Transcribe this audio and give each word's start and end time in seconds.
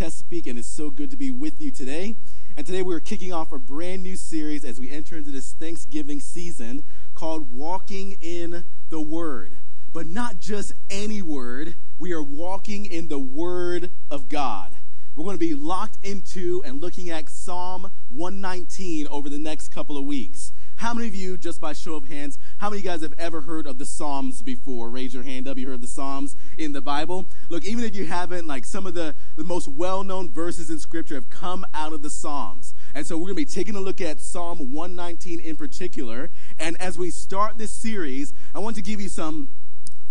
Chesapeake, 0.00 0.46
and 0.46 0.58
it's 0.58 0.66
so 0.66 0.88
good 0.88 1.10
to 1.10 1.16
be 1.18 1.30
with 1.30 1.60
you 1.60 1.70
today. 1.70 2.14
And 2.56 2.66
today 2.66 2.80
we're 2.80 3.00
kicking 3.00 3.34
off 3.34 3.52
a 3.52 3.58
brand 3.58 4.02
new 4.02 4.16
series 4.16 4.64
as 4.64 4.80
we 4.80 4.90
enter 4.90 5.18
into 5.18 5.30
this 5.30 5.52
Thanksgiving 5.52 6.20
season 6.20 6.84
called 7.14 7.52
Walking 7.52 8.16
in 8.22 8.64
the 8.88 9.02
Word. 9.02 9.58
But 9.92 10.06
not 10.06 10.38
just 10.38 10.72
any 10.88 11.20
word, 11.20 11.74
we 11.98 12.14
are 12.14 12.22
walking 12.22 12.86
in 12.86 13.08
the 13.08 13.18
Word 13.18 13.90
of 14.10 14.30
God. 14.30 14.72
We're 15.14 15.24
going 15.24 15.36
to 15.36 15.38
be 15.38 15.52
locked 15.52 15.98
into 16.02 16.62
and 16.64 16.80
looking 16.80 17.10
at 17.10 17.28
Psalm 17.28 17.90
119 18.08 19.06
over 19.08 19.28
the 19.28 19.38
next 19.38 19.68
couple 19.68 19.98
of 19.98 20.04
weeks. 20.06 20.54
How 20.80 20.94
many 20.94 21.08
of 21.08 21.14
you, 21.14 21.36
just 21.36 21.60
by 21.60 21.74
show 21.74 21.94
of 21.94 22.08
hands, 22.08 22.38
how 22.56 22.70
many 22.70 22.78
of 22.78 22.84
you 22.86 22.90
guys 22.90 23.02
have 23.02 23.12
ever 23.18 23.42
heard 23.42 23.66
of 23.66 23.76
the 23.76 23.84
Psalms 23.84 24.40
before? 24.40 24.88
Raise 24.88 25.12
your 25.12 25.22
hand 25.22 25.46
up. 25.46 25.58
You 25.58 25.68
heard 25.68 25.82
the 25.82 25.86
Psalms 25.86 26.36
in 26.56 26.72
the 26.72 26.80
Bible? 26.80 27.28
Look, 27.50 27.66
even 27.66 27.84
if 27.84 27.94
you 27.94 28.06
haven't, 28.06 28.46
like 28.46 28.64
some 28.64 28.86
of 28.86 28.94
the, 28.94 29.14
the 29.36 29.44
most 29.44 29.68
well 29.68 30.02
known 30.02 30.32
verses 30.32 30.70
in 30.70 30.78
Scripture 30.78 31.16
have 31.16 31.28
come 31.28 31.66
out 31.74 31.92
of 31.92 32.00
the 32.00 32.08
Psalms. 32.08 32.72
And 32.94 33.06
so 33.06 33.18
we're 33.18 33.24
going 33.24 33.34
to 33.34 33.42
be 33.42 33.44
taking 33.44 33.76
a 33.76 33.80
look 33.80 34.00
at 34.00 34.20
Psalm 34.20 34.72
119 34.72 35.38
in 35.40 35.54
particular. 35.54 36.30
And 36.58 36.80
as 36.80 36.96
we 36.96 37.10
start 37.10 37.58
this 37.58 37.72
series, 37.72 38.32
I 38.54 38.58
want 38.60 38.74
to 38.76 38.82
give 38.82 39.02
you 39.02 39.10
some 39.10 39.50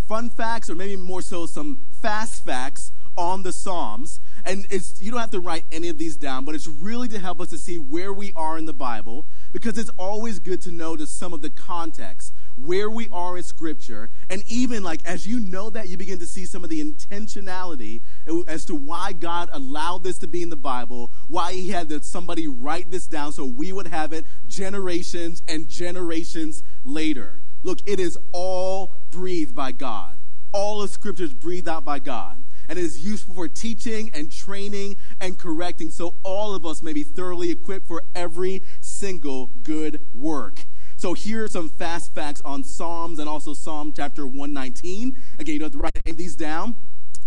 fun 0.08 0.30
facts, 0.30 0.70
or 0.70 0.76
maybe 0.76 0.98
more 0.98 1.24
so 1.24 1.48
some 1.48 1.80
fast 2.00 2.46
facts 2.46 2.92
on 3.20 3.44
the 3.44 3.52
Psalms. 3.52 4.22
And 4.46 4.66
it's, 4.72 5.02
you 5.02 5.12
don't 5.12 5.20
have 5.20 5.32
to 5.32 5.42
write 5.42 5.66
any 5.72 5.90
of 5.90 5.98
these 5.98 6.16
down, 6.16 6.46
but 6.46 6.56
it's 6.56 6.68
really 6.68 7.10
to 7.10 7.20
help 7.20 7.42
us 7.42 7.50
to 7.50 7.58
see 7.58 7.78
where 7.78 8.14
we 8.14 8.32
are 8.36 8.58
in 8.58 8.66
the 8.66 8.74
Bible 8.74 9.28
because 9.52 9.78
it's 9.78 9.92
always 9.98 10.40
good 10.40 10.62
to 10.62 10.72
know 10.72 10.96
just 10.96 11.20
some 11.20 11.34
of 11.34 11.42
the 11.42 11.50
context, 11.50 12.34
where 12.56 12.90
we 12.90 13.10
are 13.12 13.36
in 13.36 13.44
Scripture. 13.44 14.10
And 14.30 14.42
even 14.48 14.82
like 14.84 15.02
as 15.06 15.28
you 15.28 15.40
know 15.42 15.70
that, 15.72 15.90
you 15.90 15.98
begin 15.98 16.20
to 16.20 16.26
see 16.26 16.46
some 16.46 16.64
of 16.64 16.70
the 16.70 16.82
intentionality 16.82 18.02
as 18.48 18.64
to 18.66 18.76
why 18.76 19.12
God 19.12 19.50
allowed 19.52 20.06
this 20.06 20.18
to 20.20 20.28
be 20.28 20.42
in 20.42 20.50
the 20.50 20.56
Bible, 20.56 21.12
why 21.28 21.54
He 21.54 21.72
had 21.72 21.90
that 21.90 22.06
somebody 22.06 22.48
write 22.48 22.90
this 22.90 23.06
down 23.06 23.34
so 23.34 23.46
we 23.46 23.74
would 23.74 23.88
have 23.88 24.14
it 24.14 24.26
generations 24.48 25.44
and 25.50 25.68
generations 25.68 26.64
later. 26.86 27.42
Look, 27.64 27.80
it 27.86 28.00
is 28.00 28.18
all 28.32 28.96
breathed 29.12 29.54
by 29.54 29.74
God. 29.74 30.18
All 30.54 30.82
of 30.82 30.90
Scripture 30.90 31.26
is 31.26 31.34
breathed 31.34 31.68
out 31.68 31.84
by 31.84 32.00
God 32.00 32.38
and 32.70 32.78
it 32.78 32.86
is 32.86 33.04
useful 33.04 33.34
for 33.34 33.48
teaching 33.48 34.12
and 34.14 34.32
training 34.32 34.96
and 35.20 35.38
correcting 35.40 35.90
so 35.90 36.16
all 36.24 36.54
of 36.54 36.66
us 36.66 36.84
may 36.84 36.94
be 36.94 37.04
thoroughly 37.04 37.50
equipped 37.50 37.88
for 37.88 38.04
every 38.16 38.62
single 38.80 39.48
good 39.64 40.00
work. 40.14 40.66
So 40.96 41.14
here 41.14 41.46
are 41.46 41.48
some 41.48 41.70
fast 41.70 42.14
facts 42.14 42.42
on 42.46 42.64
Psalms 42.64 43.20
and 43.20 43.28
also 43.28 43.54
Psalm 43.54 43.92
chapter 43.96 44.28
119. 44.28 45.18
Again, 45.40 45.54
you 45.54 45.60
don't 45.60 45.74
have 45.74 45.82
to 45.82 46.02
write 46.06 46.18
these 46.18 46.36
down. 46.36 46.76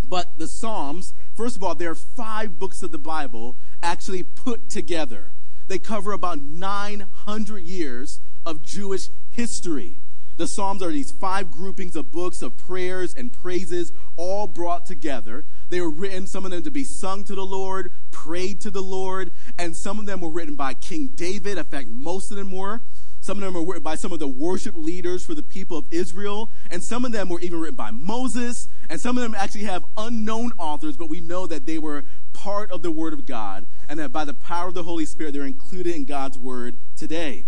But 0.05 0.39
the 0.39 0.47
Psalms, 0.47 1.15
first 1.35 1.57
of 1.57 1.65
all, 1.65 1.75
there 1.75 1.91
are 1.91 1.95
five 1.95 2.59
books 2.59 2.83
of 2.83 2.93
the 2.93 2.99
Bible 2.99 3.57
actually 3.83 4.23
put 4.23 4.69
together. 4.69 5.33
They 5.69 5.79
cover 5.79 6.13
about 6.13 6.41
900 6.41 7.63
years 7.63 8.21
of 8.45 8.63
Jewish 8.63 9.09
history. 9.31 10.02
The 10.43 10.49
Psalms 10.49 10.83
are 10.83 10.91
these 10.91 11.13
five 11.13 11.53
groupings 11.53 11.95
of 11.95 12.11
books 12.11 12.43
of 12.43 12.57
prayers 12.57 13.15
and 13.15 13.33
praises, 13.33 13.93
all 14.17 14.49
brought 14.49 14.85
together. 14.85 15.45
They 15.69 15.81
were 15.81 15.89
written, 15.89 16.27
some 16.27 16.45
of 16.45 16.51
them 16.51 16.65
to 16.65 16.71
be 16.73 16.83
sung 16.83 17.23
to 17.27 17.37
the 17.37 17.47
Lord, 17.47 17.93
prayed 18.11 18.61
to 18.63 18.71
the 18.73 18.83
Lord, 18.83 19.31
and 19.57 19.77
some 19.77 20.01
of 20.01 20.07
them 20.07 20.21
were 20.21 20.31
written 20.31 20.57
by 20.57 20.75
King 20.75 21.13
David. 21.15 21.59
In 21.59 21.65
fact, 21.65 21.91
most 21.91 22.33
of 22.33 22.39
them 22.39 22.51
were. 22.51 22.81
Some 23.21 23.39
of 23.39 23.45
them 23.45 23.55
were 23.55 23.65
written 23.65 23.85
by 23.85 23.95
some 23.95 24.13
of 24.13 24.19
the 24.19 24.27
worship 24.27 24.75
leaders 24.75 25.25
for 25.25 25.37
the 25.37 25.45
people 25.45 25.79
of 25.79 25.87
Israel, 25.93 26.51
and 26.73 26.83
some 26.83 27.05
of 27.05 27.13
them 27.13 27.29
were 27.29 27.39
even 27.39 27.61
written 27.61 27.77
by 27.77 27.93
Moses, 27.93 28.67
and 28.91 29.01
some 29.01 29.17
of 29.17 29.23
them 29.23 29.37
actually 29.37 29.67
have 29.67 29.85
unknown 29.97 30.51
authors, 30.59 30.97
but 30.97 31.09
we 31.09 31.21
know 31.21 31.47
that 31.47 31.67
they 31.67 31.79
were 31.79 32.03
part 32.33 32.73
of 32.73 32.83
the 32.83 32.91
Word 32.91 33.13
of 33.13 33.27
God, 33.27 33.65
and 33.89 34.01
that 34.01 34.11
by 34.11 34.25
the 34.25 34.35
power 34.35 34.67
of 34.67 34.75
the 34.75 34.83
Holy 34.83 35.07
Spirit, 35.07 35.35
they're 35.35 35.45
included 35.45 35.95
in 35.95 36.05
God's 36.05 36.37
Word 36.37 36.79
today. 36.97 37.45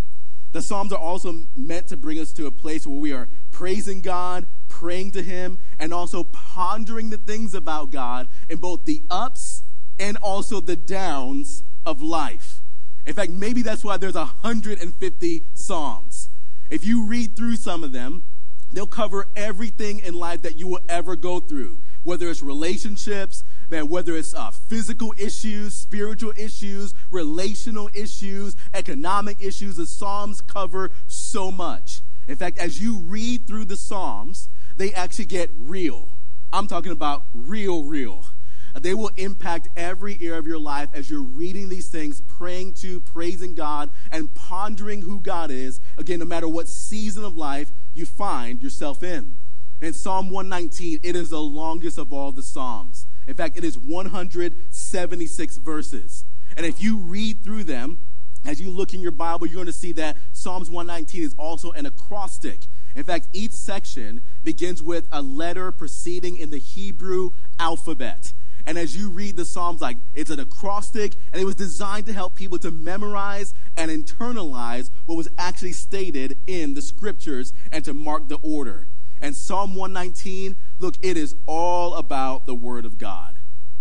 The 0.55 0.61
Psalms 0.61 0.93
are 0.93 0.97
also 0.97 1.47
meant 1.53 1.87
to 1.87 1.97
bring 1.97 2.17
us 2.17 2.31
to 2.31 2.45
a 2.45 2.51
place 2.51 2.87
where 2.87 2.97
we 2.97 3.11
are 3.11 3.27
praising 3.51 3.99
God, 3.99 4.45
praying 4.69 5.11
to 5.11 5.21
Him, 5.21 5.57
and 5.77 5.93
also 5.93 6.23
pondering 6.23 7.09
the 7.09 7.17
things 7.17 7.53
about 7.53 7.91
God 7.91 8.29
in 8.47 8.59
both 8.59 8.85
the 8.85 9.03
ups 9.11 9.63
and 9.99 10.15
also 10.15 10.61
the 10.61 10.77
downs 10.77 11.63
of 11.85 12.01
life. 12.01 12.61
In 13.05 13.13
fact, 13.13 13.33
maybe 13.33 13.63
that's 13.63 13.83
why 13.83 13.97
there's 13.97 14.15
150 14.15 15.43
Psalms. 15.53 16.29
If 16.69 16.85
you 16.85 17.05
read 17.05 17.35
through 17.35 17.57
some 17.57 17.83
of 17.83 17.91
them, 17.91 18.23
they'll 18.71 18.87
cover 18.87 19.27
everything 19.35 19.99
in 19.99 20.13
life 20.13 20.41
that 20.43 20.57
you 20.57 20.69
will 20.69 20.85
ever 20.87 21.17
go 21.17 21.41
through, 21.41 21.79
whether 22.03 22.29
it's 22.29 22.41
relationships, 22.41 23.43
man, 23.69 23.87
whether 23.89 24.15
it's 24.15 24.33
uh, 24.33 24.51
physical 24.51 25.13
issues, 25.17 25.73
spiritual 25.73 26.33
issues, 26.37 26.93
relational 27.11 27.89
issues, 27.93 28.55
economic 28.73 29.41
issues, 29.41 29.77
the 29.77 29.85
Psalms 29.85 30.41
cover 30.41 30.91
so 31.07 31.51
much. 31.51 32.01
In 32.27 32.35
fact, 32.35 32.57
as 32.57 32.81
you 32.81 32.97
read 32.99 33.47
through 33.47 33.65
the 33.65 33.77
Psalms, 33.77 34.49
they 34.77 34.93
actually 34.93 35.25
get 35.25 35.49
real. 35.57 36.09
I'm 36.51 36.67
talking 36.67 36.91
about 36.91 37.25
real, 37.33 37.83
real. 37.83 38.25
They 38.79 38.93
will 38.93 39.11
impact 39.15 39.69
every 39.77 40.15
area 40.15 40.37
of 40.37 40.45
your 40.45 40.59
life 40.59 40.89
as 40.93 41.09
you're 41.09 41.21
reading 41.21 41.69
these 41.69 41.87
things, 41.87 42.21
praying 42.21 42.73
to, 42.75 42.99
praising 42.99 43.55
God, 43.55 43.89
and 44.11 44.33
pondering 44.33 45.03
who 45.03 45.21
God 45.21 45.49
is. 45.49 45.79
Again, 45.97 46.19
no 46.19 46.25
matter 46.25 46.47
what 46.47 46.67
season 46.67 47.23
of 47.23 47.37
life 47.37 47.71
you 47.93 48.05
find 48.05 48.61
yourself 48.61 49.01
in. 49.01 49.37
In 49.81 49.93
Psalm 49.93 50.29
119, 50.29 50.99
it 51.03 51.15
is 51.15 51.29
the 51.29 51.41
longest 51.41 51.97
of 51.97 52.11
all 52.11 52.31
the 52.31 52.43
Psalms. 52.43 53.04
In 53.27 53.33
fact, 53.33 53.57
it 53.57 53.63
is 53.63 53.77
176 53.77 55.57
verses. 55.57 56.25
And 56.55 56.65
if 56.65 56.81
you 56.81 56.97
read 56.97 57.43
through 57.43 57.63
them, 57.63 57.99
as 58.45 58.61
you 58.61 58.69
look 58.69 58.93
in 58.93 59.01
your 59.01 59.11
Bible, 59.11 59.47
you're 59.47 59.55
going 59.55 59.65
to 59.65 59.73
see 59.73 59.91
that 59.93 60.17
Psalms 60.31 60.69
119 60.69 61.23
is 61.23 61.35
also 61.37 61.71
an 61.71 61.85
acrostic. 61.85 62.61
In 62.95 63.03
fact, 63.03 63.27
each 63.33 63.51
section 63.51 64.21
begins 64.43 64.81
with 64.81 65.07
a 65.11 65.21
letter 65.21 65.71
proceeding 65.71 66.37
in 66.37 66.51
the 66.51 66.59
Hebrew 66.59 67.31
alphabet. 67.59 68.33
And 68.67 68.77
as 68.77 68.97
you 68.97 69.09
read 69.09 69.35
the 69.35 69.45
Psalms, 69.45 69.81
like 69.81 69.97
it's 70.13 70.29
an 70.29 70.39
acrostic, 70.39 71.15
and 71.31 71.41
it 71.41 71.45
was 71.45 71.55
designed 71.55 72.05
to 72.07 72.13
help 72.13 72.35
people 72.35 72.57
to 72.59 72.71
memorize 72.71 73.53
and 73.77 73.91
internalize 73.91 74.89
what 75.05 75.15
was 75.15 75.27
actually 75.37 75.73
stated 75.73 76.37
in 76.47 76.73
the 76.73 76.81
scriptures 76.81 77.53
and 77.71 77.83
to 77.85 77.93
mark 77.93 78.27
the 78.27 78.37
order. 78.37 78.87
And 79.21 79.35
Psalm 79.35 79.75
119, 79.75 80.55
look, 80.79 80.95
it 81.01 81.17
is 81.17 81.35
all 81.45 81.95
about 81.95 82.45
the 82.45 82.55
Word 82.55 82.85
of 82.85 82.97
God. 82.97 83.37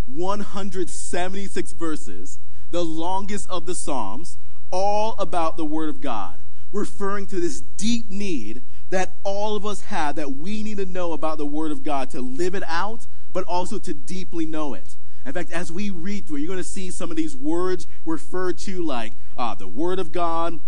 176 0.07 1.73
verses, 1.73 2.39
the 2.71 2.85
longest 2.85 3.49
of 3.51 3.67
the 3.67 3.75
Psalms, 3.75 4.39
all 4.71 5.15
about 5.19 5.57
the 5.57 5.65
Word 5.65 5.89
of 5.89 6.01
God, 6.01 6.43
referring 6.73 7.27
to 7.29 7.41
this 7.41 7.61
deep 7.61 8.11
need 8.11 8.63
that 8.91 9.17
all 9.25 9.57
of 9.57 9.65
us 9.65 9.83
have 9.83 10.17
that 10.17 10.33
we 10.33 10.63
need 10.63 10.77
to 10.77 10.87
know 10.87 11.13
about 11.13 11.39
the 11.39 11.47
Word 11.47 11.73
of 11.73 11.83
God 11.83 12.11
to 12.11 12.21
live 12.21 12.55
it 12.55 12.63
out, 12.67 13.07
but 13.33 13.45
also 13.45 13.79
to 13.79 13.95
deeply 13.95 14.47
know 14.47 14.75
it. 14.75 14.97
In 15.27 15.33
fact, 15.33 15.51
as 15.51 15.73
we 15.73 15.91
read 15.91 16.27
through 16.27 16.37
it, 16.37 16.41
you're 16.41 16.49
going 16.49 16.59
to 16.59 16.65
see 16.65 16.91
some 16.91 17.11
of 17.11 17.17
these 17.17 17.35
words 17.35 17.87
referred 18.05 18.59
to 18.59 18.83
like 18.83 19.15
uh, 19.37 19.55
the 19.55 19.69
Word 19.69 19.99
of 19.99 20.13
God, 20.13 20.61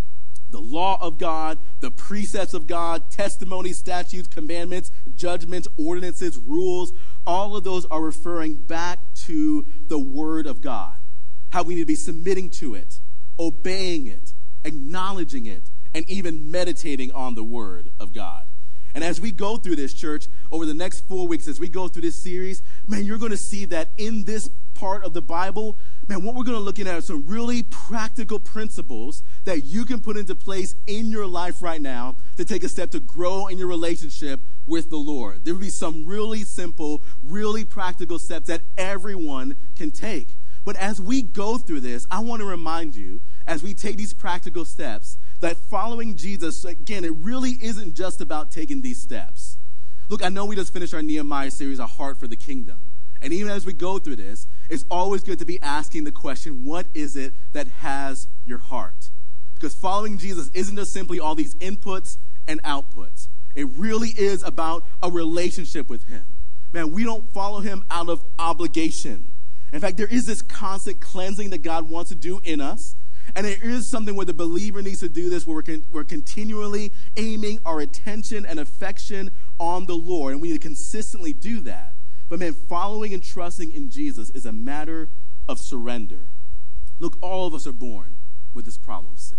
the 0.57 0.63
law 0.63 0.97
of 1.03 1.19
God, 1.19 1.59
the 1.81 1.91
precepts 1.91 2.55
of 2.55 2.67
God, 2.67 3.11
testimonies, 3.11 3.77
statutes, 3.77 4.27
commandments, 4.27 4.91
judgments, 5.15 5.69
ordinances, 5.77 6.39
rules, 6.39 6.95
all 7.27 7.59
of 7.59 7.63
those 7.63 7.85
are 7.87 8.01
referring 8.01 8.55
back 8.55 8.99
to 9.27 9.67
the 9.89 9.99
Word 9.99 10.47
of 10.47 10.63
God. 10.63 10.95
How 11.51 11.63
we 11.63 11.75
need 11.75 11.83
to 11.83 11.87
be 11.87 11.95
submitting 11.95 12.49
to 12.53 12.75
it, 12.75 13.01
obeying 13.39 14.07
it, 14.07 14.33
acknowledging 14.65 15.45
it, 15.45 15.65
and 15.95 16.09
even 16.09 16.51
meditating 16.51 17.13
on 17.13 17.35
the 17.35 17.45
Word 17.45 17.91
of 18.01 18.15
God. 18.15 18.47
And 18.95 19.05
as 19.05 19.21
we 19.21 19.33
go 19.33 19.59
through 19.59 19.77
this, 19.77 19.93
church, 19.93 20.27
over 20.51 20.65
the 20.65 20.73
next 20.73 21.07
four 21.07 21.29
weeks, 21.29 21.49
as 21.49 21.61
we 21.61 21.69
go 21.69 21.87
through 21.87 22.01
this 22.01 22.23
series, 22.23 22.63
man, 22.87 23.05
you're 23.05 23.19
going 23.19 23.31
to 23.31 23.37
see 23.37 23.67
that 23.67 23.91
in 23.99 24.25
this 24.25 24.49
part 24.77 25.05
of 25.05 25.15
the 25.15 25.23
Bible, 25.23 25.79
man, 26.07 26.23
what 26.23 26.35
we're 26.35 26.45
going 26.45 26.59
to 26.59 26.63
look 26.63 26.79
at 26.79 26.87
are 26.87 27.01
some 27.01 27.27
really 27.27 27.63
practical 27.63 28.39
principles 28.39 29.23
that 29.45 29.65
you 29.65 29.85
can 29.85 30.01
put 30.01 30.17
into 30.17 30.35
place 30.35 30.75
in 30.87 31.11
your 31.11 31.27
life 31.27 31.63
right 31.63 31.81
now 31.81 32.17
to 32.37 32.45
take 32.45 32.63
a 32.63 32.69
step 32.69 32.91
to 32.91 33.01
grow 33.01 33.47
in 33.47 33.59
your 33.59 33.69
relationship 33.69 34.41
with 34.67 34.91
the 34.91 34.97
Lord. 34.97 35.45
There 35.45 35.55
will 35.55 35.61
be 35.61 35.71
some 35.71 36.05
really 36.05 36.43
simple, 36.43 37.03
really 37.23 37.65
practical 37.65 38.19
steps 38.19 38.49
that 38.49 38.63
everyone 38.77 39.57
can 39.77 39.91
take. 39.91 40.29
But 40.65 40.77
as 40.77 41.01
we 41.01 41.23
go 41.23 41.59
through 41.59 41.81
this, 41.81 42.07
I 42.11 42.21
want 42.21 42.41
to 42.41 42.47
remind 42.47 42.97
you, 42.97 43.21
as 43.47 43.63
we 43.63 43.73
take 43.73 43.97
these 43.97 44.13
practical 44.13 44.65
steps, 44.65 45.17
that 45.41 45.57
following 45.57 46.17
Jesus, 46.17 46.65
again, 46.65 47.05
it 47.05 47.15
really 47.15 47.53
isn't 47.63 47.95
just 47.95 48.21
about 48.21 48.51
taking 48.51 48.83
these 48.83 49.01
steps. 49.01 49.59
Look, 50.09 50.25
I 50.25 50.29
know 50.29 50.45
we 50.45 50.57
just 50.57 50.73
finished 50.73 50.93
our 50.93 51.03
Nehemiah 51.03 51.51
series, 51.51 51.79
A 51.79 51.87
Heart 51.87 52.19
for 52.19 52.27
the 52.27 52.37
Kingdom. 52.37 52.79
And 53.23 53.33
even 53.33 53.51
as 53.51 53.65
we 53.65 53.73
go 53.73 53.99
through 53.99 54.17
this, 54.17 54.47
it's 54.69 54.85
always 54.91 55.23
good 55.23 55.39
to 55.39 55.45
be 55.45 55.61
asking 55.63 56.05
the 56.05 56.13
question, 56.13 56.65
what 56.65 56.87
is 56.95 57.17
it 57.17 57.35
that 57.53 57.69
has 57.69 58.29
your 58.45 58.59
heart? 58.59 59.11
Because 59.55 59.75
following 59.75 60.19
Jesus 60.19 60.51
isn't 60.55 60.77
just 60.77 60.93
simply 60.93 61.19
all 61.19 61.35
these 61.35 61.55
inputs 61.57 62.19
and 62.47 62.63
outputs. 62.63 63.29
It 63.55 63.67
really 63.77 64.11
is 64.11 64.43
about 64.43 64.85
a 65.03 65.11
relationship 65.11 65.89
with 65.89 66.05
Him. 66.05 66.25
man, 66.73 66.93
we 66.93 67.05
don't 67.05 67.33
follow 67.33 67.61
him 67.61 67.85
out 67.91 68.09
of 68.09 68.23
obligation. 68.39 69.33
In 69.73 69.81
fact, 69.81 69.97
there 69.97 70.07
is 70.07 70.27
this 70.27 70.43
constant 70.43 71.01
cleansing 71.01 71.51
that 71.51 71.63
God 71.63 71.89
wants 71.89 72.11
to 72.11 72.15
do 72.15 72.41
in 72.45 72.61
us. 72.61 72.95
And 73.35 73.47
it 73.47 73.63
is 73.63 73.89
something 73.89 74.15
where 74.15 74.27
the 74.27 74.35
believer 74.35 74.83
needs 74.83 75.01
to 75.01 75.09
do 75.09 75.29
this, 75.29 75.47
where 75.47 75.57
we're, 75.57 75.63
con- 75.63 75.85
we're 75.91 76.05
continually 76.05 76.93
aiming 77.17 77.59
our 77.67 77.81
attention 77.81 78.47
and 78.47 78.61
affection 78.61 79.31
on 79.59 79.87
the 79.87 79.97
Lord. 79.97 80.33
And 80.33 80.41
we 80.41 80.49
need 80.49 80.61
to 80.61 80.69
consistently 80.69 81.33
do 81.33 81.61
that. 81.63 81.96
But 82.29 82.41
man, 82.41 82.55
following 82.55 83.15
and 83.15 83.23
trusting 83.23 83.73
in 83.73 83.89
Jesus 83.89 84.31
is 84.31 84.47
a 84.47 84.53
matter 84.53 85.09
of 85.49 85.59
surrender. 85.59 86.29
Look, 86.99 87.19
all 87.23 87.47
of 87.47 87.55
us 87.55 87.67
are 87.67 87.73
born 87.73 88.17
with 88.55 88.65
this 88.65 88.79
problem 88.79 89.13
of 89.13 89.19
sin. 89.19 89.39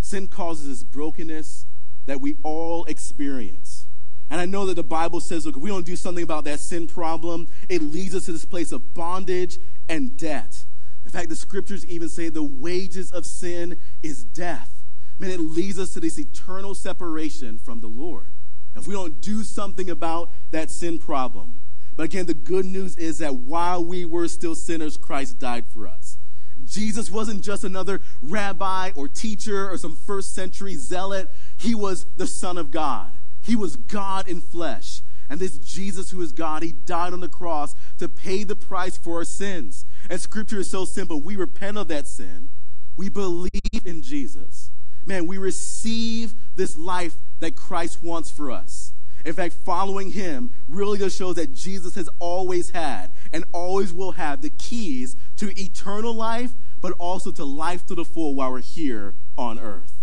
Sin 0.00 0.28
causes 0.28 0.68
this 0.68 0.82
brokenness 0.82 1.66
that 2.06 2.20
we 2.20 2.36
all 2.42 2.84
experience. 2.84 3.86
And 4.30 4.40
I 4.40 4.44
know 4.44 4.66
that 4.66 4.74
the 4.74 4.84
Bible 4.84 5.20
says, 5.20 5.46
look, 5.46 5.56
if 5.56 5.62
we 5.62 5.70
don't 5.70 5.86
do 5.86 5.96
something 5.96 6.22
about 6.22 6.44
that 6.44 6.60
sin 6.60 6.86
problem, 6.86 7.48
it 7.68 7.82
leads 7.82 8.14
us 8.14 8.26
to 8.26 8.32
this 8.32 8.44
place 8.44 8.72
of 8.72 8.94
bondage 8.94 9.58
and 9.88 10.16
debt. 10.16 10.66
In 11.04 11.10
fact, 11.10 11.30
the 11.30 11.36
scriptures 11.36 11.86
even 11.86 12.08
say 12.10 12.28
the 12.28 12.42
wages 12.42 13.10
of 13.10 13.24
sin 13.24 13.78
is 14.02 14.24
death. 14.24 14.84
Man, 15.18 15.30
it 15.30 15.40
leads 15.40 15.78
us 15.78 15.94
to 15.94 16.00
this 16.00 16.18
eternal 16.18 16.74
separation 16.74 17.58
from 17.58 17.80
the 17.80 17.88
Lord. 17.88 18.32
If 18.76 18.86
we 18.86 18.94
don't 18.94 19.20
do 19.20 19.42
something 19.42 19.90
about 19.90 20.32
that 20.50 20.70
sin 20.70 20.98
problem. 20.98 21.60
But 21.98 22.04
again, 22.04 22.26
the 22.26 22.34
good 22.34 22.64
news 22.64 22.96
is 22.96 23.18
that 23.18 23.34
while 23.34 23.84
we 23.84 24.04
were 24.04 24.28
still 24.28 24.54
sinners, 24.54 24.96
Christ 24.96 25.40
died 25.40 25.66
for 25.66 25.88
us. 25.88 26.16
Jesus 26.64 27.10
wasn't 27.10 27.42
just 27.42 27.64
another 27.64 28.00
rabbi 28.22 28.92
or 28.94 29.08
teacher 29.08 29.68
or 29.68 29.76
some 29.78 29.96
first 29.96 30.32
century 30.32 30.76
zealot. 30.76 31.28
He 31.56 31.74
was 31.74 32.06
the 32.16 32.28
Son 32.28 32.56
of 32.56 32.70
God. 32.70 33.14
He 33.40 33.56
was 33.56 33.74
God 33.74 34.28
in 34.28 34.40
flesh. 34.40 35.02
And 35.28 35.40
this 35.40 35.58
Jesus 35.58 36.12
who 36.12 36.22
is 36.22 36.30
God, 36.30 36.62
he 36.62 36.70
died 36.70 37.12
on 37.12 37.18
the 37.18 37.28
cross 37.28 37.74
to 37.98 38.08
pay 38.08 38.44
the 38.44 38.54
price 38.54 38.96
for 38.96 39.16
our 39.16 39.24
sins. 39.24 39.84
And 40.08 40.20
scripture 40.20 40.60
is 40.60 40.70
so 40.70 40.84
simple. 40.84 41.20
We 41.20 41.34
repent 41.34 41.78
of 41.78 41.88
that 41.88 42.06
sin. 42.06 42.50
We 42.96 43.08
believe 43.08 43.50
in 43.84 44.02
Jesus. 44.02 44.70
Man, 45.04 45.26
we 45.26 45.36
receive 45.36 46.36
this 46.54 46.78
life 46.78 47.16
that 47.40 47.56
Christ 47.56 48.04
wants 48.04 48.30
for 48.30 48.52
us. 48.52 48.87
In 49.24 49.34
fact, 49.34 49.54
following 49.54 50.12
him 50.12 50.52
really 50.68 50.98
just 50.98 51.18
shows 51.18 51.36
that 51.36 51.54
Jesus 51.54 51.94
has 51.96 52.08
always 52.18 52.70
had 52.70 53.10
and 53.32 53.44
always 53.52 53.92
will 53.92 54.12
have 54.12 54.42
the 54.42 54.50
keys 54.50 55.16
to 55.36 55.50
eternal 55.60 56.14
life, 56.14 56.52
but 56.80 56.92
also 56.92 57.32
to 57.32 57.44
life 57.44 57.84
to 57.86 57.94
the 57.94 58.04
full 58.04 58.34
while 58.34 58.52
we're 58.52 58.60
here 58.60 59.14
on 59.36 59.58
earth. 59.58 59.98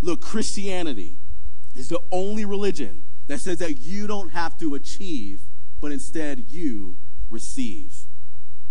Look, 0.00 0.20
Christianity 0.20 1.18
is 1.74 1.88
the 1.88 2.00
only 2.12 2.44
religion 2.44 3.04
that 3.26 3.40
says 3.40 3.58
that 3.58 3.78
you 3.78 4.06
don't 4.06 4.30
have 4.30 4.58
to 4.58 4.74
achieve, 4.74 5.42
but 5.80 5.92
instead 5.92 6.50
you 6.50 6.96
receive. 7.30 8.04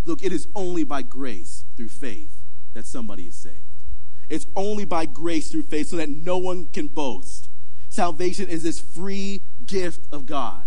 Look, 0.05 0.23
it 0.23 0.31
is 0.31 0.47
only 0.55 0.83
by 0.83 1.01
grace 1.01 1.65
through 1.75 1.89
faith 1.89 2.43
that 2.73 2.85
somebody 2.85 3.23
is 3.23 3.35
saved. 3.35 3.57
It's 4.29 4.47
only 4.55 4.85
by 4.85 5.05
grace 5.05 5.51
through 5.51 5.63
faith 5.63 5.89
so 5.89 5.97
that 5.97 6.09
no 6.09 6.37
one 6.37 6.67
can 6.67 6.87
boast. 6.87 7.49
Salvation 7.89 8.47
is 8.47 8.63
this 8.63 8.79
free 8.79 9.41
gift 9.65 10.07
of 10.11 10.25
God. 10.25 10.63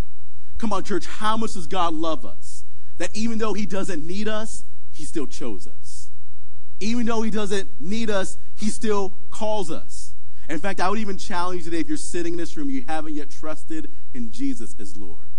Come 0.57 0.73
on, 0.73 0.83
church, 0.83 1.05
how 1.05 1.37
much 1.37 1.53
does 1.53 1.67
God 1.67 1.93
love 1.93 2.25
us? 2.25 2.63
That 2.97 3.15
even 3.15 3.37
though 3.37 3.53
He 3.53 3.65
doesn't 3.65 4.05
need 4.05 4.27
us, 4.27 4.63
He 4.91 5.03
still 5.03 5.27
chose 5.27 5.67
us. 5.67 6.09
Even 6.79 7.05
though 7.05 7.21
He 7.21 7.31
doesn't 7.31 7.69
need 7.79 8.09
us, 8.09 8.37
He 8.55 8.69
still 8.69 9.13
calls 9.29 9.71
us. 9.71 10.13
In 10.49 10.59
fact, 10.59 10.79
I 10.79 10.89
would 10.89 10.99
even 10.99 11.17
challenge 11.17 11.59
you 11.59 11.63
today 11.65 11.81
if 11.81 11.87
you're 11.87 11.97
sitting 11.97 12.33
in 12.33 12.39
this 12.39 12.55
room, 12.55 12.69
you 12.69 12.85
haven't 12.87 13.13
yet 13.13 13.29
trusted 13.29 13.91
in 14.13 14.31
Jesus 14.31 14.75
as 14.79 14.95
Lord. 14.95 15.29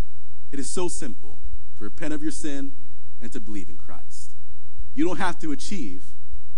It 0.53 0.59
is 0.59 0.71
so 0.71 0.89
simple 0.89 1.39
to 1.79 1.85
repent 1.85 2.13
of 2.13 2.23
your 2.23 2.33
sin 2.33 2.73
and 3.21 3.33
to 3.33 3.41
believe 3.41 3.69
in 3.69 3.77
Christ. 3.77 4.33
You 4.95 5.05
don't 5.05 5.19
have 5.19 5.39
to 5.41 5.53
achieve, 5.53 6.07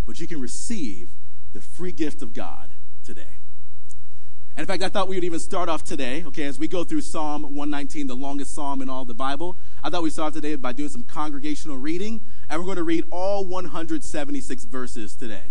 but 0.07 0.21
you 0.21 0.27
can 0.27 0.41
receive 0.41 1.11
the 1.53 1.61
free 1.61 1.93
gift 1.93 2.23
of 2.23 2.33
God 2.33 2.73
today. 3.05 3.40
And 4.57 4.63
in 4.63 4.67
fact, 4.67 4.83
I 4.83 4.89
thought 4.89 5.09
we 5.09 5.17
would 5.17 5.25
even 5.25 5.41
start 5.41 5.69
off 5.69 5.85
today, 5.85 6.25
okay, 6.27 6.45
as 6.45 6.59
we 6.59 6.69
go 6.69 6.85
through 6.85 7.03
Psalm 7.03 7.43
119, 7.43 8.09
the 8.09 8.17
longest 8.17 8.55
psalm 8.55 8.83
in 8.83 8.91
all 8.91 9.05
the 9.05 9.15
Bible. 9.15 9.57
I 9.83 9.91
thought 9.91 10.03
we'd 10.03 10.13
start 10.13 10.35
today 10.35 10.57
by 10.57 10.73
doing 10.73 10.89
some 10.89 11.05
congregational 11.05 11.77
reading, 11.79 12.21
and 12.49 12.61
we're 12.61 12.67
going 12.67 12.77
to 12.77 12.83
read 12.83 13.05
all 13.11 13.45
176 13.45 14.65
verses 14.65 15.15
today. 15.15 15.45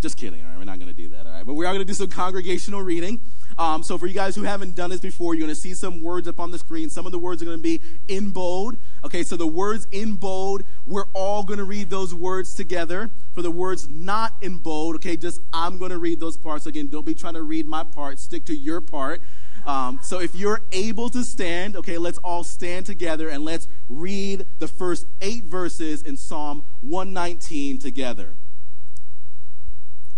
Just 0.00 0.16
kidding, 0.16 0.42
all 0.44 0.50
right? 0.50 0.58
We're 0.58 0.64
not 0.64 0.78
going 0.78 0.94
to 0.94 1.02
do 1.02 1.08
that, 1.08 1.26
all 1.26 1.32
right? 1.32 1.44
But 1.44 1.54
we 1.54 1.66
are 1.66 1.72
going 1.72 1.80
to 1.80 1.84
do 1.84 1.94
some 1.94 2.08
congregational 2.08 2.82
reading. 2.82 3.20
Um, 3.58 3.82
so 3.82 3.98
for 3.98 4.06
you 4.06 4.14
guys 4.14 4.36
who 4.36 4.44
haven't 4.44 4.76
done 4.76 4.90
this 4.90 5.00
before, 5.00 5.34
you're 5.34 5.44
going 5.44 5.54
to 5.54 5.60
see 5.60 5.74
some 5.74 6.00
words 6.00 6.28
up 6.28 6.38
on 6.38 6.52
the 6.52 6.58
screen. 6.58 6.90
Some 6.90 7.06
of 7.06 7.12
the 7.12 7.18
words 7.18 7.42
are 7.42 7.44
going 7.44 7.58
to 7.58 7.62
be 7.62 7.80
in 8.06 8.30
bold. 8.30 8.76
Okay, 9.04 9.24
so 9.24 9.36
the 9.36 9.48
words 9.48 9.88
in 9.90 10.14
bold, 10.14 10.62
we're 10.86 11.08
all 11.12 11.42
going 11.42 11.58
to 11.58 11.64
read 11.64 11.90
those 11.90 12.14
words 12.14 12.54
together. 12.54 13.10
For 13.34 13.42
the 13.42 13.50
words 13.50 13.88
not 13.88 14.34
in 14.40 14.58
bold, 14.58 14.94
okay, 14.96 15.16
just 15.16 15.40
I'm 15.52 15.78
going 15.78 15.90
to 15.90 15.98
read 15.98 16.20
those 16.20 16.36
parts. 16.36 16.66
Again, 16.66 16.88
don't 16.88 17.04
be 17.04 17.14
trying 17.14 17.34
to 17.34 17.42
read 17.42 17.66
my 17.66 17.82
part. 17.82 18.20
Stick 18.20 18.44
to 18.46 18.54
your 18.54 18.80
part. 18.80 19.20
Um, 19.66 19.98
so 20.02 20.20
if 20.20 20.36
you're 20.36 20.62
able 20.70 21.10
to 21.10 21.24
stand, 21.24 21.76
okay, 21.76 21.98
let's 21.98 22.18
all 22.18 22.44
stand 22.44 22.86
together 22.86 23.28
and 23.28 23.44
let's 23.44 23.66
read 23.88 24.46
the 24.60 24.68
first 24.68 25.06
eight 25.20 25.44
verses 25.44 26.02
in 26.02 26.16
Psalm 26.16 26.64
119 26.80 27.78
together. 27.78 28.34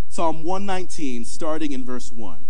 Psalm 0.09 0.45
119, 0.45 1.25
starting 1.25 1.73
in 1.73 1.85
verse 1.85 2.13
1. 2.13 2.50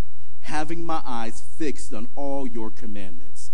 having 0.41 0.83
my 0.83 1.01
eyes 1.05 1.41
fixed 1.57 1.93
on 1.93 2.07
all 2.15 2.47
your 2.47 2.69
commandments. 2.69 3.51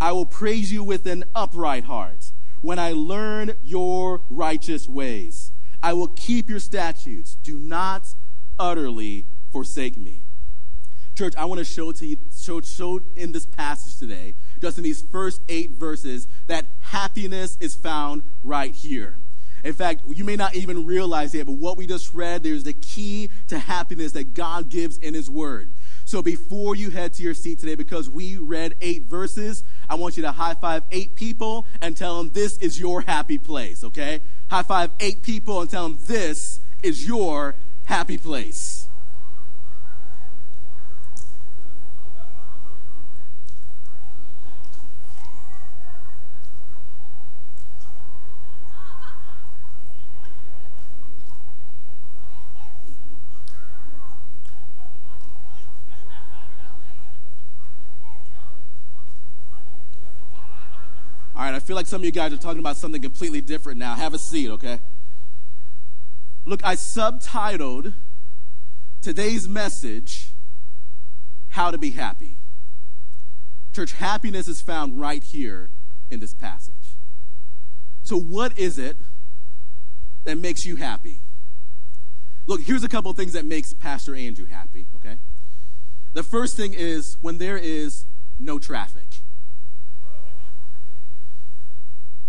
I 0.00 0.12
will 0.12 0.26
praise 0.26 0.72
you 0.72 0.82
with 0.82 1.06
an 1.06 1.24
upright 1.34 1.84
heart 1.84 2.32
when 2.60 2.78
I 2.78 2.92
learn 2.92 3.54
your 3.62 4.22
righteous 4.30 4.88
ways. 4.88 5.52
I 5.82 5.92
will 5.92 6.08
keep 6.08 6.48
your 6.48 6.58
statutes. 6.58 7.36
Do 7.42 7.58
not 7.58 8.06
utterly 8.58 9.26
forsake 9.50 9.96
me. 9.96 10.22
Church, 11.16 11.34
I 11.36 11.44
want 11.44 11.58
to 11.58 11.64
show 11.64 11.92
to 11.92 12.06
you, 12.06 12.16
show, 12.34 12.60
show 12.60 13.00
in 13.16 13.32
this 13.32 13.44
passage 13.44 13.98
today, 13.98 14.34
just 14.60 14.78
in 14.78 14.84
these 14.84 15.02
first 15.02 15.42
eight 15.48 15.72
verses, 15.72 16.28
that 16.46 16.66
happiness 16.80 17.58
is 17.60 17.74
found 17.74 18.22
right 18.42 18.74
here. 18.74 19.16
In 19.62 19.74
fact, 19.74 20.02
you 20.06 20.24
may 20.24 20.36
not 20.36 20.54
even 20.54 20.86
realize 20.86 21.34
it, 21.34 21.46
but 21.46 21.56
what 21.56 21.76
we 21.76 21.86
just 21.86 22.14
read, 22.14 22.42
there's 22.42 22.64
the 22.64 22.72
key 22.72 23.28
to 23.48 23.58
happiness 23.58 24.12
that 24.12 24.32
God 24.32 24.70
gives 24.70 24.96
in 24.98 25.12
His 25.12 25.28
Word. 25.28 25.72
So 26.10 26.22
before 26.22 26.74
you 26.74 26.90
head 26.90 27.12
to 27.14 27.22
your 27.22 27.34
seat 27.34 27.60
today, 27.60 27.76
because 27.76 28.10
we 28.10 28.36
read 28.36 28.74
eight 28.80 29.04
verses, 29.04 29.62
I 29.88 29.94
want 29.94 30.16
you 30.16 30.24
to 30.24 30.32
high 30.32 30.54
five 30.54 30.82
eight 30.90 31.14
people 31.14 31.66
and 31.80 31.96
tell 31.96 32.18
them 32.18 32.30
this 32.30 32.58
is 32.58 32.80
your 32.80 33.02
happy 33.02 33.38
place, 33.38 33.84
okay? 33.84 34.18
High 34.50 34.64
five 34.64 34.90
eight 34.98 35.22
people 35.22 35.60
and 35.60 35.70
tell 35.70 35.88
them 35.88 36.00
this 36.08 36.58
is 36.82 37.06
your 37.06 37.54
happy 37.84 38.18
place. 38.18 38.88
All 61.32 61.46
right, 61.46 61.54
I 61.54 61.59
feel 61.70 61.76
like 61.76 61.86
some 61.86 62.00
of 62.00 62.04
you 62.04 62.10
guys 62.10 62.32
are 62.32 62.36
talking 62.36 62.58
about 62.58 62.76
something 62.76 63.00
completely 63.00 63.40
different 63.40 63.78
now. 63.78 63.94
Have 63.94 64.12
a 64.12 64.18
seat, 64.18 64.50
okay? 64.50 64.80
Look, 66.44 66.64
I 66.64 66.74
subtitled 66.74 67.94
today's 69.00 69.48
message, 69.48 70.30
How 71.50 71.70
to 71.70 71.78
Be 71.78 71.92
Happy. 71.92 72.38
Church, 73.72 73.92
happiness 73.92 74.48
is 74.48 74.60
found 74.60 75.00
right 75.00 75.22
here 75.22 75.70
in 76.10 76.18
this 76.18 76.34
passage. 76.34 76.96
So, 78.02 78.18
what 78.18 78.58
is 78.58 78.76
it 78.76 78.96
that 80.24 80.38
makes 80.38 80.66
you 80.66 80.74
happy? 80.74 81.20
Look, 82.48 82.62
here's 82.62 82.82
a 82.82 82.88
couple 82.88 83.12
things 83.12 83.34
that 83.34 83.44
makes 83.44 83.72
Pastor 83.72 84.16
Andrew 84.16 84.46
happy, 84.46 84.88
okay? 84.96 85.18
The 86.14 86.24
first 86.24 86.56
thing 86.56 86.74
is 86.74 87.16
when 87.20 87.38
there 87.38 87.56
is 87.56 88.06
no 88.40 88.58
traffic. 88.58 89.09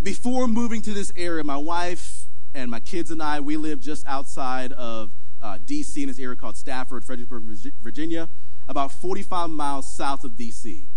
Before 0.04 0.48
moving 0.48 0.82
to 0.84 0.94
this 0.94 1.14
area, 1.16 1.44
my 1.44 1.58
wife 1.58 2.26
and 2.54 2.70
my 2.72 2.80
kids 2.80 3.12
and 3.12 3.22
I, 3.22 3.40
we 3.40 3.58
lived 3.58 3.84
just 3.84 4.06
outside 4.08 4.72
of 4.74 5.12
uh, 5.42 5.58
D.C. 5.64 6.02
in 6.02 6.08
this 6.08 6.20
area 6.20 6.36
called 6.36 6.58
Stafford, 6.58 7.04
Fredericksburg, 7.04 7.44
Virginia, 7.82 8.30
about 8.68 8.92
45 8.92 9.50
miles 9.50 9.92
south 9.92 10.24
of 10.24 10.36
D.C. 10.36 10.88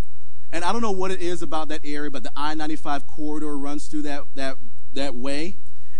And 0.50 0.64
I 0.64 0.72
don't 0.72 0.82
know 0.82 0.92
what 0.92 1.10
it 1.10 1.20
is 1.20 1.42
about 1.42 1.68
that 1.68 1.80
area, 1.84 2.10
but 2.10 2.22
the 2.22 2.32
I-95 2.36 3.06
corridor 3.06 3.56
runs 3.58 3.88
through 3.88 4.02
that, 4.02 4.22
that, 4.34 4.56
that 4.92 5.14
way. 5.14 5.56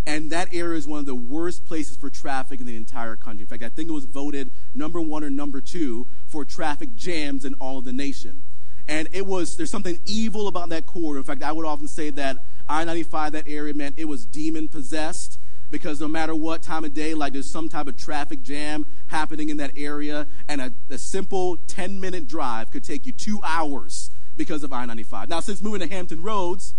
And 0.06 0.30
that 0.32 0.52
area 0.52 0.76
is 0.76 0.86
one 0.86 0.98
of 0.98 1.06
the 1.06 1.14
worst 1.14 1.64
places 1.64 1.96
for 1.96 2.10
traffic 2.10 2.60
in 2.60 2.66
the 2.66 2.76
entire 2.76 3.16
country. 3.16 3.42
In 3.42 3.48
fact, 3.48 3.62
I 3.62 3.70
think 3.70 3.88
it 3.88 3.92
was 3.92 4.04
voted 4.04 4.50
number 4.74 5.00
one 5.00 5.24
or 5.24 5.30
number 5.30 5.60
two 5.62 6.06
for 6.26 6.44
traffic 6.44 6.94
jams 6.94 7.44
in 7.44 7.54
all 7.54 7.78
of 7.78 7.84
the 7.84 7.92
nation. 7.92 8.42
And 8.86 9.08
it 9.12 9.26
was, 9.26 9.56
there's 9.56 9.70
something 9.70 9.98
evil 10.04 10.46
about 10.48 10.68
that 10.68 10.86
corridor. 10.86 11.18
In 11.18 11.24
fact, 11.24 11.42
I 11.42 11.52
would 11.52 11.64
often 11.64 11.88
say 11.88 12.10
that 12.10 12.36
I 12.68 12.84
95, 12.84 13.32
that 13.32 13.48
area, 13.48 13.74
meant 13.74 13.94
it 13.98 14.06
was 14.06 14.26
demon 14.26 14.68
possessed 14.68 15.38
because 15.70 16.00
no 16.00 16.08
matter 16.08 16.34
what 16.34 16.62
time 16.62 16.84
of 16.84 16.94
day, 16.94 17.14
like 17.14 17.32
there's 17.32 17.50
some 17.50 17.68
type 17.68 17.88
of 17.88 17.96
traffic 17.96 18.42
jam 18.42 18.86
happening 19.08 19.48
in 19.48 19.56
that 19.56 19.72
area, 19.76 20.26
and 20.48 20.60
a, 20.60 20.72
a 20.90 20.98
simple 20.98 21.56
10 21.66 22.00
minute 22.00 22.28
drive 22.28 22.70
could 22.70 22.84
take 22.84 23.06
you 23.06 23.12
two 23.12 23.40
hours 23.42 24.10
because 24.36 24.62
of 24.62 24.72
I 24.72 24.84
95. 24.84 25.28
Now, 25.28 25.40
since 25.40 25.62
moving 25.62 25.80
to 25.80 25.86
Hampton 25.92 26.22
Roads, 26.22 26.74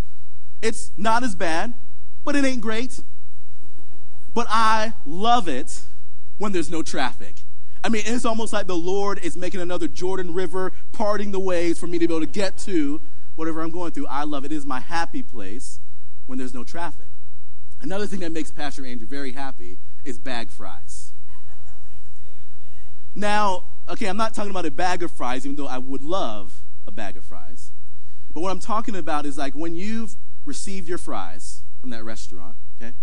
it's 0.61 0.91
not 0.97 1.23
as 1.23 1.35
bad, 1.35 1.73
but 2.23 2.35
it 2.35 2.45
ain't 2.45 2.61
great. 2.61 2.99
But 4.33 4.47
I 4.49 4.93
love 5.05 5.47
it 5.47 5.81
when 6.37 6.51
there's 6.51 6.69
no 6.69 6.81
traffic. 6.81 7.44
I 7.85 7.89
mean, 7.89 8.01
it's 8.03 8.25
almost 8.25 8.51
like 8.51 8.65
the 8.65 8.75
Lord 8.75 9.19
is 9.19 9.37
making 9.37 9.61
another 9.61 9.87
Jordan 9.87 10.33
River, 10.33 10.71
parting 10.91 11.31
the 11.31 11.39
ways 11.39 11.77
for 11.77 11.85
me 11.85 11.99
to 11.99 12.07
be 12.07 12.15
able 12.15 12.25
to 12.25 12.31
get 12.31 12.57
to 12.59 12.99
whatever 13.35 13.61
I'm 13.61 13.69
going 13.69 13.91
through. 13.91 14.07
I 14.07 14.23
love 14.23 14.43
it. 14.43 14.51
It 14.51 14.55
is 14.55 14.65
my 14.65 14.79
happy 14.79 15.21
place 15.21 15.79
when 16.25 16.39
there's 16.39 16.53
no 16.55 16.63
traffic. 16.63 17.09
Another 17.81 18.07
thing 18.07 18.21
that 18.21 18.31
makes 18.31 18.49
Pastor 18.49 18.87
Andrew 18.87 19.07
very 19.07 19.33
happy 19.33 19.77
is 20.03 20.17
bag 20.17 20.49
fries. 20.49 21.13
Now, 23.13 23.65
okay, 23.87 24.07
I'm 24.07 24.17
not 24.17 24.33
talking 24.33 24.49
about 24.49 24.65
a 24.65 24.71
bag 24.71 25.03
of 25.03 25.11
fries, 25.11 25.45
even 25.45 25.55
though 25.55 25.67
I 25.67 25.77
would 25.77 26.01
love 26.01 26.63
a 26.87 26.91
bag 26.91 27.17
of 27.17 27.23
fries. 27.23 27.71
But 28.33 28.41
what 28.41 28.49
I'm 28.49 28.59
talking 28.59 28.95
about 28.95 29.27
is 29.27 29.37
like 29.37 29.53
when 29.53 29.75
you've 29.75 30.15
received 30.43 30.89
your 30.89 30.97
fries 30.97 31.61
from 31.81 31.91
that 31.91 32.03
restaurant, 32.03 32.55
okay? 32.81 32.93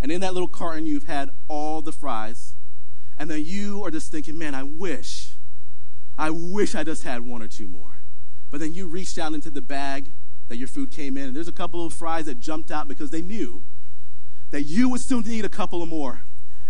And 0.00 0.10
in 0.10 0.20
that 0.22 0.34
little 0.34 0.48
carton, 0.48 0.84
you've 0.84 1.04
had 1.04 1.30
all 1.46 1.80
the 1.80 1.92
fries 1.92 2.56
and 3.18 3.30
then 3.30 3.44
you 3.44 3.84
are 3.84 3.90
just 3.90 4.10
thinking, 4.10 4.38
man, 4.38 4.54
I 4.54 4.62
wish, 4.62 5.34
I 6.18 6.30
wish 6.30 6.74
I 6.74 6.84
just 6.84 7.02
had 7.02 7.22
one 7.22 7.42
or 7.42 7.48
two 7.48 7.68
more. 7.68 8.00
But 8.50 8.60
then 8.60 8.74
you 8.74 8.86
reach 8.86 9.14
down 9.14 9.34
into 9.34 9.50
the 9.50 9.62
bag 9.62 10.10
that 10.48 10.56
your 10.56 10.68
food 10.68 10.90
came 10.90 11.16
in, 11.16 11.24
and 11.28 11.36
there's 11.36 11.48
a 11.48 11.52
couple 11.52 11.84
of 11.84 11.92
fries 11.92 12.26
that 12.26 12.38
jumped 12.40 12.70
out 12.70 12.88
because 12.88 13.10
they 13.10 13.22
knew 13.22 13.62
that 14.50 14.62
you 14.62 14.88
would 14.88 15.00
still 15.00 15.22
need 15.22 15.44
a 15.44 15.48
couple 15.48 15.82
of 15.82 15.88
more. 15.88 16.22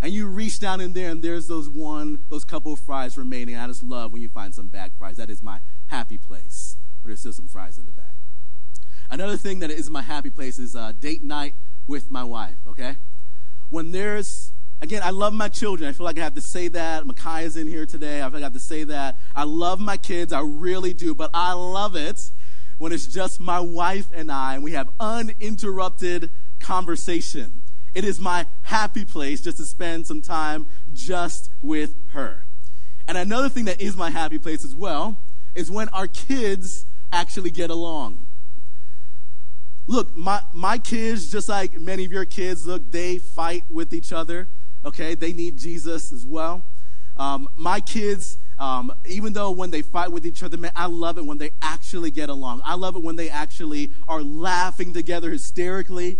And 0.03 0.13
you 0.13 0.27
reach 0.27 0.61
down 0.61 0.81
in 0.81 0.93
there, 0.93 1.11
and 1.11 1.23
there's 1.23 1.47
those 1.47 1.69
one, 1.69 2.21
those 2.29 2.45
couple 2.45 2.73
of 2.73 2.79
fries 2.81 3.17
remaining. 3.17 3.57
I 3.57 3.67
just 3.67 3.83
love 3.83 4.13
when 4.13 4.23
you 4.23 4.29
find 4.29 4.55
some 4.55 4.69
bag 4.69 4.93
fries. 4.99 5.17
That 5.17 5.31
is 5.31 5.43
my 5.43 5.61
happy 5.87 6.19
place, 6.19 6.77
where 7.03 7.11
there's 7.11 7.21
still 7.21 7.33
some 7.33 7.49
fries 7.49 7.79
in 7.79 7.87
the 7.87 7.93
bag. 7.93 8.07
Another 9.11 9.37
thing 9.37 9.61
that 9.61 9.71
is 9.71 9.89
my 9.89 10.03
happy 10.03 10.31
place 10.31 10.59
is 10.59 10.75
uh, 10.75 10.93
date 10.99 11.23
night 11.23 11.55
with 11.87 12.11
my 12.11 12.25
wife, 12.25 12.57
okay? 12.67 12.97
When 13.71 13.93
there's 13.93 14.53
Again, 14.83 15.03
I 15.03 15.11
love 15.11 15.33
my 15.33 15.49
children. 15.49 15.89
I 15.89 15.93
feel 15.93 16.05
like 16.05 16.19
I 16.19 16.23
have 16.23 16.35
to 16.35 16.41
say 16.41 16.69
that. 16.69 17.07
Micaiah's 17.07 17.57
in 17.57 17.67
here 17.67 17.87
today. 17.87 18.21
I 18.21 18.25
feel 18.25 18.35
like 18.35 18.43
I 18.43 18.47
have 18.47 18.53
to 18.53 18.59
say 18.59 18.85
that. 18.85 19.17
I 19.35 19.45
love 19.45 19.81
my 19.81 19.97
kids. 19.97 20.33
I 20.33 20.41
really 20.41 20.93
do. 20.93 21.15
But 21.15 21.31
I 21.33 21.55
love 21.55 21.97
it 21.97 22.31
when 22.79 22.93
it's 22.93 23.07
just 23.07 23.41
my 23.41 23.59
wife 23.59 24.07
and 24.13 24.31
I 24.31 24.55
and 24.55 24.63
we 24.63 24.73
have 24.73 24.91
uninterrupted 25.01 26.31
conversation. 26.61 27.63
It 27.95 28.05
is 28.05 28.21
my 28.21 28.45
happy 28.63 29.07
place 29.07 29.41
just 29.41 29.57
to 29.57 29.65
spend 29.65 30.07
some 30.07 30.21
time 30.21 30.67
just 30.93 31.51
with 31.63 31.95
her. 32.09 32.45
And 33.09 33.17
another 33.17 33.49
thing 33.49 33.65
that 33.65 33.81
is 33.81 33.97
my 33.97 34.11
happy 34.11 34.39
place 34.39 34.63
as 34.63 34.75
well 34.75 35.23
is 35.55 35.71
when 35.71 35.89
our 35.89 36.07
kids 36.07 36.85
actually 37.11 37.51
get 37.51 37.71
along. 37.71 38.27
Look, 39.87 40.15
my, 40.15 40.43
my 40.53 40.77
kids, 40.77 41.31
just 41.31 41.49
like 41.49 41.81
many 41.81 42.05
of 42.05 42.13
your 42.13 42.25
kids, 42.27 42.67
look, 42.67 42.91
they 42.91 43.19
fight 43.19 43.65
with 43.71 43.95
each 43.95 44.13
other 44.13 44.49
okay? 44.87 45.15
They 45.15 45.33
need 45.33 45.59
Jesus 45.59 46.13
as 46.13 46.25
well. 46.25 46.65
Um, 47.17 47.49
my 47.57 47.81
kids, 47.81 48.39
um, 48.59 48.93
even 49.07 49.33
though 49.33 49.51
when 49.51 49.71
they 49.71 49.83
fight 49.83 50.13
with 50.13 50.25
each 50.25 50.43
other, 50.43 50.57
man, 50.57 50.73
I 50.77 50.87
love 50.87 51.19
it 51.19 51.27
when 51.27 51.39
they 51.39 51.51
actually 51.61 52.11
get 52.11 52.29
along. 52.29 52.63
I 52.65 52.75
love 52.75 52.97
it 52.97 53.03
when 53.03 53.17
they 53.17 53.29
actually 53.29 53.91
are 54.09 54.23
laughing 54.23 54.93
together 54.93 55.31
hysterically. 55.31 56.19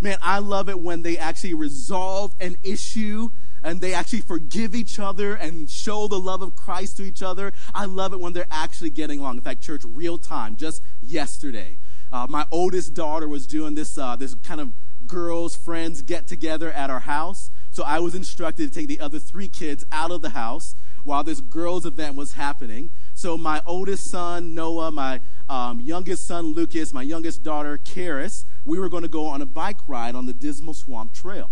Man, 0.00 0.16
I 0.22 0.38
love 0.38 0.68
it 0.68 0.78
when 0.78 1.02
they 1.02 1.18
actually 1.18 1.54
resolve 1.54 2.34
an 2.40 2.56
issue 2.62 3.30
and 3.62 3.80
they 3.80 3.94
actually 3.94 4.20
forgive 4.20 4.74
each 4.76 5.00
other 5.00 5.34
and 5.34 5.68
show 5.68 6.06
the 6.06 6.20
love 6.20 6.42
of 6.42 6.54
Christ 6.54 6.98
to 6.98 7.02
each 7.02 7.22
other. 7.22 7.52
I 7.74 7.86
love 7.86 8.12
it 8.12 8.20
when 8.20 8.32
they're 8.32 8.46
actually 8.50 8.90
getting 8.90 9.18
along. 9.18 9.36
In 9.36 9.42
fact, 9.42 9.60
church, 9.60 9.82
real 9.84 10.16
time, 10.16 10.56
just 10.56 10.82
yesterday, 11.02 11.78
uh, 12.12 12.26
my 12.28 12.46
oldest 12.52 12.94
daughter 12.94 13.26
was 13.28 13.46
doing 13.46 13.74
this, 13.74 13.98
uh, 13.98 14.14
this 14.14 14.34
kind 14.36 14.60
of 14.60 14.72
girls' 15.06 15.56
friends 15.56 16.02
get 16.02 16.28
together 16.28 16.70
at 16.70 16.90
our 16.90 17.00
house. 17.00 17.50
So 17.78 17.84
I 17.84 18.00
was 18.00 18.16
instructed 18.16 18.72
to 18.72 18.76
take 18.76 18.88
the 18.88 18.98
other 18.98 19.20
three 19.20 19.46
kids 19.46 19.84
out 19.92 20.10
of 20.10 20.20
the 20.20 20.30
house 20.30 20.74
while 21.04 21.22
this 21.22 21.40
girls' 21.40 21.86
event 21.86 22.16
was 22.16 22.32
happening. 22.32 22.90
So 23.14 23.38
my 23.38 23.62
oldest 23.66 24.10
son, 24.10 24.52
Noah, 24.52 24.90
my 24.90 25.20
um, 25.48 25.78
youngest 25.78 26.26
son, 26.26 26.46
Lucas, 26.46 26.92
my 26.92 27.02
youngest 27.02 27.44
daughter, 27.44 27.78
Karis, 27.78 28.44
we 28.64 28.80
were 28.80 28.88
going 28.88 29.04
to 29.04 29.08
go 29.08 29.26
on 29.26 29.42
a 29.42 29.46
bike 29.46 29.78
ride 29.86 30.16
on 30.16 30.26
the 30.26 30.32
Dismal 30.32 30.74
Swamp 30.74 31.14
Trail. 31.14 31.50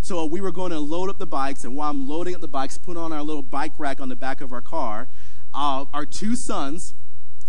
So 0.00 0.24
we 0.24 0.40
were 0.40 0.50
going 0.50 0.72
to 0.72 0.78
load 0.78 1.10
up 1.10 1.18
the 1.18 1.26
bikes, 1.26 1.62
and 1.62 1.76
while 1.76 1.90
I'm 1.90 2.08
loading 2.08 2.34
up 2.34 2.40
the 2.40 2.48
bikes, 2.48 2.78
put 2.78 2.96
on 2.96 3.12
our 3.12 3.22
little 3.22 3.42
bike 3.42 3.72
rack 3.76 4.00
on 4.00 4.08
the 4.08 4.16
back 4.16 4.40
of 4.40 4.54
our 4.54 4.62
car, 4.62 5.08
uh, 5.52 5.84
our 5.92 6.06
two 6.06 6.36
sons 6.36 6.94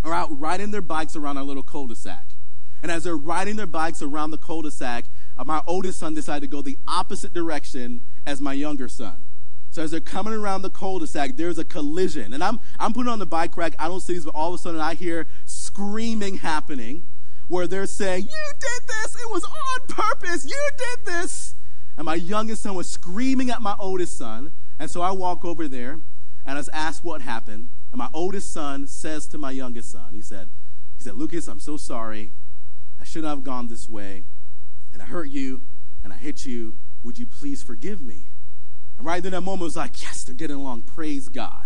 are 0.04 0.14
out 0.14 0.38
riding 0.38 0.72
their 0.72 0.82
bikes 0.82 1.16
around 1.16 1.38
our 1.38 1.46
little 1.46 1.64
cul-de-sac. 1.64 2.28
And 2.84 2.92
as 2.92 3.06
they're 3.06 3.16
riding 3.16 3.56
their 3.56 3.68
bikes 3.68 4.02
around 4.02 4.32
the 4.32 4.38
cul-de-sac, 4.38 5.06
uh, 5.38 5.46
my 5.46 5.62
oldest 5.66 6.00
son 6.00 6.14
decided 6.14 6.42
to 6.42 6.48
go 6.48 6.62
the 6.62 6.78
opposite 6.88 7.34
direction 7.34 8.02
as 8.28 8.42
my 8.42 8.54
younger 8.54 8.90
son. 8.90 9.24
So 9.72 9.82
as 9.82 9.92
they're 9.92 10.00
coming 10.00 10.34
around 10.34 10.62
the 10.62 10.70
cul-de-sac, 10.70 11.38
there's 11.38 11.58
a 11.58 11.64
collision. 11.64 12.34
And 12.34 12.44
I'm, 12.44 12.60
I'm 12.78 12.94
putting 12.94 13.12
on 13.12 13.20
the 13.20 13.26
bike 13.26 13.56
rack. 13.58 13.74
I 13.80 13.88
don't 13.88 14.02
see 14.02 14.16
this, 14.16 14.26
but 14.26 14.36
all 14.36 14.54
of 14.54 14.60
a 14.60 14.62
sudden 14.62 14.82
I 14.82 14.94
hear 14.94 15.28
screaming 15.46 16.38
happening 16.38 17.04
where 17.48 17.68
they're 17.68 17.86
saying, 17.86 18.24
You 18.24 18.52
did 18.60 18.88
this! 18.88 19.16
It 19.16 19.32
was 19.32 19.46
on 19.46 19.88
purpose! 19.88 20.46
You 20.46 20.70
did 20.78 21.06
this! 21.06 21.56
And 21.96 22.06
my 22.06 22.16
youngest 22.16 22.64
son 22.64 22.76
was 22.76 22.90
screaming 22.90 23.50
at 23.50 23.62
my 23.62 23.76
oldest 23.80 24.18
son. 24.18 24.52
And 24.78 24.92
so 24.92 25.02
I 25.02 25.12
walk 25.12 25.46
over 25.46 25.68
there 25.68 25.94
and 26.46 26.56
I 26.56 26.56
was 26.56 26.70
asked 26.70 27.04
what 27.04 27.22
happened. 27.22 27.70
And 27.92 27.98
my 27.98 28.10
oldest 28.14 28.52
son 28.52 28.88
says 28.88 29.26
to 29.28 29.38
my 29.38 29.52
youngest 29.52 29.92
son, 29.92 30.14
he 30.14 30.22
said, 30.22 30.50
he 30.98 31.04
said, 31.04 31.16
Lucas, 31.16 31.48
I'm 31.48 31.60
so 31.60 31.78
sorry. 31.78 32.32
I 33.00 33.06
shouldn't 33.06 33.30
have 33.30 33.44
gone 33.44 33.68
this 33.68 33.88
way. 33.88 34.26
And 34.92 35.02
I 35.02 35.06
hurt 35.06 35.30
you 35.30 35.62
and 36.04 36.12
I 36.12 36.18
hit 36.18 36.46
you 36.46 36.78
would 37.04 37.18
you 37.18 37.26
please 37.26 37.64
forgive 37.64 38.02
me? 38.02 38.28
And 38.98 39.06
right 39.06 39.22
then, 39.22 39.34
that 39.34 39.42
moment, 39.42 39.64
was 39.64 39.78
like, 39.78 40.02
Yes, 40.02 40.24
they're 40.24 40.36
getting 40.36 40.58
along. 40.58 40.84
Praise 40.84 41.30
God. 41.30 41.66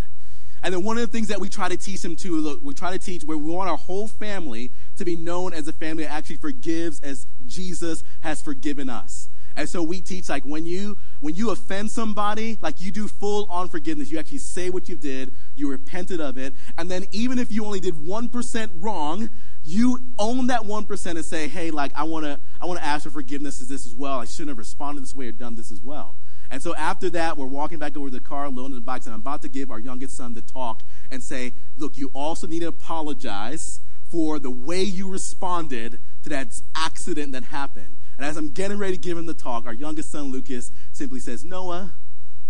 And 0.63 0.73
then 0.73 0.83
one 0.83 0.97
of 0.97 1.01
the 1.01 1.11
things 1.11 1.29
that 1.29 1.39
we 1.39 1.49
try 1.49 1.69
to 1.69 1.77
teach 1.77 2.01
them 2.01 2.15
too, 2.15 2.37
look, 2.37 2.59
we 2.61 2.73
try 2.73 2.91
to 2.91 2.99
teach 2.99 3.23
where 3.23 3.37
we 3.37 3.51
want 3.51 3.69
our 3.69 3.77
whole 3.77 4.07
family 4.07 4.71
to 4.97 5.05
be 5.05 5.15
known 5.15 5.53
as 5.53 5.67
a 5.67 5.73
family 5.73 6.03
that 6.03 6.11
actually 6.11 6.35
forgives 6.35 6.99
as 6.99 7.25
Jesus 7.47 8.03
has 8.19 8.41
forgiven 8.41 8.87
us. 8.87 9.27
And 9.55 9.67
so 9.67 9.83
we 9.83 10.01
teach 10.01 10.29
like 10.29 10.43
when 10.43 10.65
you 10.65 10.97
when 11.19 11.35
you 11.35 11.51
offend 11.51 11.91
somebody, 11.91 12.57
like 12.61 12.81
you 12.81 12.91
do 12.91 13.07
full 13.07 13.45
on 13.49 13.69
forgiveness. 13.69 14.11
You 14.11 14.19
actually 14.19 14.39
say 14.39 14.69
what 14.69 14.89
you 14.89 14.95
did, 14.95 15.33
you 15.55 15.69
repented 15.69 16.21
of 16.21 16.37
it, 16.37 16.53
and 16.77 16.89
then 16.89 17.05
even 17.11 17.39
if 17.39 17.51
you 17.51 17.65
only 17.65 17.79
did 17.79 17.95
1% 17.95 18.69
wrong, 18.77 19.29
you 19.63 19.99
own 20.17 20.47
that 20.47 20.61
1% 20.61 21.05
and 21.11 21.25
say, 21.25 21.47
hey, 21.47 21.71
like, 21.71 21.91
I 21.95 22.03
want 22.03 22.25
to 22.25 22.39
I 22.59 22.65
wanna 22.65 22.81
ask 22.81 23.03
for 23.03 23.11
forgiveness 23.11 23.61
as 23.61 23.67
this 23.67 23.85
as 23.85 23.95
well. 23.95 24.19
I 24.19 24.25
shouldn't 24.25 24.49
have 24.49 24.57
responded 24.57 25.03
this 25.03 25.13
way 25.13 25.27
or 25.27 25.31
done 25.31 25.55
this 25.55 25.71
as 25.71 25.81
well. 25.81 26.15
And 26.49 26.61
so 26.61 26.75
after 26.75 27.09
that, 27.11 27.37
we're 27.37 27.45
walking 27.45 27.79
back 27.79 27.95
over 27.95 28.09
to 28.09 28.13
the 28.13 28.19
car, 28.19 28.49
loading 28.49 28.75
the 28.75 28.81
bikes, 28.81 29.05
and 29.05 29.15
I'm 29.15 29.21
about 29.21 29.41
to 29.43 29.49
give 29.49 29.71
our 29.71 29.79
youngest 29.79 30.17
son 30.17 30.33
the 30.33 30.41
talk 30.41 30.83
and 31.09 31.23
say, 31.23 31.53
look, 31.77 31.97
you 31.97 32.11
also 32.13 32.45
need 32.45 32.59
to 32.59 32.67
apologize 32.67 33.79
for 34.03 34.37
the 34.37 34.51
way 34.51 34.81
you 34.81 35.09
responded 35.09 35.99
to 36.23 36.29
that 36.29 36.61
accident 36.75 37.31
that 37.31 37.45
happened. 37.45 37.95
And 38.21 38.29
as 38.29 38.37
I'm 38.37 38.49
getting 38.49 38.77
ready 38.77 38.97
to 38.97 39.01
give 39.01 39.17
him 39.17 39.25
the 39.25 39.33
talk, 39.33 39.65
our 39.65 39.73
youngest 39.73 40.11
son, 40.11 40.25
Lucas, 40.25 40.71
simply 40.91 41.19
says, 41.19 41.43
Noah, 41.43 41.95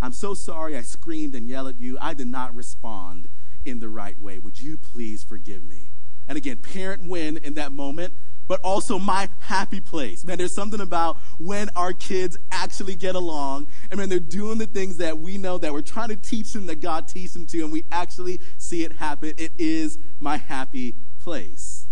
I'm 0.01 0.12
so 0.12 0.34
sorry 0.34 0.75
I 0.75 0.82
screamed 0.82 1.34
and 1.34 1.48
yelled 1.48 1.70
at 1.70 1.80
you. 1.80 1.98
I 2.01 2.13
did 2.13 2.28
not 2.28 2.54
respond 2.54 3.30
in 3.63 3.80
the 3.80 3.88
right 3.88 4.20
way. 4.20 4.38
Would 4.38 4.60
you 4.60 4.78
please 4.78 5.24
forgive 5.24 5.63
me? 5.63 5.92
And 6.28 6.38
again, 6.38 6.58
parent 6.58 7.08
win 7.08 7.38
in 7.38 7.54
that 7.54 7.72
moment, 7.72 8.13
but 8.50 8.60
also 8.66 9.00
my 9.00 9.30
happy 9.40 9.80
place. 9.80 10.25
Man, 10.25 10.38
there's 10.38 10.54
something 10.54 10.82
about 10.82 11.16
when 11.40 11.70
our 11.78 11.94
kids 11.94 12.38
actually 12.51 12.98
get 12.98 13.16
along 13.16 13.68
and 13.90 13.98
when 13.98 14.10
they're 14.10 14.20
doing 14.20 14.58
the 14.58 14.68
things 14.68 14.98
that 14.98 15.20
we 15.20 15.38
know 15.38 15.58
that 15.58 15.72
we're 15.72 15.80
trying 15.80 16.10
to 16.10 16.18
teach 16.18 16.51
them 16.51 16.66
that 16.66 16.82
God 16.82 17.08
teaches 17.08 17.34
them 17.34 17.46
to 17.46 17.63
and 17.63 17.72
we 17.72 17.86
actually 17.94 18.42
see 18.58 18.84
it 18.84 18.92
happen. 18.92 19.36
It 19.38 19.54
is 19.58 19.98
my 20.20 20.36
happy 20.36 20.96
place. 21.22 21.88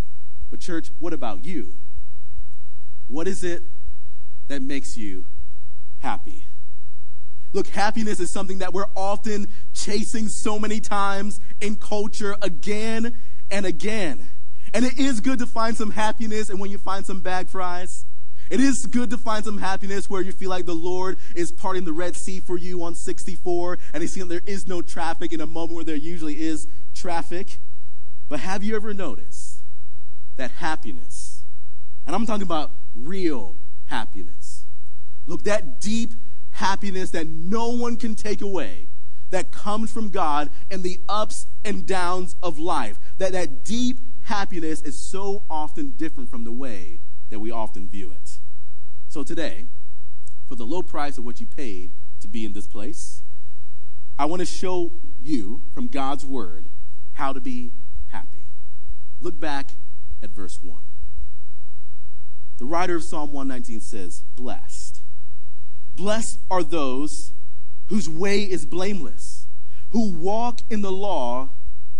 But 0.49 0.59
church, 0.59 0.91
what 0.99 1.13
about 1.13 1.45
you? 1.45 1.77
What 3.09 3.27
is 3.27 3.43
it 3.43 3.63
that 4.47 4.61
makes 4.61 4.95
you 4.95 5.25
happy? 5.97 6.45
Look, 7.51 7.67
happiness 7.67 8.19
is 8.19 8.29
something 8.29 8.59
that 8.59 8.73
we're 8.73 8.85
often 8.95 9.47
chasing 9.73 10.27
so 10.27 10.59
many 10.59 10.79
times 10.79 11.39
in 11.59 11.75
culture 11.75 12.35
again 12.41 13.17
and 13.49 13.65
again. 13.65 14.29
And 14.73 14.85
it 14.85 14.99
is 14.99 15.19
good 15.19 15.39
to 15.39 15.47
find 15.47 15.75
some 15.75 15.89
happiness 15.89 16.51
and 16.51 16.59
when 16.59 16.69
you 16.69 16.77
find 16.77 17.03
some 17.03 17.21
bag 17.21 17.49
fries. 17.49 18.05
It 18.51 18.59
is 18.59 18.85
good 18.85 19.09
to 19.09 19.17
find 19.17 19.43
some 19.43 19.57
happiness 19.57 20.09
where 20.09 20.21
you 20.21 20.31
feel 20.31 20.51
like 20.51 20.67
the 20.67 20.75
Lord 20.75 21.17
is 21.35 21.51
parting 21.51 21.85
the 21.85 21.93
Red 21.93 22.15
Sea 22.15 22.39
for 22.39 22.57
you 22.57 22.83
on 22.83 22.93
64 22.93 23.79
and 23.93 24.01
you 24.01 24.07
see 24.07 24.21
there 24.21 24.41
is 24.45 24.67
no 24.67 24.81
traffic 24.83 25.33
in 25.33 25.41
a 25.41 25.47
moment 25.47 25.75
where 25.75 25.83
there 25.83 25.95
usually 25.95 26.39
is 26.39 26.67
traffic. 26.93 27.57
But 28.27 28.39
have 28.41 28.63
you 28.63 28.75
ever 28.75 28.93
noticed 28.93 29.63
that 30.37 30.51
happiness, 30.51 31.43
and 32.05 32.15
I'm 32.15 32.25
talking 32.25 32.43
about 32.43 32.71
real 33.07 33.55
happiness, 33.85 34.65
look, 35.25 35.43
that 35.43 35.79
deep 35.79 36.11
happiness 36.51 37.11
that 37.11 37.27
no 37.27 37.69
one 37.69 37.97
can 37.97 38.15
take 38.15 38.41
away, 38.41 38.87
that 39.29 39.51
comes 39.51 39.91
from 39.91 40.09
God 40.09 40.49
and 40.71 40.83
the 40.83 40.99
ups 41.07 41.47
and 41.63 41.85
downs 41.85 42.35
of 42.41 42.57
life, 42.57 42.97
that 43.17 43.31
that 43.33 43.63
deep 43.63 43.99
happiness 44.23 44.81
is 44.81 44.97
so 44.97 45.43
often 45.49 45.91
different 45.91 46.29
from 46.29 46.43
the 46.43 46.51
way 46.51 46.99
that 47.29 47.39
we 47.39 47.51
often 47.51 47.87
view 47.87 48.11
it. 48.11 48.39
So 49.07 49.23
today, 49.23 49.67
for 50.47 50.55
the 50.55 50.65
low 50.65 50.81
price 50.81 51.17
of 51.17 51.25
what 51.25 51.39
you 51.39 51.45
paid 51.45 51.91
to 52.21 52.27
be 52.27 52.43
in 52.43 52.53
this 52.53 52.67
place, 52.67 53.23
I 54.17 54.25
want 54.25 54.41
to 54.41 54.45
show 54.45 54.91
you 55.21 55.63
from 55.73 55.87
God's 55.87 56.25
word 56.25 56.69
how 57.13 57.33
to 57.33 57.39
be 57.39 57.73
happy. 58.07 58.47
Look 59.21 59.39
back 59.39 59.71
at 60.21 60.31
verse 60.31 60.59
1. 60.61 60.77
The 62.59 62.65
writer 62.65 62.97
of 62.97 63.03
Psalm 63.03 63.31
119 63.31 63.79
says, 63.79 64.23
Blessed. 64.35 65.01
Blessed 65.95 66.39
are 66.51 66.63
those 66.63 67.31
whose 67.87 68.09
way 68.09 68.43
is 68.43 68.65
blameless, 68.65 69.47
who 69.91 70.11
walk 70.11 70.59
in 70.69 70.81
the 70.81 70.91
law 70.91 71.51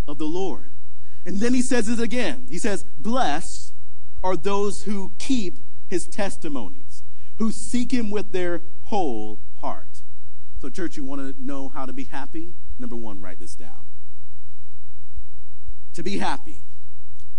of 0.06 0.18
the 0.18 0.26
Lord. 0.26 0.70
And 1.24 1.40
then 1.40 1.54
he 1.54 1.62
says 1.62 1.88
it 1.88 1.98
again. 1.98 2.46
He 2.48 2.58
says, 2.58 2.84
Blessed 2.98 3.72
are 4.22 4.36
those 4.36 4.82
who 4.82 5.12
keep 5.18 5.58
his 5.88 6.06
testimonies, 6.06 7.02
who 7.38 7.50
seek 7.50 7.90
him 7.90 8.10
with 8.10 8.32
their 8.32 8.62
whole 8.84 9.40
heart. 9.60 10.02
So, 10.60 10.68
church, 10.68 10.94
you 10.96 11.04
want 11.04 11.22
to 11.22 11.42
know 11.42 11.70
how 11.70 11.86
to 11.86 11.92
be 11.94 12.04
happy? 12.04 12.52
Number 12.78 12.96
one, 12.96 13.20
write 13.22 13.38
this 13.38 13.54
down. 13.54 13.86
To 15.94 16.02
be 16.02 16.18
happy, 16.18 16.62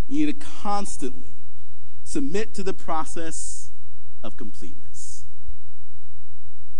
you 0.07 0.25
need 0.25 0.39
to 0.39 0.45
constantly 0.45 1.40
submit 2.11 2.53
to 2.53 2.61
the 2.61 2.73
process 2.73 3.71
of 4.21 4.35
completeness. 4.35 5.25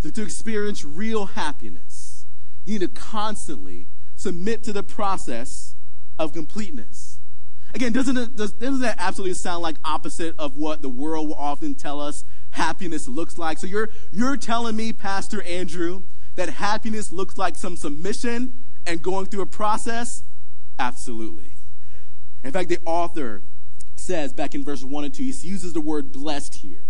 To, 0.01 0.11
to 0.11 0.23
experience 0.23 0.83
real 0.83 1.27
happiness, 1.27 2.25
you 2.65 2.77
need 2.77 2.93
to 2.93 3.01
constantly 3.01 3.87
submit 4.15 4.61
to 4.65 4.73
the 4.73 4.83
process 4.83 5.75
of 6.19 6.33
completeness. 6.33 7.19
Again, 7.73 7.93
doesn't, 7.93 8.17
it, 8.17 8.35
does, 8.35 8.51
doesn't 8.51 8.81
that 8.81 8.97
absolutely 8.99 9.35
sound 9.35 9.63
like 9.63 9.77
opposite 9.85 10.35
of 10.37 10.57
what 10.57 10.81
the 10.81 10.89
world 10.89 11.29
will 11.29 11.35
often 11.35 11.75
tell 11.75 12.01
us 12.01 12.25
happiness 12.49 13.07
looks 13.07 13.37
like? 13.37 13.57
So 13.57 13.67
you're, 13.67 13.89
you're 14.11 14.35
telling 14.35 14.75
me, 14.75 14.91
Pastor 14.91 15.41
Andrew, 15.43 16.03
that 16.35 16.49
happiness 16.49 17.13
looks 17.13 17.37
like 17.37 17.55
some 17.55 17.77
submission 17.77 18.65
and 18.85 19.01
going 19.01 19.27
through 19.27 19.43
a 19.43 19.45
process? 19.45 20.23
Absolutely. 20.77 21.53
In 22.43 22.51
fact, 22.51 22.67
the 22.67 22.79
author 22.85 23.43
says 24.01 24.33
back 24.33 24.55
in 24.55 24.63
verse 24.63 24.83
1 24.83 25.05
and 25.05 25.13
2, 25.13 25.23
he 25.23 25.47
uses 25.47 25.73
the 25.73 25.81
word 25.81 26.11
blessed 26.11 26.55
here. 26.55 26.83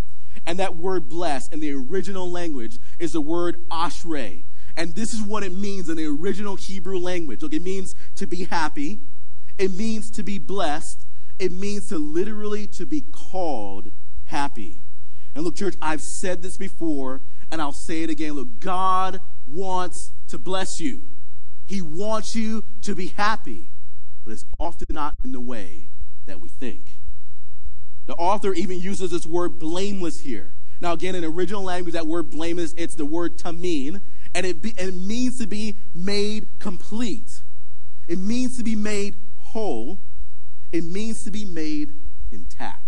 And 0.45 0.57
that 0.59 0.75
word 0.75 1.09
blessed 1.09 1.53
in 1.53 1.59
the 1.59 1.71
original 1.73 2.29
language 2.29 2.79
is 2.99 3.11
the 3.11 3.21
word 3.21 3.57
ashrei. 3.69 4.43
And 4.75 4.95
this 4.95 5.13
is 5.13 5.21
what 5.21 5.43
it 5.43 5.53
means 5.53 5.89
in 5.89 5.97
the 5.97 6.05
original 6.05 6.55
Hebrew 6.55 6.97
language. 6.97 7.41
Look, 7.41 7.53
it 7.53 7.61
means 7.61 7.93
to 8.15 8.25
be 8.25 8.45
happy. 8.45 9.01
It 9.57 9.73
means 9.73 10.09
to 10.11 10.23
be 10.23 10.39
blessed. 10.39 11.05
It 11.37 11.51
means 11.51 11.89
to 11.89 11.97
literally 11.97 12.67
to 12.67 12.85
be 12.85 13.01
called 13.01 13.91
happy. 14.25 14.81
And 15.35 15.43
look, 15.43 15.55
church, 15.55 15.75
I've 15.81 16.01
said 16.01 16.41
this 16.41 16.57
before 16.57 17.21
and 17.51 17.61
I'll 17.61 17.71
say 17.73 18.03
it 18.03 18.09
again. 18.09 18.33
Look, 18.33 18.59
God 18.59 19.19
wants 19.45 20.13
to 20.29 20.37
bless 20.37 20.79
you. 20.79 21.09
He 21.67 21.81
wants 21.81 22.35
you 22.35 22.63
to 22.81 22.95
be 22.95 23.07
happy, 23.07 23.69
but 24.25 24.31
it's 24.31 24.45
often 24.59 24.87
not 24.89 25.15
in 25.23 25.31
the 25.31 25.39
way 25.39 25.89
that 26.25 26.39
we 26.39 26.49
think. 26.49 27.00
The 28.05 28.15
author 28.15 28.53
even 28.53 28.79
uses 28.79 29.11
this 29.11 29.25
word 29.25 29.59
blameless 29.59 30.21
here. 30.21 30.53
Now, 30.81 30.93
again, 30.93 31.15
in 31.15 31.23
original 31.23 31.63
language, 31.63 31.93
that 31.93 32.07
word 32.07 32.31
blameless, 32.31 32.73
it's 32.75 32.95
the 32.95 33.05
word 33.05 33.37
tamim, 33.37 34.01
and 34.33 34.45
it, 34.45 34.61
be, 34.61 34.73
it 34.77 34.93
means 34.93 35.37
to 35.37 35.47
be 35.47 35.75
made 35.93 36.47
complete. 36.59 37.41
It 38.07 38.17
means 38.17 38.57
to 38.57 38.63
be 38.63 38.75
made 38.75 39.15
whole. 39.37 39.99
It 40.71 40.83
means 40.83 41.23
to 41.25 41.31
be 41.31 41.45
made 41.45 41.93
intact. 42.31 42.81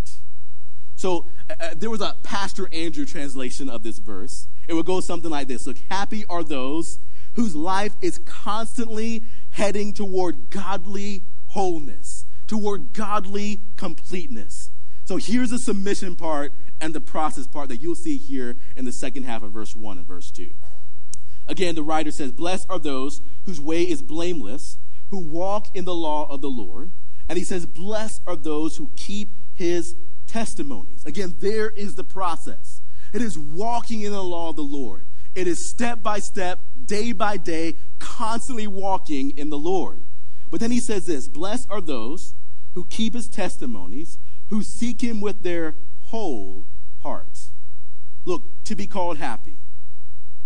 So 0.96 1.28
uh, 1.50 1.54
uh, 1.60 1.70
there 1.76 1.90
was 1.90 2.02
a 2.02 2.16
Pastor 2.24 2.70
Andrew 2.72 3.06
translation 3.06 3.70
of 3.70 3.84
this 3.84 4.00
verse. 4.00 4.48
It 4.68 4.74
would 4.74 4.86
go 4.86 5.00
something 5.02 5.30
like 5.30 5.48
this 5.48 5.68
Look, 5.68 5.78
happy 5.90 6.26
are 6.30 6.44
those 6.44 6.98
whose 7.34 7.56
life 7.56 7.94
is 8.02 8.20
constantly 8.26 9.24
heading 9.52 9.94
toward 9.94 10.50
godly 10.50 11.24
wholeness, 11.48 12.26
toward 12.48 12.94
godly 12.94 13.60
completeness. 13.76 14.63
So 15.06 15.18
here's 15.18 15.50
the 15.50 15.60
submission 15.60 16.16
part 16.16 16.54
and 16.80 16.94
the 16.94 17.02
process 17.02 17.48
part 17.48 17.70
that 17.70 17.82
you'll 17.82 17.96
see 17.96 18.18
here 18.18 18.56
in 18.76 18.86
the 18.86 18.92
second 18.92 19.24
half 19.24 19.44
of 19.44 19.52
verse 19.52 19.76
1 19.76 19.98
and 19.98 20.08
verse 20.08 20.32
2. 20.32 20.52
Again, 21.48 21.76
the 21.76 21.84
writer 21.84 22.12
says, 22.12 22.32
Blessed 22.32 22.68
are 22.70 22.80
those 22.80 23.22
whose 23.46 23.60
way 23.60 23.84
is 23.84 24.02
blameless, 24.02 24.78
who 25.10 25.20
walk 25.20 25.68
in 25.76 25.86
the 25.86 25.94
law 25.94 26.28
of 26.30 26.42
the 26.42 26.50
Lord. 26.50 26.92
And 27.28 27.38
he 27.38 27.44
says, 27.44 27.66
Blessed 27.66 28.22
are 28.26 28.36
those 28.36 28.78
who 28.78 28.92
keep 28.96 29.30
his 29.54 29.96
testimonies. 30.26 31.06
Again, 31.06 31.36
there 31.40 31.70
is 31.70 31.96
the 31.96 32.04
process. 32.04 32.82
It 33.14 33.22
is 33.22 33.38
walking 33.38 34.02
in 34.02 34.12
the 34.12 34.24
law 34.24 34.50
of 34.50 34.56
the 34.56 34.64
Lord. 34.64 35.06
It 35.36 35.48
is 35.48 35.64
step 35.64 36.02
by 36.02 36.20
step, 36.20 36.60
day 36.86 37.12
by 37.12 37.38
day, 37.38 37.76
constantly 38.00 38.68
walking 38.68 39.38
in 39.38 39.50
the 39.50 39.58
Lord. 39.58 40.02
But 40.50 40.60
then 40.60 40.72
he 40.72 40.80
says 40.80 41.06
this 41.06 41.28
Blessed 41.28 41.70
are 41.70 41.82
those 41.82 42.34
who 42.74 42.86
keep 42.86 43.14
his 43.14 43.28
testimonies, 43.28 44.18
who 44.54 44.62
seek 44.62 45.02
him 45.02 45.20
with 45.20 45.42
their 45.42 45.74
whole 45.98 46.68
heart. 47.02 47.40
Look, 48.24 48.64
to 48.66 48.76
be 48.76 48.86
called 48.86 49.18
happy, 49.18 49.58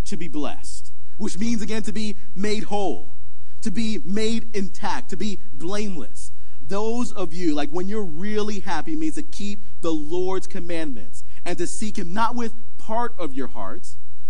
to 0.06 0.16
be 0.16 0.30
blessed, 0.30 0.94
which 1.18 1.38
means 1.38 1.62
again 1.62 1.84
to 1.84 1.92
be 1.92 2.16
made 2.34 2.64
whole, 2.64 3.16
to 3.64 3.70
be 3.70 4.00
made 4.06 4.56
intact, 4.56 5.10
to 5.10 5.18
be 5.18 5.40
blameless. 5.52 6.32
Those 6.62 7.12
of 7.12 7.34
you, 7.34 7.54
like 7.54 7.70
when 7.72 7.90
you're 7.90 8.06
really 8.06 8.62
happy, 8.62 8.96
means 8.96 9.16
to 9.16 9.24
keep 9.24 9.60
the 9.82 9.92
Lord's 9.92 10.48
commandments 10.48 11.26
and 11.44 11.58
to 11.58 11.68
seek 11.68 11.98
Him 11.98 12.14
not 12.14 12.34
with 12.34 12.54
part 12.78 13.14
of 13.20 13.34
your 13.34 13.48
heart, 13.48 13.90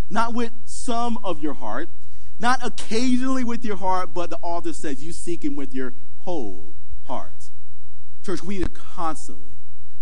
not 0.09 0.33
with 0.33 0.53
some 0.65 1.19
of 1.23 1.39
your 1.39 1.53
heart, 1.53 1.87
not 2.39 2.65
occasionally 2.65 3.43
with 3.43 3.63
your 3.63 3.77
heart, 3.77 4.15
but 4.15 4.31
the 4.31 4.39
author 4.39 4.73
says 4.73 5.03
you 5.03 5.11
seek 5.11 5.45
Him 5.45 5.55
with 5.55 5.71
your 5.71 5.93
whole 6.21 6.73
heart. 7.05 7.51
Church, 8.25 8.41
we 8.41 8.57
need 8.57 8.65
to 8.65 8.71
constantly 8.71 9.56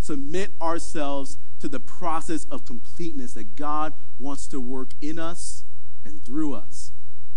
submit 0.05 0.51
ourselves 0.61 1.37
to 1.59 1.67
the 1.67 1.79
process 1.79 2.45
of 2.51 2.63
completeness 2.63 3.33
that 3.33 3.55
God 3.55 3.93
wants 4.19 4.45
to 4.47 4.61
work 4.61 4.91
in 5.01 5.17
us 5.17 5.63
and 6.05 6.23
through 6.23 6.53
us. 6.53 6.91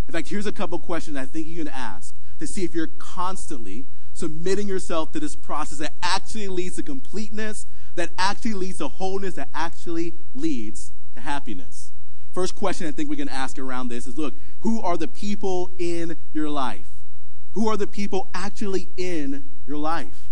In 0.07 0.13
fact, 0.13 0.29
here's 0.29 0.47
a 0.47 0.53
couple 0.53 0.79
questions 0.79 1.17
I 1.17 1.25
think 1.25 1.47
you 1.47 1.57
can 1.65 1.73
ask 1.73 2.15
to 2.39 2.47
see 2.47 2.65
if 2.65 2.75
you're 2.75 2.91
constantly 2.99 3.87
submitting 4.13 4.69
yourself 4.69 5.13
to 5.13 5.21
this 5.21 5.35
process 5.35 5.79
that 5.79 5.95
actually 6.03 6.49
leads 6.49 6.77
to 6.77 6.83
completeness, 6.83 7.67
that 7.95 8.11
actually 8.19 8.55
leads 8.55 8.79
to 8.79 8.89
wholeness, 8.89 9.35
that 9.35 9.49
actually 9.55 10.15
leads 10.35 10.93
to 11.15 11.23
happiness. 11.23 11.93
First 12.35 12.55
question 12.55 12.87
I 12.87 12.91
think 12.91 13.09
we 13.09 13.17
can 13.17 13.29
ask 13.29 13.59
around 13.59 13.89
this 13.89 14.07
is 14.07 14.19
look, 14.19 14.35
who 14.61 14.83
are 14.83 14.97
the 14.97 15.09
people 15.09 15.71
in 15.79 16.17
your 16.33 16.51
life? 16.51 16.89
Who 17.53 17.69
are 17.69 17.77
the 17.77 17.87
people 17.87 18.29
actually 18.35 18.89
in 18.97 19.45
your 19.67 19.79
life? 19.79 20.28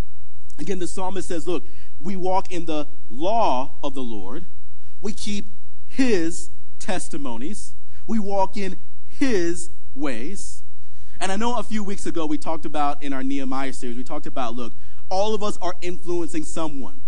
Again, 0.59 0.79
the 0.79 0.87
psalmist 0.87 1.29
says, 1.29 1.47
look, 1.47 1.64
we 2.01 2.16
walk 2.16 2.51
in 2.51 2.66
the 2.66 2.88
law 3.11 3.79
of 3.83 3.95
the 3.95 4.03
Lord. 4.03 4.47
We 5.01 5.12
keep 5.12 5.47
his 5.87 6.51
testimonies. 6.79 7.75
We 8.07 8.19
walk 8.19 8.57
in 8.57 8.77
his 9.07 9.71
ways. 9.95 10.62
And 11.21 11.33
I 11.33 11.37
know 11.37 11.59
a 11.59 11.62
few 11.62 11.83
weeks 11.83 12.07
ago 12.07 12.27
we 12.27 12.38
talked 12.38 12.64
about 12.64 13.03
in 13.03 13.12
our 13.12 13.25
Nehemiah 13.25 13.73
series, 13.73 13.97
we 13.97 14.05
talked 14.05 14.27
about, 14.27 14.55
look, 14.55 14.73
all 15.09 15.35
of 15.35 15.42
us 15.42 15.57
are 15.59 15.75
influencing 15.81 16.45
someone. 16.45 17.01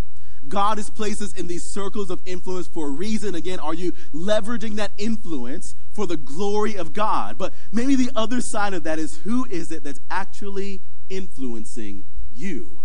God 0.47 0.79
has 0.79 0.89
placed 0.89 1.21
us 1.21 1.33
in 1.33 1.47
these 1.47 1.69
circles 1.69 2.11
of 2.11 2.23
influence 2.25 2.67
for 2.67 2.87
a 2.87 2.91
reason. 2.91 3.35
Again, 3.35 3.59
are 3.59 3.75
you 3.75 3.93
leveraging 4.15 4.77
that 4.77 4.93
influence 4.97 5.75
for 5.91 6.07
the 6.07 6.17
glory 6.17 6.77
of 6.77 6.93
God? 6.93 7.37
But 7.37 7.53
maybe 7.73 7.97
the 7.97 8.11
other 8.15 8.41
side 8.41 8.73
of 8.73 8.85
that 8.85 8.99
is 8.99 9.19
who 9.19 9.45
is 9.47 9.73
it 9.73 9.85
that's 9.85 10.01
actually 10.11 10.81
influencing 11.11 12.05
you? 12.33 12.83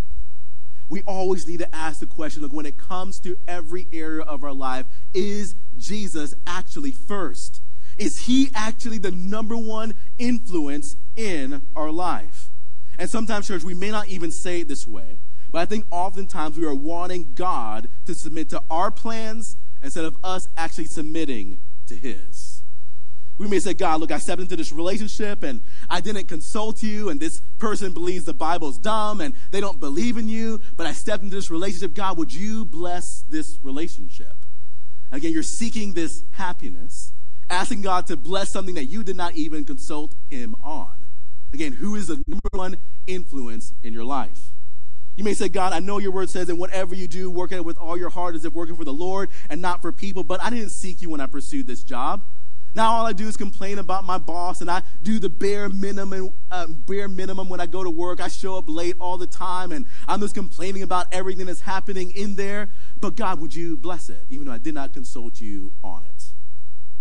We 0.90 1.02
always 1.04 1.48
need 1.48 1.60
to 1.60 1.76
ask 1.76 2.00
the 2.00 2.08
question 2.08 2.42
look, 2.42 2.54
when 2.54 2.66
it 2.66 2.78
comes 2.78 3.20
to 3.22 3.38
every 3.48 3.88
area 3.92 4.24
of 4.24 4.44
our 4.44 4.54
life, 4.54 4.86
is 5.14 5.56
Jesus 5.78 6.34
actually 6.46 6.92
first? 6.92 7.62
Is 7.98 8.26
he 8.26 8.50
actually 8.56 8.98
the 8.98 9.12
number 9.12 9.56
one 9.56 9.94
influence 10.18 10.96
in 11.16 11.62
our 11.76 11.92
life? 11.92 12.50
And 12.98 13.10
sometimes, 13.10 13.48
church, 13.48 13.64
we 13.64 13.74
may 13.74 13.92
not 13.92 14.08
even 14.08 14.32
say 14.32 14.62
it 14.62 14.68
this 14.68 14.88
way, 14.88 15.18
but 15.52 15.62
I 15.62 15.66
think 15.66 15.86
oftentimes 15.92 16.58
we 16.58 16.66
are 16.66 16.76
wanting 16.76 17.34
God 17.34 17.88
to 18.06 18.16
submit 18.16 18.50
to 18.50 18.62
our 18.70 18.92
plans 18.92 19.58
instead 19.82 20.06
of 20.06 20.18
us 20.24 20.48
actually 20.58 20.86
submitting 20.86 21.60
to 21.88 21.96
his. 21.96 22.53
We 23.38 23.48
may 23.48 23.60
say, 23.60 23.74
God, 23.74 24.00
look, 24.00 24.12
I 24.12 24.20
stepped 24.20 24.42
into 24.42 24.56
this 24.56 24.72
relationship 24.72 25.44
and 25.44 25.62
I 25.90 26.02
didn't 26.02 26.28
consult 26.28 26.84
you, 26.84 27.10
and 27.10 27.20
this 27.20 27.42
person 27.58 27.92
believes 27.92 28.26
the 28.26 28.34
Bible's 28.34 28.78
dumb 28.78 29.22
and 29.22 29.34
they 29.52 29.60
don't 29.60 29.80
believe 29.80 30.18
in 30.18 30.30
you, 30.30 30.62
but 30.78 30.86
I 30.86 30.94
stepped 30.94 31.24
into 31.24 31.36
this 31.36 31.50
relationship. 31.50 31.96
God, 31.96 32.18
would 32.18 32.34
you 32.34 32.64
bless 32.64 33.24
this 33.24 33.60
relationship? 33.64 34.36
Again, 35.12 35.32
you're 35.32 35.44
seeking 35.44 35.94
this 35.94 36.24
happiness, 36.32 37.14
asking 37.50 37.82
God 37.82 38.08
to 38.08 38.18
bless 38.18 38.50
something 38.50 38.76
that 38.76 38.86
you 38.86 39.04
did 39.04 39.16
not 39.16 39.34
even 39.34 39.66
consult 39.66 40.16
him 40.30 40.56
on. 40.62 40.94
Again, 41.54 41.74
who 41.74 41.96
is 41.96 42.08
the 42.08 42.22
number 42.28 42.50
one 42.52 42.78
influence 43.06 43.74
in 43.84 43.94
your 43.94 44.04
life? 44.04 44.52
You 45.16 45.24
may 45.24 45.36
say, 45.36 45.50
God, 45.50 45.74
I 45.74 45.80
know 45.80 46.00
your 46.00 46.12
word 46.12 46.32
says, 46.32 46.50
and 46.50 46.58
whatever 46.58 46.96
you 46.96 47.08
do, 47.08 47.30
work 47.30 47.52
at 47.52 47.60
it 47.60 47.66
with 47.66 47.78
all 47.78 47.96
your 47.96 48.10
heart 48.10 48.34
as 48.34 48.46
if 48.46 48.54
working 48.54 48.76
for 48.76 48.86
the 48.86 48.94
Lord 48.94 49.30
and 49.50 49.62
not 49.62 49.82
for 49.82 49.92
people, 49.92 50.24
but 50.24 50.42
I 50.42 50.50
didn't 50.50 50.72
seek 50.72 51.02
you 51.04 51.10
when 51.12 51.22
I 51.22 51.28
pursued 51.28 51.68
this 51.68 51.84
job. 51.84 52.24
Now 52.76 52.94
all 52.94 53.06
I 53.06 53.14
do 53.14 53.28
is 53.28 53.38
complain 53.38 53.78
about 53.78 54.04
my 54.04 54.18
boss, 54.18 54.62
and 54.62 54.70
I 54.70 54.82
do 55.04 55.20
the 55.20 55.30
bare 55.30 55.70
minimum, 55.70 56.32
uh, 56.50 56.68
bare 56.68 57.08
minimum 57.08 57.48
when 57.48 57.62
I 57.62 57.68
go 57.68 57.84
to 57.84 57.90
work. 57.90 58.20
I 58.20 58.28
show 58.30 58.58
up 58.58 58.66
late 58.68 58.96
all 59.00 59.18
the 59.18 59.28
time, 59.28 59.72
and 59.72 59.86
I'm 60.08 60.20
just 60.22 60.34
complaining 60.34 60.82
about 60.82 61.08
everything 61.12 61.46
that's 61.46 61.62
happening 61.62 62.10
in 62.12 62.36
there. 62.36 62.72
But 63.00 63.16
God, 63.16 63.40
would 63.42 63.54
you 63.54 63.78
bless 63.78 64.10
it, 64.10 64.26
even 64.30 64.48
though 64.48 64.54
I 64.54 64.58
did 64.58 64.74
not 64.74 64.92
consult 64.92 65.40
you 65.40 65.74
on 65.84 66.04
it? 66.04 66.24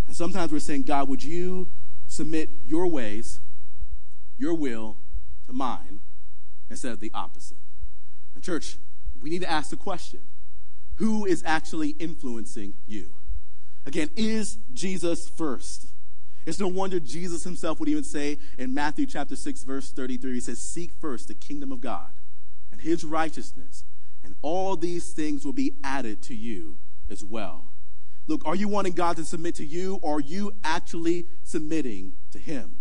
And 0.07 0.15
sometimes 0.15 0.53
we're 0.53 0.59
saying, 0.59 0.83
God, 0.83 1.09
would 1.09 1.25
you 1.25 1.71
submit 2.07 2.51
your 2.67 2.87
ways, 2.87 3.41
your 4.37 4.53
will 4.53 4.99
to 5.47 5.55
mine, 5.55 6.01
instead 6.69 6.93
of 6.93 7.01
the 7.01 7.11
opposite? 7.15 7.59
And 8.35 8.45
church, 8.45 8.77
we 9.19 9.31
need 9.31 9.41
to 9.41 9.51
ask 9.51 9.71
the 9.71 9.77
question: 9.77 10.21
Who 10.97 11.25
is 11.25 11.43
actually 11.47 11.91
influencing 11.91 12.75
you? 12.87 13.15
Again, 13.87 14.11
is 14.17 14.59
Jesus 14.73 15.29
first? 15.29 15.89
It's 16.45 16.59
no 16.59 16.69
wonder 16.69 16.99
Jesus 16.99 17.45
himself 17.45 17.79
would 17.79 17.89
even 17.89 18.05
say 18.05 18.39
in 18.59 18.75
Matthew 18.75 19.07
chapter 19.07 19.37
6, 19.37 19.63
verse 19.63 19.93
33, 19.93 20.35
he 20.35 20.41
says, 20.41 20.61
Seek 20.61 20.93
first 21.01 21.29
the 21.29 21.35
kingdom 21.35 21.71
of 21.71 21.81
God 21.81 22.11
and 22.71 22.81
his 22.81 23.05
righteousness, 23.05 23.85
and 24.25 24.35
all 24.43 24.77
these 24.77 25.13
things 25.13 25.45
will 25.45 25.53
be 25.53 25.75
added 25.85 26.23
to 26.23 26.35
you 26.35 26.79
as 27.09 27.25
well. 27.25 27.67
Look, 28.27 28.47
are 28.47 28.55
you 28.55 28.69
wanting 28.69 28.93
God 28.93 29.17
to 29.17 29.25
submit 29.25 29.57
to 29.57 29.65
you, 29.65 29.99
or 30.03 30.17
are 30.17 30.21
you 30.21 30.53
actually 30.65 31.27
submitting 31.43 32.15
to 32.31 32.39
him? 32.39 32.77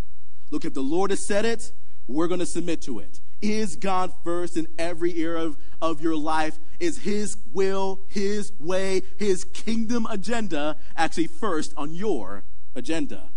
Look, 0.52 0.66
if 0.66 0.74
the 0.74 0.82
Lord 0.82 1.10
has 1.12 1.26
said 1.26 1.46
it, 1.46 1.72
we're 2.08 2.28
going 2.28 2.40
to 2.40 2.46
submit 2.46 2.82
to 2.84 3.00
it. 3.00 3.22
Is 3.42 3.76
God 3.76 4.14
first 4.24 4.56
in 4.56 4.68
every 4.78 5.22
area 5.24 5.44
of, 5.44 5.58
of 5.82 6.02
your 6.02 6.16
life? 6.16 6.60
Is 6.80 7.00
His 7.00 7.38
will, 7.52 8.02
His 8.08 8.52
way, 8.60 9.02
His 9.18 9.44
kingdom 9.44 10.06
agenda 10.10 10.78
actually 10.96 11.28
first 11.28 11.74
on 11.76 11.94
your 11.94 12.44
agenda? 12.76 13.30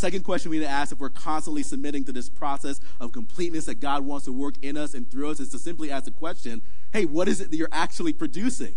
Second 0.00 0.24
question 0.24 0.50
we 0.50 0.58
need 0.58 0.64
to 0.64 0.70
ask 0.70 0.92
if 0.92 0.98
we're 0.98 1.10
constantly 1.10 1.62
submitting 1.62 2.04
to 2.06 2.12
this 2.12 2.30
process 2.30 2.80
of 3.00 3.12
completeness 3.12 3.66
that 3.66 3.80
God 3.80 4.02
wants 4.04 4.24
to 4.24 4.32
work 4.32 4.54
in 4.62 4.78
us 4.78 4.94
and 4.94 5.10
through 5.10 5.30
us 5.30 5.40
is 5.40 5.50
to 5.50 5.58
simply 5.58 5.90
ask 5.90 6.06
the 6.06 6.10
question 6.10 6.62
hey, 6.92 7.04
what 7.04 7.28
is 7.28 7.40
it 7.40 7.50
that 7.50 7.56
you're 7.56 7.68
actually 7.70 8.14
producing? 8.14 8.74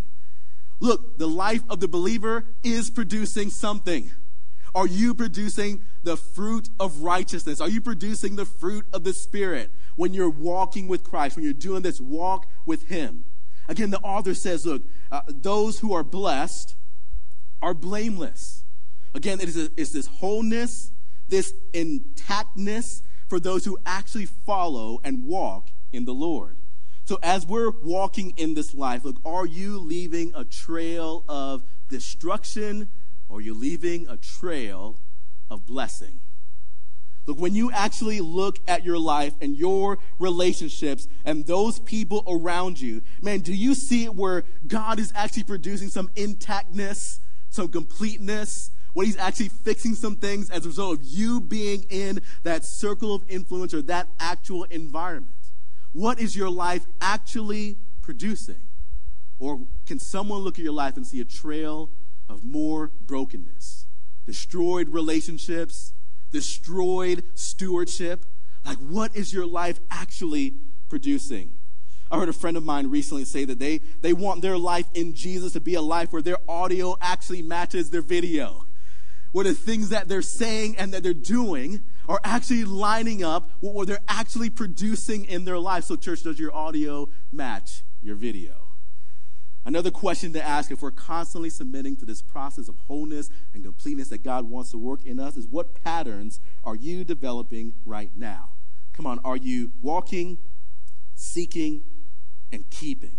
Look, 0.79 1.17
the 1.17 1.27
life 1.27 1.63
of 1.69 1.79
the 1.79 1.87
believer 1.87 2.45
is 2.61 2.89
producing 2.89 3.49
something. 3.49 4.11
Are 4.75 4.85
you 4.85 5.13
producing 5.13 5.85
the 6.03 6.17
fruit 6.17 6.67
of 6.79 7.03
righteousness? 7.03 7.61
Are 7.61 7.69
you 7.69 7.79
producing 7.79 8.35
the 8.35 8.45
fruit 8.45 8.85
of 8.91 9.05
the 9.05 9.13
Spirit 9.13 9.71
when 9.95 10.13
you're 10.13 10.29
walking 10.29 10.87
with 10.87 11.03
Christ, 11.03 11.35
when 11.35 11.43
you're 11.45 11.53
doing 11.53 11.81
this 11.81 12.01
walk 12.01 12.47
with 12.65 12.87
Him? 12.87 13.25
Again, 13.67 13.91
the 13.91 13.99
author 13.99 14.33
says, 14.33 14.65
look, 14.65 14.83
uh, 15.11 15.21
those 15.27 15.79
who 15.79 15.93
are 15.93 16.03
blessed 16.03 16.75
are 17.61 17.73
blameless. 17.73 18.63
Again, 19.13 19.39
it 19.39 19.47
is 19.47 19.57
a, 19.57 19.71
it's 19.77 19.91
this 19.91 20.07
wholeness, 20.07 20.91
this 21.29 21.53
intactness 21.73 23.01
for 23.29 23.39
those 23.39 23.65
who 23.65 23.77
actually 23.85 24.25
follow 24.25 24.99
and 25.03 25.25
walk 25.25 25.69
in 25.93 26.05
the 26.05 26.13
Lord. 26.13 26.57
So 27.05 27.19
as 27.21 27.45
we're 27.45 27.71
walking 27.83 28.33
in 28.37 28.53
this 28.53 28.73
life, 28.73 29.03
look, 29.03 29.17
are 29.25 29.45
you 29.45 29.77
leaving 29.77 30.33
a 30.35 30.43
trail 30.43 31.23
of 31.27 31.63
destruction 31.89 32.89
or 33.29 33.37
are 33.37 33.41
you're 33.41 33.55
leaving 33.55 34.07
a 34.07 34.17
trail 34.17 34.99
of 35.49 35.65
blessing. 35.65 36.19
Look, 37.25 37.39
when 37.39 37.55
you 37.55 37.71
actually 37.71 38.19
look 38.19 38.59
at 38.67 38.83
your 38.83 38.99
life 38.99 39.33
and 39.39 39.55
your 39.55 39.97
relationships 40.19 41.07
and 41.23 41.45
those 41.45 41.79
people 41.79 42.23
around 42.27 42.81
you, 42.81 43.01
man, 43.21 43.39
do 43.39 43.53
you 43.53 43.75
see 43.75 44.03
it 44.03 44.13
where 44.13 44.43
God 44.67 44.99
is 44.99 45.13
actually 45.15 45.43
producing 45.43 45.89
some 45.89 46.09
intactness, 46.15 47.19
some 47.49 47.69
completeness, 47.69 48.71
when 48.93 49.05
He's 49.05 49.17
actually 49.17 49.49
fixing 49.49 49.95
some 49.95 50.17
things 50.17 50.49
as 50.49 50.65
a 50.65 50.67
result 50.67 50.99
of 50.99 51.05
you 51.05 51.39
being 51.39 51.85
in 51.89 52.19
that 52.43 52.65
circle 52.65 53.15
of 53.15 53.23
influence 53.29 53.73
or 53.73 53.81
that 53.83 54.09
actual 54.19 54.65
environment? 54.65 55.33
What 55.93 56.19
is 56.19 56.35
your 56.35 56.49
life 56.49 56.85
actually 56.99 57.77
producing? 58.01 58.61
Or 59.39 59.61
can 59.85 59.99
someone 59.99 60.41
look 60.41 60.59
at 60.59 60.63
your 60.63 60.73
life 60.73 60.97
and 60.97 61.07
see 61.07 61.21
a 61.21 61.25
trail 61.25 61.89
of 62.27 62.43
more 62.43 62.91
brokenness, 63.01 63.85
destroyed 64.25 64.89
relationships, 64.89 65.93
destroyed 66.33 67.23
stewardship. 67.35 68.25
Like, 68.65 68.79
what 68.79 69.15
is 69.15 69.31
your 69.31 69.45
life 69.45 69.79
actually 69.89 70.55
producing? 70.89 71.53
I 72.11 72.17
heard 72.17 72.29
a 72.29 72.33
friend 72.33 72.57
of 72.57 72.63
mine 72.63 72.89
recently 72.89 73.23
say 73.23 73.45
that 73.45 73.59
they, 73.59 73.79
they 74.01 74.13
want 74.13 74.41
their 74.41 74.57
life 74.57 74.87
in 74.93 75.13
Jesus 75.13 75.53
to 75.53 75.61
be 75.61 75.75
a 75.75 75.81
life 75.81 76.11
where 76.11 76.21
their 76.21 76.37
audio 76.47 76.97
actually 77.01 77.41
matches 77.41 77.89
their 77.89 78.01
video, 78.01 78.65
where 79.31 79.45
the 79.45 79.53
things 79.53 79.89
that 79.89 80.09
they're 80.09 80.21
saying 80.21 80.75
and 80.77 80.93
that 80.93 81.03
they're 81.03 81.13
doing 81.13 81.81
are 82.07 82.19
actually 82.23 82.65
lining 82.65 83.23
up 83.23 83.49
with 83.61 83.73
what 83.73 83.87
they're 83.87 83.99
actually 84.07 84.49
producing 84.49 85.25
in 85.25 85.45
their 85.45 85.57
life. 85.57 85.85
So, 85.85 85.95
church, 85.95 86.23
does 86.23 86.37
your 86.37 86.53
audio 86.53 87.09
match 87.31 87.83
your 88.01 88.15
video? 88.15 88.62
Another 89.65 89.91
question 89.91 90.33
to 90.33 90.43
ask 90.43 90.71
if 90.71 90.81
we're 90.81 90.91
constantly 90.91 91.49
submitting 91.49 91.95
to 91.97 92.05
this 92.05 92.21
process 92.21 92.67
of 92.67 92.75
wholeness 92.87 93.29
and 93.53 93.63
completeness 93.63 94.09
that 94.09 94.23
God 94.23 94.49
wants 94.49 94.71
to 94.71 94.77
work 94.77 95.05
in 95.05 95.19
us 95.19 95.37
is 95.37 95.47
what 95.47 95.81
patterns 95.83 96.41
are 96.65 96.75
you 96.75 97.05
developing 97.05 97.73
right 97.85 98.11
now? 98.15 98.49
Come 98.91 99.05
on, 99.05 99.19
are 99.23 99.37
you 99.37 99.71
walking, 99.81 100.37
seeking, 101.15 101.83
and 102.51 102.69
keeping? 102.69 103.15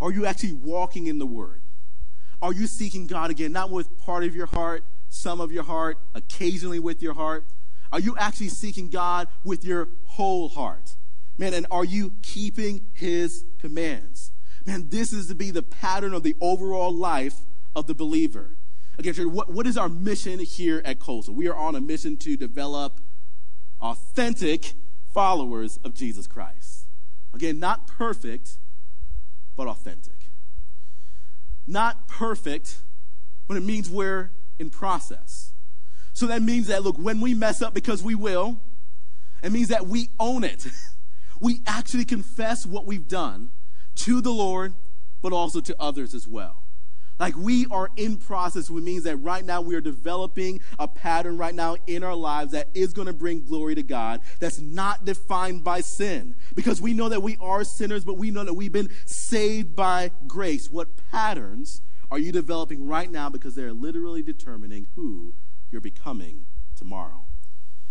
Are 0.00 0.10
you 0.10 0.24
actually 0.24 0.54
walking 0.54 1.06
in 1.06 1.18
the 1.18 1.26
Word? 1.26 1.60
Are 2.40 2.52
you 2.52 2.66
seeking 2.66 3.06
God 3.06 3.30
again, 3.30 3.52
not 3.52 3.70
with 3.70 3.98
part 3.98 4.24
of 4.24 4.34
your 4.34 4.46
heart, 4.46 4.84
some 5.08 5.40
of 5.40 5.52
your 5.52 5.64
heart, 5.64 5.98
occasionally 6.14 6.78
with 6.78 7.02
your 7.02 7.14
heart? 7.14 7.44
Are 7.92 8.00
you 8.00 8.16
actually 8.16 8.48
seeking 8.48 8.88
God 8.88 9.28
with 9.44 9.64
your 9.64 9.88
whole 10.04 10.48
heart? 10.48 10.96
Man, 11.36 11.52
and 11.52 11.66
are 11.70 11.84
you 11.84 12.14
keeping 12.22 12.86
His 12.94 13.44
commands? 13.58 14.32
Man, 14.68 14.90
this 14.90 15.14
is 15.14 15.28
to 15.28 15.34
be 15.34 15.50
the 15.50 15.62
pattern 15.62 16.12
of 16.12 16.22
the 16.22 16.36
overall 16.42 16.94
life 16.94 17.36
of 17.74 17.86
the 17.86 17.94
believer. 17.94 18.58
Again, 18.98 19.32
what, 19.32 19.50
what 19.50 19.66
is 19.66 19.78
our 19.78 19.88
mission 19.88 20.40
here 20.40 20.82
at 20.84 21.00
Coastal? 21.00 21.32
We 21.32 21.48
are 21.48 21.56
on 21.56 21.74
a 21.74 21.80
mission 21.80 22.18
to 22.18 22.36
develop 22.36 23.00
authentic 23.80 24.74
followers 25.14 25.78
of 25.84 25.94
Jesus 25.94 26.26
Christ. 26.26 26.84
Again, 27.32 27.58
not 27.58 27.86
perfect, 27.86 28.58
but 29.56 29.68
authentic. 29.68 30.28
Not 31.66 32.06
perfect, 32.06 32.82
but 33.46 33.56
it 33.56 33.62
means 33.62 33.88
we're 33.88 34.32
in 34.58 34.68
process. 34.68 35.54
So 36.12 36.26
that 36.26 36.42
means 36.42 36.66
that, 36.66 36.82
look, 36.82 36.98
when 36.98 37.22
we 37.22 37.32
mess 37.32 37.62
up, 37.62 37.72
because 37.72 38.02
we 38.02 38.14
will, 38.14 38.60
it 39.42 39.50
means 39.50 39.68
that 39.68 39.86
we 39.86 40.10
own 40.20 40.44
it. 40.44 40.66
we 41.40 41.62
actually 41.66 42.04
confess 42.04 42.66
what 42.66 42.84
we've 42.84 43.08
done 43.08 43.48
to 43.98 44.20
the 44.20 44.32
Lord, 44.32 44.74
but 45.22 45.32
also 45.32 45.60
to 45.60 45.76
others 45.78 46.14
as 46.14 46.26
well. 46.26 46.64
Like 47.18 47.36
we 47.36 47.66
are 47.70 47.90
in 47.96 48.16
process, 48.16 48.70
which 48.70 48.84
means 48.84 49.02
that 49.04 49.16
right 49.16 49.44
now 49.44 49.60
we 49.60 49.74
are 49.74 49.80
developing 49.80 50.60
a 50.78 50.86
pattern 50.86 51.36
right 51.36 51.54
now 51.54 51.76
in 51.86 52.04
our 52.04 52.14
lives 52.14 52.52
that 52.52 52.68
is 52.74 52.92
going 52.92 53.06
to 53.06 53.12
bring 53.12 53.44
glory 53.44 53.74
to 53.74 53.82
God, 53.82 54.20
that's 54.38 54.60
not 54.60 55.04
defined 55.04 55.64
by 55.64 55.80
sin. 55.80 56.36
Because 56.54 56.80
we 56.80 56.94
know 56.94 57.08
that 57.08 57.22
we 57.22 57.36
are 57.40 57.64
sinners, 57.64 58.04
but 58.04 58.18
we 58.18 58.30
know 58.30 58.44
that 58.44 58.54
we've 58.54 58.72
been 58.72 58.90
saved 59.04 59.74
by 59.74 60.12
grace. 60.28 60.70
What 60.70 60.96
patterns 61.10 61.82
are 62.10 62.18
you 62.18 62.30
developing 62.30 62.86
right 62.86 63.10
now? 63.10 63.28
Because 63.28 63.56
they're 63.56 63.72
literally 63.72 64.22
determining 64.22 64.86
who 64.94 65.34
you're 65.72 65.80
becoming 65.80 66.46
tomorrow. 66.76 67.26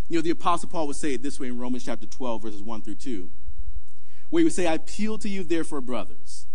You 0.08 0.18
know, 0.18 0.22
the 0.22 0.30
Apostle 0.30 0.70
Paul 0.70 0.88
would 0.88 0.96
say 0.96 1.16
it 1.16 1.22
this 1.22 1.38
way 1.38 1.48
in 1.48 1.58
Romans 1.58 1.84
chapter 1.84 2.08
12, 2.08 2.42
verses 2.42 2.64
1 2.64 2.82
through 2.82 2.96
2 2.96 3.30
where 4.30 4.42
he 4.42 4.44
would 4.44 4.54
say, 4.54 4.68
I 4.68 4.74
appeal 4.74 5.18
to 5.20 5.30
you, 5.30 5.44
therefore, 5.44 5.82
brothers, 5.82 6.48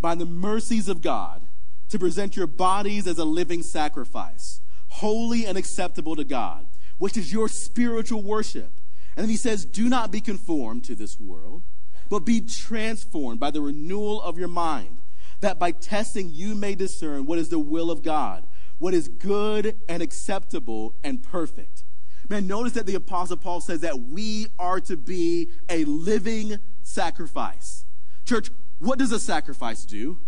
by 0.00 0.14
the 0.14 0.26
mercies 0.26 0.88
of 0.88 1.00
God, 1.00 1.42
to 1.88 1.98
present 1.98 2.36
your 2.36 2.46
bodies 2.46 3.06
as 3.06 3.18
a 3.18 3.24
living 3.24 3.62
sacrifice, 3.62 4.60
holy 4.88 5.44
and 5.44 5.58
acceptable 5.58 6.16
to 6.16 6.24
God, 6.24 6.66
which 6.98 7.16
is 7.16 7.32
your 7.32 7.48
spiritual 7.48 8.22
worship. 8.22 8.72
And 9.16 9.24
then 9.24 9.30
he 9.30 9.36
says, 9.36 9.64
Do 9.64 9.88
not 9.88 10.10
be 10.10 10.20
conformed 10.20 10.84
to 10.84 10.94
this 10.94 11.20
world, 11.20 11.62
but 12.08 12.20
be 12.20 12.40
transformed 12.40 13.40
by 13.40 13.50
the 13.50 13.60
renewal 13.60 14.22
of 14.22 14.38
your 14.38 14.48
mind, 14.48 14.98
that 15.40 15.58
by 15.58 15.70
testing 15.70 16.30
you 16.30 16.54
may 16.54 16.74
discern 16.74 17.26
what 17.26 17.38
is 17.38 17.48
the 17.48 17.58
will 17.58 17.90
of 17.90 18.02
God, 18.02 18.46
what 18.78 18.94
is 18.94 19.08
good 19.08 19.76
and 19.88 20.02
acceptable 20.02 20.94
and 21.04 21.22
perfect. 21.22 21.84
Man, 22.28 22.46
notice 22.46 22.72
that 22.72 22.86
the 22.86 22.94
Apostle 22.94 23.36
Paul 23.36 23.60
says 23.60 23.80
that 23.80 23.98
we 23.98 24.46
are 24.58 24.80
to 24.80 24.96
be 24.96 25.50
a 25.68 25.84
living 25.84 26.56
sacrifice. 26.92 27.84
Church, 28.24 28.50
what 28.78 28.98
does 28.98 29.12
a 29.12 29.18
sacrifice 29.18 29.84
do? 29.84 30.18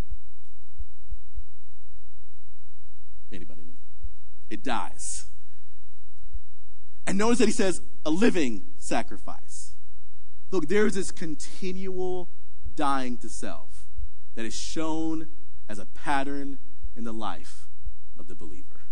Anybody 3.32 3.62
know? 3.62 3.74
It 4.48 4.62
dies. 4.62 5.26
And 7.06 7.18
notice 7.18 7.38
that 7.38 7.46
he 7.46 7.52
says 7.52 7.82
a 8.06 8.10
living 8.10 8.66
sacrifice. 8.78 9.74
Look, 10.50 10.68
there 10.68 10.86
is 10.86 10.94
this 10.94 11.10
continual 11.10 12.30
dying 12.74 13.18
to 13.18 13.28
self 13.28 13.86
that 14.34 14.44
is 14.44 14.54
shown 14.54 15.28
as 15.68 15.78
a 15.78 15.86
pattern 15.86 16.58
in 16.96 17.04
the 17.04 17.12
life 17.12 17.68
of 18.18 18.28
the 18.28 18.34
believer. 18.34 18.82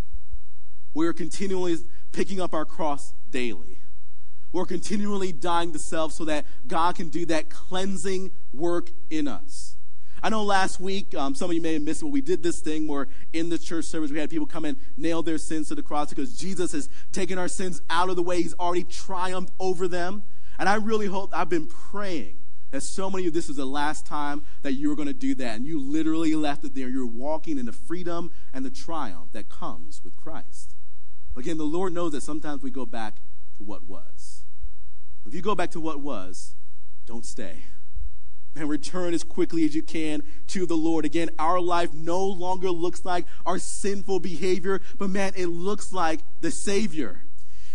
We're 0.94 1.12
continually 1.12 1.76
picking 2.10 2.40
up 2.40 2.52
our 2.52 2.64
cross 2.64 3.14
daily. 3.30 3.78
We're 4.52 4.66
continually 4.66 5.32
dying 5.32 5.72
to 5.72 5.78
self 5.78 6.12
so 6.12 6.24
that 6.26 6.44
God 6.66 6.94
can 6.94 7.08
do 7.08 7.24
that 7.26 7.48
cleansing 7.48 8.32
work 8.52 8.90
in 9.10 9.26
us. 9.26 9.76
I 10.22 10.28
know 10.28 10.44
last 10.44 10.78
week, 10.78 11.14
um, 11.16 11.34
some 11.34 11.50
of 11.50 11.54
you 11.56 11.60
may 11.60 11.72
have 11.72 11.82
missed 11.82 12.00
it, 12.00 12.04
but 12.04 12.12
we 12.12 12.20
did 12.20 12.44
this 12.44 12.60
thing 12.60 12.86
where 12.86 13.08
in 13.32 13.48
the 13.48 13.58
church 13.58 13.86
service 13.86 14.12
we 14.12 14.20
had 14.20 14.30
people 14.30 14.46
come 14.46 14.64
and 14.64 14.76
nail 14.96 15.22
their 15.22 15.38
sins 15.38 15.68
to 15.68 15.74
the 15.74 15.82
cross 15.82 16.10
because 16.10 16.38
Jesus 16.38 16.70
has 16.72 16.88
taken 17.10 17.38
our 17.38 17.48
sins 17.48 17.82
out 17.90 18.08
of 18.08 18.14
the 18.14 18.22
way. 18.22 18.40
He's 18.40 18.54
already 18.54 18.84
triumphed 18.84 19.52
over 19.58 19.88
them. 19.88 20.22
And 20.60 20.68
I 20.68 20.76
really 20.76 21.06
hope, 21.06 21.30
I've 21.36 21.48
been 21.48 21.66
praying 21.66 22.38
that 22.70 22.82
so 22.82 23.10
many 23.10 23.26
of 23.26 23.34
this 23.34 23.48
is 23.48 23.56
the 23.56 23.66
last 23.66 24.06
time 24.06 24.44
that 24.62 24.74
you 24.74 24.88
were 24.88 24.94
going 24.94 25.08
to 25.08 25.14
do 25.14 25.34
that. 25.36 25.56
And 25.56 25.66
you 25.66 25.80
literally 25.80 26.36
left 26.36 26.62
it 26.62 26.74
there. 26.76 26.88
You're 26.88 27.04
walking 27.04 27.58
in 27.58 27.66
the 27.66 27.72
freedom 27.72 28.30
and 28.52 28.64
the 28.64 28.70
triumph 28.70 29.32
that 29.32 29.48
comes 29.48 30.02
with 30.04 30.14
Christ. 30.14 30.76
But 31.34 31.44
again, 31.44 31.58
the 31.58 31.64
Lord 31.64 31.92
knows 31.92 32.12
that 32.12 32.22
sometimes 32.22 32.62
we 32.62 32.70
go 32.70 32.86
back 32.86 33.16
what 33.62 33.88
was. 33.88 34.44
If 35.26 35.34
you 35.34 35.42
go 35.42 35.54
back 35.54 35.70
to 35.72 35.80
what 35.80 36.00
was, 36.00 36.54
don't 37.06 37.24
stay. 37.24 37.64
Man, 38.54 38.68
return 38.68 39.14
as 39.14 39.24
quickly 39.24 39.64
as 39.64 39.74
you 39.74 39.82
can 39.82 40.22
to 40.48 40.66
the 40.66 40.76
Lord. 40.76 41.04
Again, 41.04 41.30
our 41.38 41.60
life 41.60 41.94
no 41.94 42.22
longer 42.24 42.70
looks 42.70 43.04
like 43.04 43.24
our 43.46 43.58
sinful 43.58 44.20
behavior, 44.20 44.80
but 44.98 45.08
man, 45.08 45.32
it 45.36 45.46
looks 45.46 45.92
like 45.92 46.20
the 46.40 46.50
Savior. 46.50 47.24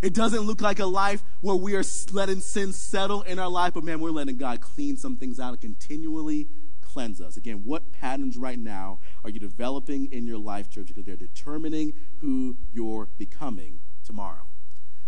It 0.03 0.13
doesn't 0.13 0.41
look 0.41 0.61
like 0.61 0.79
a 0.79 0.85
life 0.85 1.23
where 1.41 1.55
we 1.55 1.75
are 1.75 1.83
letting 2.11 2.41
sin 2.41 2.73
settle 2.73 3.23
in 3.23 3.39
our 3.39 3.49
life, 3.49 3.73
but 3.73 3.83
man, 3.83 3.99
we're 3.99 4.11
letting 4.11 4.37
God 4.37 4.61
clean 4.61 4.97
some 4.97 5.15
things 5.15 5.39
out 5.39 5.49
and 5.49 5.61
continually 5.61 6.47
cleanse 6.81 7.19
us. 7.19 7.37
Again, 7.37 7.63
what 7.65 7.91
patterns 7.91 8.37
right 8.37 8.59
now 8.59 8.99
are 9.23 9.29
you 9.29 9.39
developing 9.39 10.11
in 10.11 10.27
your 10.27 10.37
life, 10.37 10.69
church? 10.69 10.87
Because 10.87 11.05
they're 11.05 11.15
determining 11.15 11.93
who 12.19 12.57
you're 12.71 13.09
becoming 13.17 13.79
tomorrow. 14.03 14.47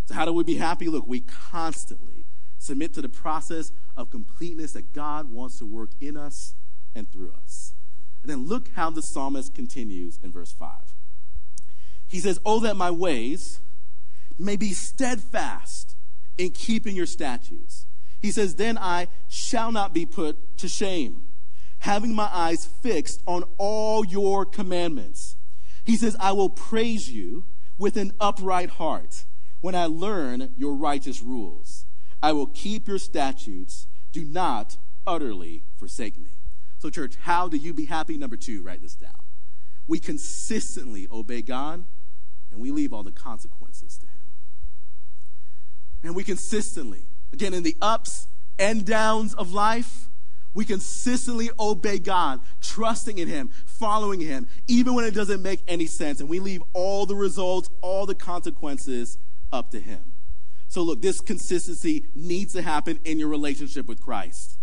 So, 0.09 0.15
how 0.15 0.25
do 0.25 0.33
we 0.33 0.43
be 0.43 0.55
happy? 0.55 0.87
Look, 0.87 1.05
we 1.05 1.19
constantly 1.19 2.25
submit 2.57 2.95
to 2.95 3.01
the 3.03 3.09
process 3.09 3.71
of 3.95 4.09
completeness 4.09 4.71
that 4.71 4.91
God 4.91 5.31
wants 5.31 5.59
to 5.59 5.67
work 5.67 5.91
in 6.01 6.17
us 6.17 6.55
and 6.95 7.11
through 7.11 7.31
us. 7.31 7.75
And 8.23 8.31
then 8.31 8.47
look 8.47 8.69
how 8.73 8.89
the 8.89 9.03
psalmist 9.03 9.53
continues 9.53 10.17
in 10.23 10.31
verse 10.31 10.51
5. 10.51 10.71
He 12.07 12.19
says, 12.19 12.39
Oh, 12.43 12.59
that 12.61 12.75
my 12.75 12.89
ways 12.89 13.59
may 14.39 14.55
be 14.55 14.73
steadfast 14.73 15.95
in 16.39 16.53
keeping 16.53 16.95
your 16.95 17.05
statutes. 17.05 17.85
He 18.19 18.31
says, 18.31 18.55
Then 18.55 18.79
I 18.79 19.09
shall 19.27 19.71
not 19.71 19.93
be 19.93 20.07
put 20.07 20.57
to 20.57 20.67
shame, 20.67 21.27
having 21.77 22.15
my 22.15 22.31
eyes 22.33 22.65
fixed 22.65 23.21
on 23.27 23.43
all 23.59 24.03
your 24.03 24.43
commandments. 24.43 25.35
He 25.83 25.95
says, 25.95 26.17
I 26.19 26.31
will 26.31 26.49
praise 26.49 27.11
you 27.11 27.45
with 27.77 27.95
an 27.95 28.13
upright 28.19 28.71
heart 28.71 29.25
when 29.61 29.75
I 29.75 29.85
learn 29.85 30.53
your 30.57 30.73
righteous 30.73 31.21
rules. 31.21 31.85
I 32.21 32.31
will 32.31 32.47
keep 32.47 32.87
your 32.87 32.99
statutes. 32.99 33.87
Do 34.11 34.25
not 34.25 34.77
utterly 35.05 35.63
forsake 35.77 36.17
me. 36.17 36.31
So, 36.79 36.89
church, 36.89 37.15
how 37.21 37.47
do 37.47 37.57
you 37.57 37.73
be 37.73 37.85
happy? 37.85 38.17
Number 38.17 38.37
two, 38.37 38.61
write 38.61 38.81
this 38.81 38.95
down. 38.95 39.11
We 39.87 39.99
consistently 39.99 41.07
obey 41.11 41.41
God 41.41 41.83
and 42.51 42.61
we 42.61 42.71
leave 42.71 42.93
all 42.93 43.03
the 43.03 43.11
consequences 43.11 43.97
to 43.97 44.05
Him. 44.05 44.13
And 46.03 46.15
we 46.15 46.23
consistently, 46.23 47.07
again, 47.33 47.53
in 47.53 47.63
the 47.63 47.75
ups 47.81 48.27
and 48.57 48.85
downs 48.85 49.33
of 49.33 49.51
life, 49.51 50.07
we 50.53 50.65
consistently 50.65 51.49
obey 51.59 51.99
God, 51.99 52.39
trusting 52.61 53.17
in 53.17 53.27
Him, 53.27 53.49
following 53.65 54.19
Him, 54.19 54.47
even 54.67 54.95
when 54.95 55.05
it 55.05 55.13
doesn't 55.13 55.43
make 55.43 55.61
any 55.67 55.85
sense. 55.85 56.19
And 56.19 56.29
we 56.29 56.39
leave 56.39 56.63
all 56.73 57.05
the 57.05 57.15
results, 57.15 57.69
all 57.81 58.05
the 58.05 58.15
consequences 58.15 59.17
up 59.51 59.71
to 59.71 59.79
Him. 59.79 60.13
So, 60.67 60.83
look, 60.83 61.01
this 61.01 61.19
consistency 61.19 62.05
needs 62.13 62.53
to 62.53 62.61
happen 62.61 62.99
in 63.03 63.17
your 63.17 63.27
relationship 63.27 63.87
with 63.87 64.01
Christ. 64.01 64.59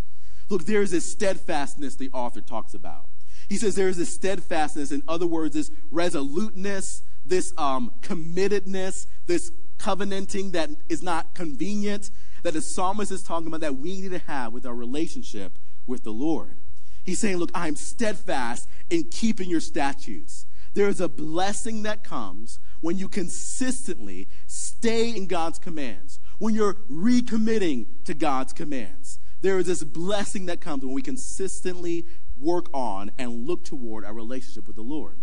Look, 0.49 0.65
there 0.65 0.83
is 0.83 0.93
this 0.93 1.11
steadfastness 1.11 1.97
the 1.97 2.11
author 2.13 2.41
talks 2.41 2.75
about. 2.75 3.09
He 3.49 3.57
says 3.57 3.75
there 3.75 3.89
is 3.89 3.97
this 3.97 4.15
steadfastness, 4.15 4.93
in 4.93 5.03
other 5.09 5.27
words, 5.27 5.55
this 5.55 5.71
resoluteness, 5.91 7.03
this 7.25 7.53
um, 7.59 7.93
committedness, 8.01 9.07
this 9.27 9.53
covenanting 9.79 10.53
that 10.53 10.71
is 10.89 11.03
not 11.03 11.35
convenient, 11.35 12.11
that 12.43 12.55
the 12.55 12.63
psalmist 12.63 13.13
is 13.13 13.23
talking 13.23 13.49
about 13.49 13.61
that 13.61 13.77
we 13.77 14.01
need 14.01 14.11
to 14.11 14.19
have 14.19 14.53
with 14.53 14.67
our 14.67 14.75
relationship 14.75 15.59
with 15.87 16.05
the 16.05 16.13
Lord. 16.13 16.57
He's 17.05 17.21
saying, 17.21 17.37
Look, 17.37 17.51
I'm 17.55 17.77
steadfast 17.77 18.69
in 18.91 19.05
keeping 19.05 19.49
your 19.49 19.61
statutes. 19.61 20.47
There 20.77 20.91
is 20.91 21.01
a 21.01 21.09
blessing 21.09 21.85
that 21.85 22.05
comes 22.05 22.59
when 22.83 22.99
you 22.99 23.09
consistently 23.09 24.29
stay 24.47 25.09
in 25.09 25.27
God's 25.27 25.59
commands, 25.59 26.21
when 26.39 26.55
you're 26.55 26.75
recommitting 26.91 27.87
to 28.05 28.13
God's 28.13 28.53
commands. 28.53 29.19
There 29.41 29.59
is 29.59 29.69
this 29.69 29.83
blessing 29.83 30.45
that 30.47 30.61
comes 30.61 30.85
when 30.85 30.93
we 30.93 31.01
consistently 31.01 32.05
work 32.39 32.67
on 32.75 33.11
and 33.17 33.47
look 33.47 33.65
toward 33.65 34.05
our 34.05 34.13
relationship 34.13 34.67
with 34.67 34.77
the 34.77 34.83
Lord. 34.83 35.17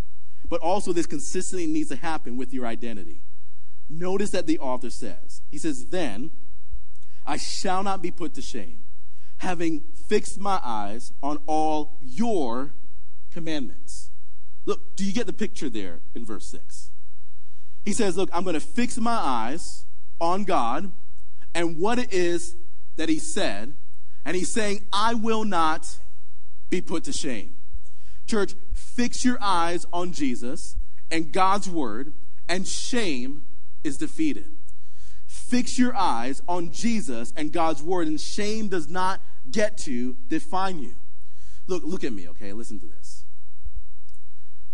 But 0.50 0.60
also, 0.62 0.92
this 0.92 1.06
consistently 1.06 1.68
needs 1.68 1.90
to 1.90 1.98
happen 1.98 2.36
with 2.36 2.52
your 2.52 2.66
identity. 2.66 3.22
Notice 3.88 4.32
that 4.32 4.48
the 4.48 4.58
author 4.58 4.90
says, 4.90 5.44
he 5.52 5.60
says, 5.60 5.86
Then 5.86 6.32
I 7.28 7.38
shall 7.38 7.84
not 7.84 8.02
be 8.02 8.10
put 8.10 8.34
to 8.34 8.42
shame, 8.42 8.86
having 9.38 9.84
fixed 10.08 10.40
my 10.40 10.60
eyes 10.64 11.14
on 11.22 11.38
all 11.46 12.00
your 12.02 12.74
commandments. 13.30 14.10
Look, 14.66 14.96
do 14.96 15.06
you 15.06 15.14
get 15.14 15.28
the 15.28 15.34
picture 15.34 15.70
there 15.70 16.00
in 16.16 16.26
verse 16.26 16.48
6? 16.48 16.92
He 17.84 17.94
says, 17.94 18.16
Look, 18.16 18.30
I'm 18.34 18.44
going 18.44 18.54
to 18.54 18.60
fix 18.60 18.98
my 18.98 19.12
eyes 19.16 19.86
on 20.20 20.44
God 20.44 20.92
and 21.54 21.78
what 21.80 22.00
it 22.00 22.14
is 22.14 22.56
that 22.96 23.10
He 23.10 23.20
said. 23.20 23.74
And 24.26 24.36
He's 24.36 24.54
saying, 24.54 24.86
I 24.94 25.14
will 25.14 25.44
not 25.44 25.98
be 26.70 26.82
put 26.82 27.04
to 27.06 27.14
shame. 27.14 27.56
Church, 28.26 28.54
fix 28.74 29.26
your 29.26 29.38
eyes 29.42 29.86
on 29.92 30.14
Jesus 30.14 30.78
and 31.12 31.32
God's 31.32 31.70
word, 31.70 32.14
and 32.48 32.68
shame 32.68 33.44
is 33.84 33.98
defeated. 33.98 34.46
Fix 35.28 35.78
your 35.78 35.96
eyes 35.96 36.42
on 36.48 36.72
Jesus 36.72 37.34
and 37.36 37.52
God's 37.52 37.84
word, 37.84 38.08
and 38.08 38.20
shame 38.20 38.70
does 38.70 38.88
not 38.88 39.22
get 39.52 39.78
to 39.80 40.16
define 40.28 40.80
you. 40.80 40.96
Look, 41.68 41.84
look 41.84 42.04
at 42.04 42.14
me, 42.14 42.28
okay? 42.30 42.54
Listen 42.54 42.80
to 42.80 42.88
this. 42.88 43.23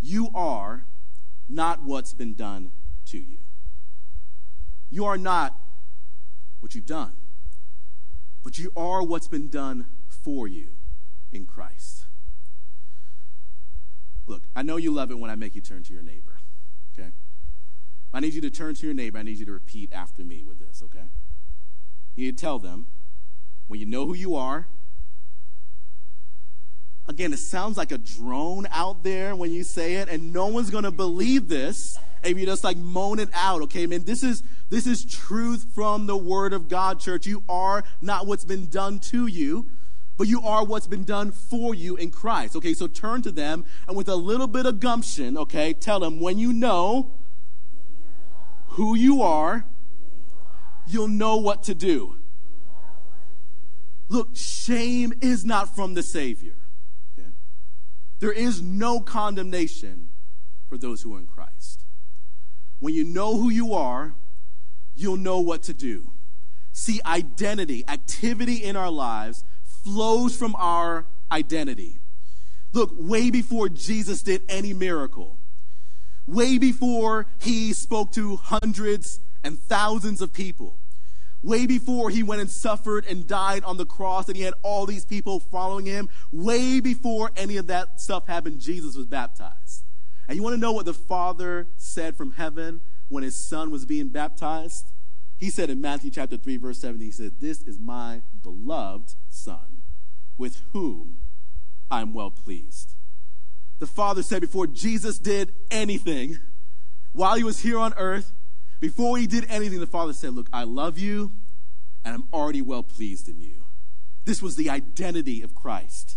You 0.00 0.30
are 0.34 0.84
not 1.48 1.82
what's 1.82 2.14
been 2.14 2.34
done 2.34 2.72
to 3.06 3.18
you. 3.18 3.38
You 4.90 5.04
are 5.04 5.18
not 5.18 5.56
what 6.60 6.74
you've 6.74 6.86
done, 6.86 7.12
but 8.42 8.58
you 8.58 8.72
are 8.76 9.02
what's 9.02 9.28
been 9.28 9.48
done 9.48 9.86
for 10.08 10.48
you 10.48 10.70
in 11.32 11.46
Christ. 11.46 12.06
Look, 14.26 14.42
I 14.54 14.62
know 14.62 14.76
you 14.76 14.92
love 14.92 15.10
it 15.10 15.18
when 15.18 15.30
I 15.30 15.34
make 15.34 15.54
you 15.54 15.60
turn 15.60 15.82
to 15.84 15.92
your 15.92 16.02
neighbor, 16.02 16.38
okay? 16.92 17.10
I 18.12 18.20
need 18.20 18.34
you 18.34 18.40
to 18.42 18.50
turn 18.50 18.74
to 18.76 18.86
your 18.86 18.94
neighbor. 18.94 19.18
I 19.18 19.22
need 19.22 19.38
you 19.38 19.46
to 19.46 19.52
repeat 19.52 19.92
after 19.92 20.24
me 20.24 20.42
with 20.42 20.58
this, 20.58 20.82
okay? 20.84 21.06
You 22.14 22.26
need 22.26 22.38
to 22.38 22.40
tell 22.40 22.58
them 22.58 22.86
when 23.68 23.80
you 23.80 23.86
know 23.86 24.06
who 24.06 24.14
you 24.14 24.34
are. 24.34 24.66
Again, 27.10 27.32
it 27.32 27.38
sounds 27.38 27.76
like 27.76 27.90
a 27.90 27.98
drone 27.98 28.68
out 28.70 29.02
there 29.02 29.34
when 29.34 29.50
you 29.50 29.64
say 29.64 29.96
it, 29.96 30.08
and 30.08 30.32
no 30.32 30.46
one's 30.46 30.70
to 30.70 30.92
believe 30.92 31.48
this 31.48 31.98
if 32.22 32.38
you 32.38 32.46
just 32.46 32.62
like 32.62 32.76
moan 32.76 33.18
it 33.18 33.30
out, 33.34 33.62
okay? 33.62 33.84
Man, 33.88 34.04
this 34.04 34.22
is 34.22 34.44
this 34.68 34.86
is 34.86 35.04
truth 35.04 35.66
from 35.74 36.06
the 36.06 36.16
Word 36.16 36.52
of 36.52 36.68
God, 36.68 37.00
church. 37.00 37.26
You 37.26 37.42
are 37.48 37.82
not 38.00 38.28
what's 38.28 38.44
been 38.44 38.68
done 38.68 39.00
to 39.00 39.26
you, 39.26 39.66
but 40.18 40.28
you 40.28 40.40
are 40.42 40.64
what's 40.64 40.86
been 40.86 41.02
done 41.02 41.32
for 41.32 41.74
you 41.74 41.96
in 41.96 42.12
Christ. 42.12 42.54
Okay, 42.54 42.74
so 42.74 42.86
turn 42.86 43.22
to 43.22 43.32
them 43.32 43.64
and 43.88 43.96
with 43.96 44.08
a 44.08 44.14
little 44.14 44.46
bit 44.46 44.64
of 44.64 44.78
gumption, 44.78 45.36
okay, 45.36 45.72
tell 45.72 45.98
them 45.98 46.20
when 46.20 46.38
you 46.38 46.52
know 46.52 47.10
who 48.68 48.94
you 48.94 49.20
are, 49.20 49.64
you'll 50.86 51.08
know 51.08 51.38
what 51.38 51.64
to 51.64 51.74
do. 51.74 52.18
Look, 54.08 54.36
shame 54.36 55.12
is 55.20 55.44
not 55.44 55.74
from 55.74 55.94
the 55.94 56.04
Savior. 56.04 56.54
There 58.20 58.32
is 58.32 58.62
no 58.62 59.00
condemnation 59.00 60.10
for 60.68 60.78
those 60.78 61.02
who 61.02 61.16
are 61.16 61.18
in 61.18 61.26
Christ. 61.26 61.84
When 62.78 62.94
you 62.94 63.04
know 63.04 63.36
who 63.36 63.50
you 63.50 63.74
are, 63.74 64.14
you'll 64.94 65.16
know 65.16 65.40
what 65.40 65.62
to 65.64 65.74
do. 65.74 66.12
See, 66.72 67.00
identity, 67.04 67.84
activity 67.88 68.62
in 68.62 68.76
our 68.76 68.90
lives 68.90 69.44
flows 69.64 70.36
from 70.36 70.54
our 70.56 71.06
identity. 71.32 71.98
Look, 72.72 72.92
way 72.96 73.30
before 73.30 73.68
Jesus 73.68 74.22
did 74.22 74.42
any 74.48 74.72
miracle, 74.72 75.38
way 76.26 76.58
before 76.58 77.26
he 77.40 77.72
spoke 77.72 78.12
to 78.12 78.36
hundreds 78.36 79.20
and 79.42 79.58
thousands 79.58 80.20
of 80.20 80.32
people, 80.32 80.79
way 81.42 81.66
before 81.66 82.10
he 82.10 82.22
went 82.22 82.40
and 82.40 82.50
suffered 82.50 83.04
and 83.06 83.26
died 83.26 83.64
on 83.64 83.76
the 83.76 83.86
cross 83.86 84.28
and 84.28 84.36
he 84.36 84.42
had 84.42 84.54
all 84.62 84.86
these 84.86 85.04
people 85.04 85.40
following 85.40 85.86
him, 85.86 86.08
way 86.32 86.80
before 86.80 87.30
any 87.36 87.56
of 87.56 87.66
that 87.68 88.00
stuff 88.00 88.26
happened, 88.26 88.60
Jesus 88.60 88.96
was 88.96 89.06
baptized. 89.06 89.84
And 90.28 90.36
you 90.36 90.42
want 90.42 90.54
to 90.54 90.60
know 90.60 90.72
what 90.72 90.84
the 90.86 90.94
Father 90.94 91.66
said 91.76 92.16
from 92.16 92.32
heaven 92.32 92.80
when 93.08 93.24
his 93.24 93.36
son 93.36 93.70
was 93.70 93.84
being 93.84 94.08
baptized? 94.08 94.92
He 95.38 95.50
said 95.50 95.70
in 95.70 95.80
Matthew 95.80 96.10
chapter 96.10 96.36
3, 96.36 96.58
verse 96.58 96.78
7, 96.78 97.00
he 97.00 97.10
said, 97.10 97.40
This 97.40 97.62
is 97.62 97.78
my 97.78 98.22
beloved 98.42 99.14
son, 99.30 99.82
with 100.36 100.60
whom 100.72 101.16
I'm 101.90 102.12
well 102.12 102.30
pleased. 102.30 102.94
The 103.78 103.86
Father 103.86 104.22
said 104.22 104.42
before 104.42 104.66
Jesus 104.66 105.18
did 105.18 105.54
anything, 105.70 106.38
while 107.12 107.36
he 107.36 107.42
was 107.42 107.60
here 107.60 107.78
on 107.78 107.94
earth, 107.96 108.32
before 108.80 109.18
he 109.18 109.26
did 109.26 109.46
anything, 109.48 109.78
the 109.78 109.86
Father 109.86 110.12
said, 110.12 110.34
Look, 110.34 110.48
I 110.52 110.64
love 110.64 110.98
you, 110.98 111.32
and 112.04 112.14
I'm 112.14 112.24
already 112.32 112.62
well 112.62 112.82
pleased 112.82 113.28
in 113.28 113.38
you. 113.38 113.64
This 114.24 114.42
was 114.42 114.56
the 114.56 114.70
identity 114.70 115.42
of 115.42 115.54
Christ. 115.54 116.16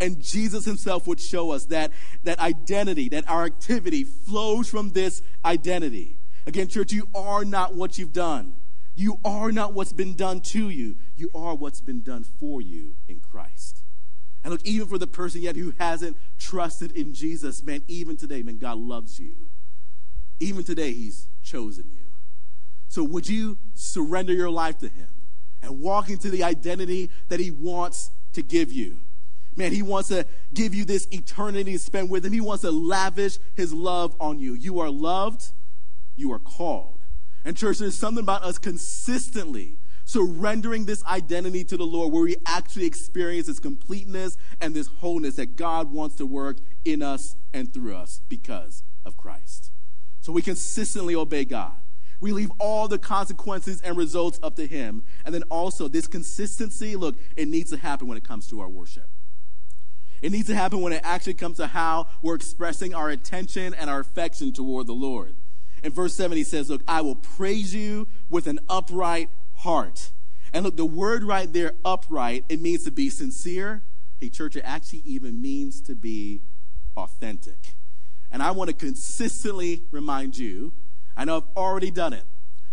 And 0.00 0.22
Jesus 0.22 0.64
himself 0.64 1.06
would 1.06 1.20
show 1.20 1.52
us 1.52 1.66
that, 1.66 1.92
that 2.24 2.38
identity, 2.40 3.08
that 3.10 3.28
our 3.28 3.44
activity 3.44 4.04
flows 4.04 4.68
from 4.68 4.90
this 4.90 5.22
identity. 5.44 6.18
Again, 6.46 6.68
church, 6.68 6.92
you 6.92 7.08
are 7.14 7.44
not 7.44 7.74
what 7.74 7.96
you've 7.98 8.12
done. 8.12 8.54
You 8.96 9.18
are 9.24 9.50
not 9.50 9.72
what's 9.72 9.92
been 9.92 10.14
done 10.14 10.40
to 10.40 10.68
you. 10.68 10.96
You 11.16 11.30
are 11.34 11.54
what's 11.54 11.80
been 11.80 12.02
done 12.02 12.24
for 12.24 12.60
you 12.60 12.94
in 13.08 13.20
Christ. 13.20 13.82
And 14.42 14.52
look, 14.52 14.62
even 14.64 14.86
for 14.86 14.98
the 14.98 15.06
person 15.06 15.40
yet 15.40 15.56
who 15.56 15.72
hasn't 15.78 16.16
trusted 16.38 16.92
in 16.92 17.14
Jesus, 17.14 17.62
man, 17.62 17.82
even 17.88 18.16
today, 18.16 18.42
man, 18.42 18.58
God 18.58 18.78
loves 18.78 19.18
you. 19.18 19.48
Even 20.38 20.64
today, 20.64 20.92
He's 20.92 21.28
chosen 21.42 21.86
you. 21.90 22.03
So 22.94 23.02
would 23.02 23.28
you 23.28 23.58
surrender 23.74 24.32
your 24.32 24.50
life 24.50 24.78
to 24.78 24.88
Him 24.88 25.08
and 25.60 25.80
walk 25.80 26.10
into 26.10 26.30
the 26.30 26.44
identity 26.44 27.10
that 27.28 27.40
He 27.40 27.50
wants 27.50 28.12
to 28.34 28.40
give 28.40 28.70
you? 28.70 29.00
Man, 29.56 29.72
He 29.72 29.82
wants 29.82 30.10
to 30.10 30.24
give 30.52 30.76
you 30.76 30.84
this 30.84 31.08
eternity 31.10 31.72
to 31.72 31.78
spend 31.80 32.08
with 32.08 32.24
Him. 32.24 32.32
He 32.32 32.40
wants 32.40 32.62
to 32.62 32.70
lavish 32.70 33.38
His 33.56 33.74
love 33.74 34.14
on 34.20 34.38
you. 34.38 34.54
You 34.54 34.78
are 34.78 34.90
loved, 34.90 35.50
you 36.14 36.32
are 36.32 36.38
called. 36.38 37.00
And, 37.44 37.56
church, 37.56 37.78
there's 37.78 37.98
something 37.98 38.22
about 38.22 38.44
us 38.44 38.58
consistently 38.58 39.78
surrendering 40.04 40.84
this 40.84 41.02
identity 41.06 41.64
to 41.64 41.76
the 41.76 41.82
Lord 41.82 42.12
where 42.12 42.22
we 42.22 42.36
actually 42.46 42.84
experience 42.84 43.48
this 43.48 43.58
completeness 43.58 44.36
and 44.60 44.72
this 44.72 44.86
wholeness 44.86 45.34
that 45.34 45.56
God 45.56 45.90
wants 45.90 46.14
to 46.18 46.26
work 46.26 46.58
in 46.84 47.02
us 47.02 47.34
and 47.52 47.74
through 47.74 47.96
us 47.96 48.22
because 48.28 48.84
of 49.04 49.16
Christ. 49.16 49.72
So 50.20 50.30
we 50.30 50.42
consistently 50.42 51.16
obey 51.16 51.44
God. 51.44 51.72
We 52.20 52.32
leave 52.32 52.50
all 52.58 52.88
the 52.88 52.98
consequences 52.98 53.80
and 53.80 53.96
results 53.96 54.38
up 54.42 54.56
to 54.56 54.66
Him. 54.66 55.04
And 55.24 55.34
then 55.34 55.42
also, 55.44 55.88
this 55.88 56.06
consistency 56.06 56.96
look, 56.96 57.16
it 57.36 57.48
needs 57.48 57.70
to 57.70 57.76
happen 57.76 58.06
when 58.06 58.16
it 58.16 58.24
comes 58.24 58.46
to 58.48 58.60
our 58.60 58.68
worship. 58.68 59.08
It 60.22 60.32
needs 60.32 60.48
to 60.48 60.54
happen 60.54 60.80
when 60.80 60.92
it 60.92 61.02
actually 61.04 61.34
comes 61.34 61.58
to 61.58 61.66
how 61.66 62.06
we're 62.22 62.34
expressing 62.34 62.94
our 62.94 63.10
attention 63.10 63.74
and 63.74 63.90
our 63.90 64.00
affection 64.00 64.52
toward 64.52 64.86
the 64.86 64.94
Lord. 64.94 65.34
In 65.82 65.92
verse 65.92 66.14
7, 66.14 66.36
he 66.36 66.44
says, 66.44 66.70
Look, 66.70 66.82
I 66.88 67.02
will 67.02 67.16
praise 67.16 67.74
you 67.74 68.08
with 68.30 68.46
an 68.46 68.58
upright 68.68 69.28
heart. 69.56 70.12
And 70.54 70.64
look, 70.64 70.76
the 70.76 70.86
word 70.86 71.24
right 71.24 71.52
there, 71.52 71.72
upright, 71.84 72.44
it 72.48 72.60
means 72.60 72.84
to 72.84 72.90
be 72.90 73.10
sincere. 73.10 73.82
Hey, 74.18 74.30
church, 74.30 74.56
it 74.56 74.62
actually 74.64 75.02
even 75.04 75.42
means 75.42 75.82
to 75.82 75.94
be 75.94 76.40
authentic. 76.96 77.74
And 78.30 78.42
I 78.42 78.52
want 78.52 78.68
to 78.68 78.74
consistently 78.74 79.82
remind 79.90 80.38
you 80.38 80.72
I 81.16 81.24
know 81.24 81.36
I've 81.38 81.56
already 81.56 81.90
done 81.90 82.12
it. 82.12 82.24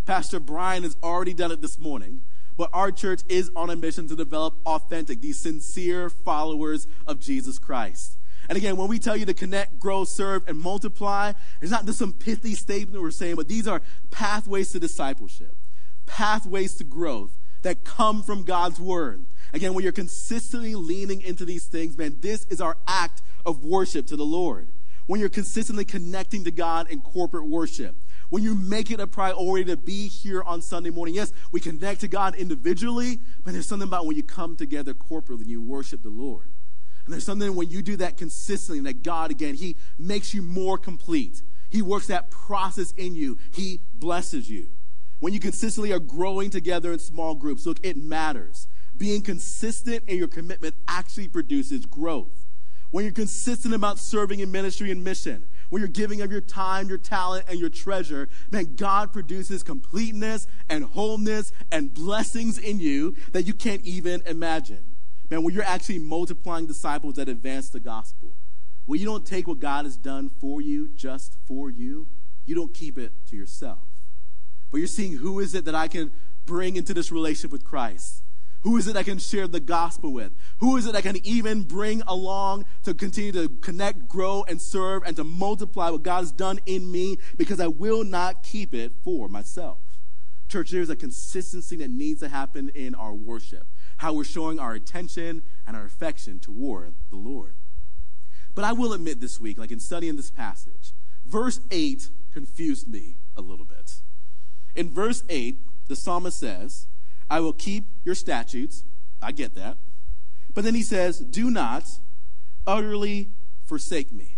Pastor 0.05 0.39
Brian 0.39 0.83
has 0.83 0.97
already 1.03 1.33
done 1.33 1.51
it 1.51 1.61
this 1.61 1.77
morning. 1.79 2.21
But 2.57 2.69
our 2.73 2.91
church 2.91 3.21
is 3.27 3.49
on 3.55 3.69
a 3.69 3.75
mission 3.75 4.07
to 4.09 4.15
develop 4.15 4.55
authentic, 4.65 5.21
these 5.21 5.39
sincere 5.39 6.09
followers 6.09 6.85
of 7.07 7.19
Jesus 7.19 7.57
Christ. 7.57 8.17
And 8.49 8.57
again, 8.57 8.75
when 8.75 8.87
we 8.87 8.99
tell 8.99 9.15
you 9.15 9.25
to 9.25 9.33
connect, 9.33 9.79
grow, 9.79 10.03
serve, 10.03 10.43
and 10.47 10.57
multiply, 10.57 11.33
it's 11.61 11.71
not 11.71 11.85
just 11.85 11.99
some 11.99 12.13
pithy 12.13 12.53
statement 12.53 13.01
we're 13.01 13.11
saying, 13.11 13.35
but 13.35 13.47
these 13.47 13.67
are 13.67 13.81
pathways 14.09 14.71
to 14.73 14.79
discipleship, 14.79 15.55
pathways 16.05 16.75
to 16.75 16.83
growth 16.83 17.37
that 17.61 17.83
come 17.83 18.23
from 18.23 18.43
God's 18.43 18.79
word. 18.79 19.25
Again, 19.53 19.73
when 19.73 19.83
you're 19.83 19.91
consistently 19.91 20.75
leaning 20.75 21.21
into 21.21 21.45
these 21.45 21.65
things, 21.65 21.97
man, 21.97 22.17
this 22.19 22.45
is 22.45 22.59
our 22.59 22.77
act 22.87 23.21
of 23.45 23.63
worship 23.63 24.07
to 24.07 24.15
the 24.15 24.25
Lord. 24.25 24.67
When 25.07 25.19
you're 25.19 25.29
consistently 25.29 25.85
connecting 25.85 26.43
to 26.43 26.51
God 26.51 26.89
in 26.89 27.01
corporate 27.01 27.47
worship, 27.47 27.95
when 28.31 28.41
you 28.41 28.55
make 28.55 28.89
it 28.89 28.99
a 28.99 29.05
priority 29.05 29.65
to 29.65 29.77
be 29.77 30.07
here 30.07 30.41
on 30.43 30.61
Sunday 30.61 30.89
morning. 30.89 31.13
Yes, 31.13 31.33
we 31.51 31.59
connect 31.59 31.99
to 32.01 32.07
God 32.07 32.33
individually, 32.35 33.19
but 33.43 33.51
there's 33.51 33.67
something 33.67 33.87
about 33.87 34.07
when 34.07 34.15
you 34.15 34.23
come 34.23 34.55
together 34.55 34.93
corporately 34.93 35.41
and 35.41 35.49
you 35.49 35.61
worship 35.61 36.01
the 36.01 36.09
Lord. 36.09 36.47
And 37.05 37.13
there's 37.13 37.25
something 37.25 37.55
when 37.55 37.69
you 37.69 37.81
do 37.81 37.97
that 37.97 38.15
consistently, 38.15 38.79
that 38.83 39.03
God, 39.03 39.31
again, 39.31 39.55
He 39.55 39.75
makes 39.99 40.33
you 40.33 40.41
more 40.41 40.77
complete. 40.77 41.41
He 41.69 41.81
works 41.81 42.07
that 42.07 42.31
process 42.31 42.93
in 42.93 43.15
you. 43.15 43.37
He 43.51 43.81
blesses 43.93 44.49
you. 44.49 44.69
When 45.19 45.33
you 45.33 45.39
consistently 45.39 45.91
are 45.91 45.99
growing 45.99 46.49
together 46.49 46.93
in 46.93 46.99
small 46.99 47.35
groups, 47.35 47.65
look, 47.65 47.79
it 47.83 47.97
matters. 47.97 48.67
Being 48.95 49.21
consistent 49.23 50.05
in 50.07 50.17
your 50.17 50.29
commitment 50.29 50.75
actually 50.87 51.27
produces 51.27 51.85
growth. 51.85 52.47
When 52.91 53.03
you're 53.03 53.13
consistent 53.13 53.73
about 53.73 53.99
serving 53.99 54.39
in 54.39 54.51
ministry 54.51 54.89
and 54.89 55.03
mission, 55.03 55.45
when 55.71 55.79
you're 55.79 55.87
giving 55.87 56.21
of 56.21 56.31
your 56.31 56.41
time, 56.41 56.89
your 56.89 56.97
talent, 56.97 57.45
and 57.47 57.57
your 57.57 57.69
treasure, 57.69 58.27
man, 58.51 58.75
God 58.75 59.13
produces 59.13 59.63
completeness 59.63 60.45
and 60.69 60.83
wholeness 60.83 61.53
and 61.71 61.93
blessings 61.93 62.57
in 62.57 62.81
you 62.81 63.15
that 63.31 63.43
you 63.43 63.53
can't 63.53 63.81
even 63.83 64.21
imagine. 64.25 64.83
Man, 65.29 65.43
when 65.43 65.53
you're 65.53 65.63
actually 65.63 65.99
multiplying 65.99 66.67
disciples 66.67 67.15
that 67.15 67.29
advance 67.29 67.69
the 67.69 67.79
gospel, 67.79 68.35
when 68.85 68.99
you 68.99 69.05
don't 69.05 69.25
take 69.25 69.47
what 69.47 69.59
God 69.59 69.85
has 69.85 69.95
done 69.95 70.29
for 70.41 70.59
you 70.59 70.89
just 70.89 71.37
for 71.45 71.69
you, 71.69 72.07
you 72.45 72.53
don't 72.53 72.73
keep 72.73 72.97
it 72.97 73.13
to 73.27 73.37
yourself. 73.37 73.87
But 74.71 74.79
you're 74.79 74.87
seeing 74.87 75.17
who 75.17 75.39
is 75.39 75.55
it 75.55 75.63
that 75.63 75.75
I 75.75 75.87
can 75.87 76.11
bring 76.45 76.75
into 76.75 76.93
this 76.93 77.13
relationship 77.13 77.53
with 77.53 77.63
Christ? 77.63 78.23
Who 78.61 78.77
is 78.77 78.87
it 78.87 78.95
I 78.95 79.03
can 79.03 79.17
share 79.17 79.47
the 79.47 79.59
gospel 79.59 80.13
with? 80.13 80.33
Who 80.59 80.77
is 80.77 80.85
it 80.85 80.95
I 80.95 81.01
can 81.01 81.17
even 81.25 81.63
bring 81.63 82.03
along 82.05 82.65
to 82.83 82.93
continue 82.93 83.31
to 83.31 83.49
connect, 83.49 84.07
grow, 84.07 84.43
and 84.47 84.61
serve 84.61 85.03
and 85.03 85.15
to 85.15 85.23
multiply 85.23 85.89
what 85.89 86.03
God 86.03 86.19
has 86.19 86.31
done 86.31 86.59
in 86.65 86.91
me 86.91 87.17
because 87.37 87.59
I 87.59 87.67
will 87.67 88.03
not 88.03 88.43
keep 88.43 88.73
it 88.73 88.93
for 89.03 89.27
myself? 89.27 89.79
Church, 90.47 90.69
there's 90.69 90.89
a 90.89 90.95
consistency 90.95 91.75
that 91.77 91.89
needs 91.89 92.19
to 92.19 92.29
happen 92.29 92.69
in 92.75 92.93
our 92.93 93.13
worship, 93.13 93.65
how 93.97 94.13
we're 94.13 94.23
showing 94.23 94.59
our 94.59 94.73
attention 94.73 95.41
and 95.65 95.75
our 95.75 95.85
affection 95.85 96.39
toward 96.39 96.93
the 97.09 97.15
Lord. 97.15 97.55
But 98.53 98.65
I 98.65 98.73
will 98.73 98.93
admit 98.93 99.21
this 99.21 99.39
week, 99.39 99.57
like 99.57 99.71
in 99.71 99.79
studying 99.79 100.17
this 100.17 100.29
passage, 100.29 100.93
verse 101.25 101.61
8 101.71 102.09
confused 102.31 102.87
me 102.87 103.15
a 103.35 103.41
little 103.41 103.65
bit. 103.65 104.01
In 104.75 104.89
verse 104.89 105.23
8, 105.29 105.57
the 105.87 105.95
psalmist 105.95 106.37
says, 106.37 106.87
I 107.31 107.39
will 107.39 107.53
keep 107.53 107.85
your 108.03 108.13
statutes. 108.13 108.83
I 109.21 109.31
get 109.31 109.55
that. 109.55 109.77
But 110.53 110.65
then 110.65 110.75
he 110.75 110.83
says, 110.83 111.19
Do 111.19 111.49
not 111.49 111.85
utterly 112.67 113.31
forsake 113.63 114.11
me. 114.11 114.35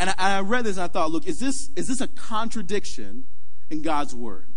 And 0.00 0.08
I, 0.10 0.38
I, 0.38 0.40
read 0.40 0.64
this 0.64 0.78
and 0.78 0.84
I 0.84 0.88
thought, 0.88 1.10
look, 1.10 1.26
is 1.26 1.38
this, 1.38 1.70
is 1.76 1.86
this 1.86 2.00
a 2.00 2.08
contradiction 2.08 3.24
in 3.68 3.82
God's 3.82 4.14
word? 4.14 4.48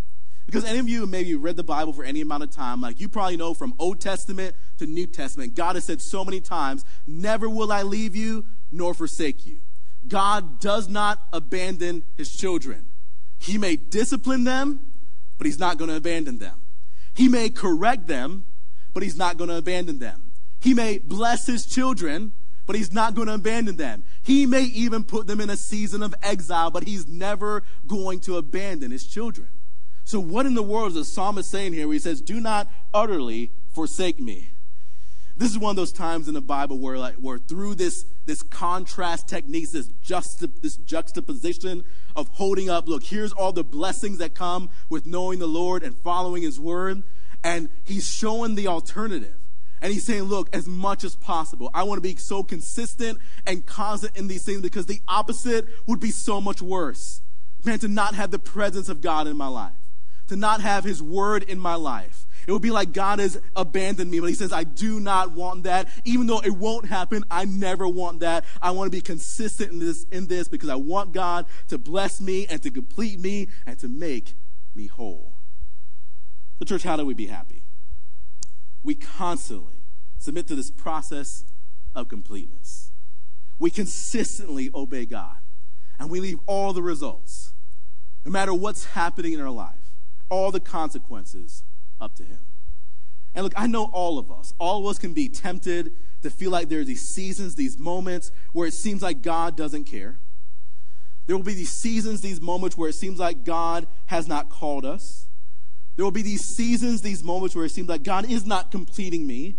Because 0.45 0.63
any 0.63 0.79
of 0.79 0.87
you 0.87 1.05
maybe 1.05 1.35
read 1.35 1.57
the 1.57 1.63
Bible 1.63 1.91
for 1.91 2.05
any 2.05 2.21
amount 2.21 2.43
of 2.43 2.51
time, 2.51 2.79
like 2.79 3.01
you 3.01 3.09
probably 3.09 3.35
know 3.35 3.53
from 3.53 3.73
Old 3.77 3.99
Testament 3.99 4.55
to 4.77 4.85
New 4.85 5.05
Testament, 5.05 5.55
God 5.55 5.75
has 5.75 5.83
said 5.83 6.01
so 6.01 6.23
many 6.23 6.39
times, 6.39 6.85
Never 7.05 7.49
will 7.49 7.71
I 7.71 7.83
leave 7.83 8.15
you 8.15 8.45
nor 8.71 8.93
forsake 8.93 9.45
you. 9.45 9.59
God 10.07 10.61
does 10.61 10.87
not 10.87 11.19
abandon 11.33 12.03
his 12.15 12.33
children. 12.33 12.87
He 13.39 13.57
may 13.57 13.75
discipline 13.75 14.45
them, 14.45 14.79
but 15.37 15.45
he's 15.45 15.59
not 15.59 15.77
going 15.77 15.89
to 15.89 15.97
abandon 15.97 16.39
them. 16.39 16.61
He 17.19 17.27
may 17.27 17.49
correct 17.49 18.07
them, 18.07 18.45
but 18.93 19.03
he's 19.03 19.17
not 19.17 19.35
going 19.35 19.49
to 19.49 19.57
abandon 19.57 19.99
them. 19.99 20.31
He 20.61 20.73
may 20.73 20.99
bless 20.99 21.47
his 21.47 21.65
children, 21.65 22.31
but 22.65 22.77
he's 22.77 22.93
not 22.93 23.13
going 23.13 23.27
to 23.27 23.33
abandon 23.33 23.75
them. 23.75 24.05
He 24.23 24.45
may 24.45 24.63
even 24.63 25.03
put 25.03 25.27
them 25.27 25.41
in 25.41 25.49
a 25.49 25.57
season 25.57 26.01
of 26.01 26.15
exile, 26.23 26.71
but 26.71 26.85
he's 26.85 27.09
never 27.09 27.63
going 27.85 28.21
to 28.21 28.37
abandon 28.37 28.91
his 28.91 29.05
children. 29.05 29.49
So, 30.05 30.21
what 30.21 30.45
in 30.45 30.53
the 30.53 30.63
world 30.63 30.91
is 30.91 30.93
the 30.93 31.03
psalmist 31.03 31.51
saying 31.51 31.73
here 31.73 31.91
he 31.91 31.99
says, 31.99 32.21
Do 32.21 32.39
not 32.39 32.71
utterly 32.93 33.51
forsake 33.67 34.21
me? 34.21 34.51
This 35.39 35.51
is 35.51 35.57
one 35.57 35.69
of 35.69 35.77
those 35.77 35.93
times 35.93 36.27
in 36.27 36.33
the 36.33 36.41
Bible 36.41 36.79
where, 36.79 36.97
like, 36.97 37.15
where 37.15 37.37
through 37.37 37.75
this, 37.75 38.03
this 38.25 38.41
contrast 38.41 39.29
techniques, 39.29 39.71
this, 39.71 39.87
juxta, 40.03 40.49
this 40.61 40.75
juxtaposition 40.75 41.85
of 42.13 42.27
holding 42.27 42.69
up, 42.69 42.89
look, 42.89 43.05
here's 43.05 43.31
all 43.31 43.53
the 43.53 43.63
blessings 43.63 44.17
that 44.17 44.35
come 44.35 44.69
with 44.89 45.05
knowing 45.05 45.39
the 45.39 45.47
Lord 45.47 45.81
and 45.81 45.95
following 45.95 46.43
His 46.43 46.59
word. 46.59 47.03
And 47.41 47.69
He's 47.85 48.05
showing 48.05 48.55
the 48.55 48.67
alternative. 48.67 49.37
And 49.81 49.93
He's 49.93 50.05
saying, 50.05 50.23
look, 50.23 50.53
as 50.53 50.67
much 50.67 51.05
as 51.05 51.15
possible, 51.15 51.71
I 51.73 51.83
want 51.83 51.99
to 51.99 52.07
be 52.09 52.17
so 52.17 52.43
consistent 52.43 53.17
and 53.47 53.65
constant 53.65 54.17
in 54.17 54.27
these 54.27 54.43
things 54.43 54.59
because 54.59 54.87
the 54.87 54.99
opposite 55.07 55.65
would 55.87 56.01
be 56.01 56.11
so 56.11 56.41
much 56.41 56.61
worse. 56.61 57.21
Man, 57.63 57.79
to 57.79 57.87
not 57.87 58.13
have 58.13 58.31
the 58.31 58.39
presence 58.39 58.89
of 58.89 58.99
God 58.99 59.25
in 59.25 59.37
my 59.37 59.47
life, 59.47 59.71
to 60.27 60.35
not 60.35 60.59
have 60.59 60.83
His 60.83 61.01
word 61.01 61.43
in 61.43 61.59
my 61.59 61.75
life 61.75 62.25
it 62.49 62.51
would 62.51 62.63
be 62.63 62.71
like 62.71 62.93
God 62.93 63.19
has 63.19 63.39
abandoned 63.55 64.09
me, 64.09 64.19
but 64.19 64.25
He 64.25 64.33
says, 64.33 64.51
I 64.51 64.63
do 64.63 64.99
not 64.99 65.33
want 65.33 65.65
that. 65.65 65.87
Even 66.03 66.25
though 66.25 66.39
it 66.39 66.49
won't 66.49 66.87
happen, 66.87 67.23
I 67.29 67.45
never 67.45 67.87
want 67.87 68.21
that. 68.21 68.43
I 68.59 68.71
want 68.71 68.91
to 68.91 68.97
be 68.97 69.01
consistent 69.01 69.71
in 69.71 69.77
this, 69.77 70.05
in 70.05 70.25
this 70.25 70.47
because 70.47 70.67
I 70.67 70.75
want 70.75 71.11
God 71.11 71.45
to 71.67 71.77
bless 71.77 72.19
me 72.19 72.47
and 72.47 72.59
to 72.63 72.71
complete 72.71 73.19
me 73.19 73.49
and 73.67 73.77
to 73.77 73.87
make 73.87 74.33
me 74.73 74.87
whole. 74.87 75.35
The 76.57 76.65
church, 76.65 76.81
how 76.81 76.95
do 76.95 77.05
we 77.05 77.13
be 77.13 77.27
happy? 77.27 77.61
We 78.81 78.95
constantly 78.95 79.83
submit 80.17 80.47
to 80.47 80.55
this 80.55 80.71
process 80.71 81.43
of 81.93 82.07
completeness. 82.07 82.89
We 83.59 83.69
consistently 83.69 84.71
obey 84.73 85.05
God 85.05 85.37
and 85.99 86.09
we 86.09 86.19
leave 86.19 86.39
all 86.47 86.73
the 86.73 86.81
results, 86.81 87.53
no 88.25 88.31
matter 88.31 88.55
what's 88.55 88.85
happening 88.85 89.33
in 89.33 89.39
our 89.39 89.51
life, 89.51 89.93
all 90.29 90.49
the 90.49 90.59
consequences 90.59 91.63
up 91.99 92.15
to 92.15 92.23
Him. 92.23 92.39
And 93.35 93.43
look, 93.43 93.53
I 93.55 93.67
know 93.67 93.85
all 93.85 94.17
of 94.17 94.31
us, 94.31 94.53
all 94.59 94.79
of 94.79 94.85
us 94.87 94.97
can 94.97 95.13
be 95.13 95.29
tempted 95.29 95.93
to 96.23 96.29
feel 96.29 96.51
like 96.51 96.69
there 96.69 96.81
are 96.81 96.85
these 96.85 97.07
seasons, 97.07 97.55
these 97.55 97.77
moments 97.77 98.31
where 98.53 98.67
it 98.67 98.73
seems 98.73 99.01
like 99.01 99.21
God 99.21 99.55
doesn't 99.55 99.85
care. 99.85 100.19
There 101.27 101.35
will 101.35 101.43
be 101.43 101.53
these 101.53 101.71
seasons, 101.71 102.21
these 102.21 102.41
moments 102.41 102.75
where 102.75 102.89
it 102.89 102.95
seems 102.95 103.19
like 103.19 103.43
God 103.45 103.87
has 104.07 104.27
not 104.27 104.49
called 104.49 104.83
us. 104.83 105.27
There 105.95 106.03
will 106.03 106.11
be 106.11 106.23
these 106.23 106.43
seasons, 106.43 107.01
these 107.01 107.23
moments 107.23 107.55
where 107.55 107.65
it 107.65 107.71
seems 107.71 107.87
like 107.87 108.03
God 108.03 108.29
is 108.29 108.45
not 108.45 108.71
completing 108.71 109.27
me. 109.27 109.57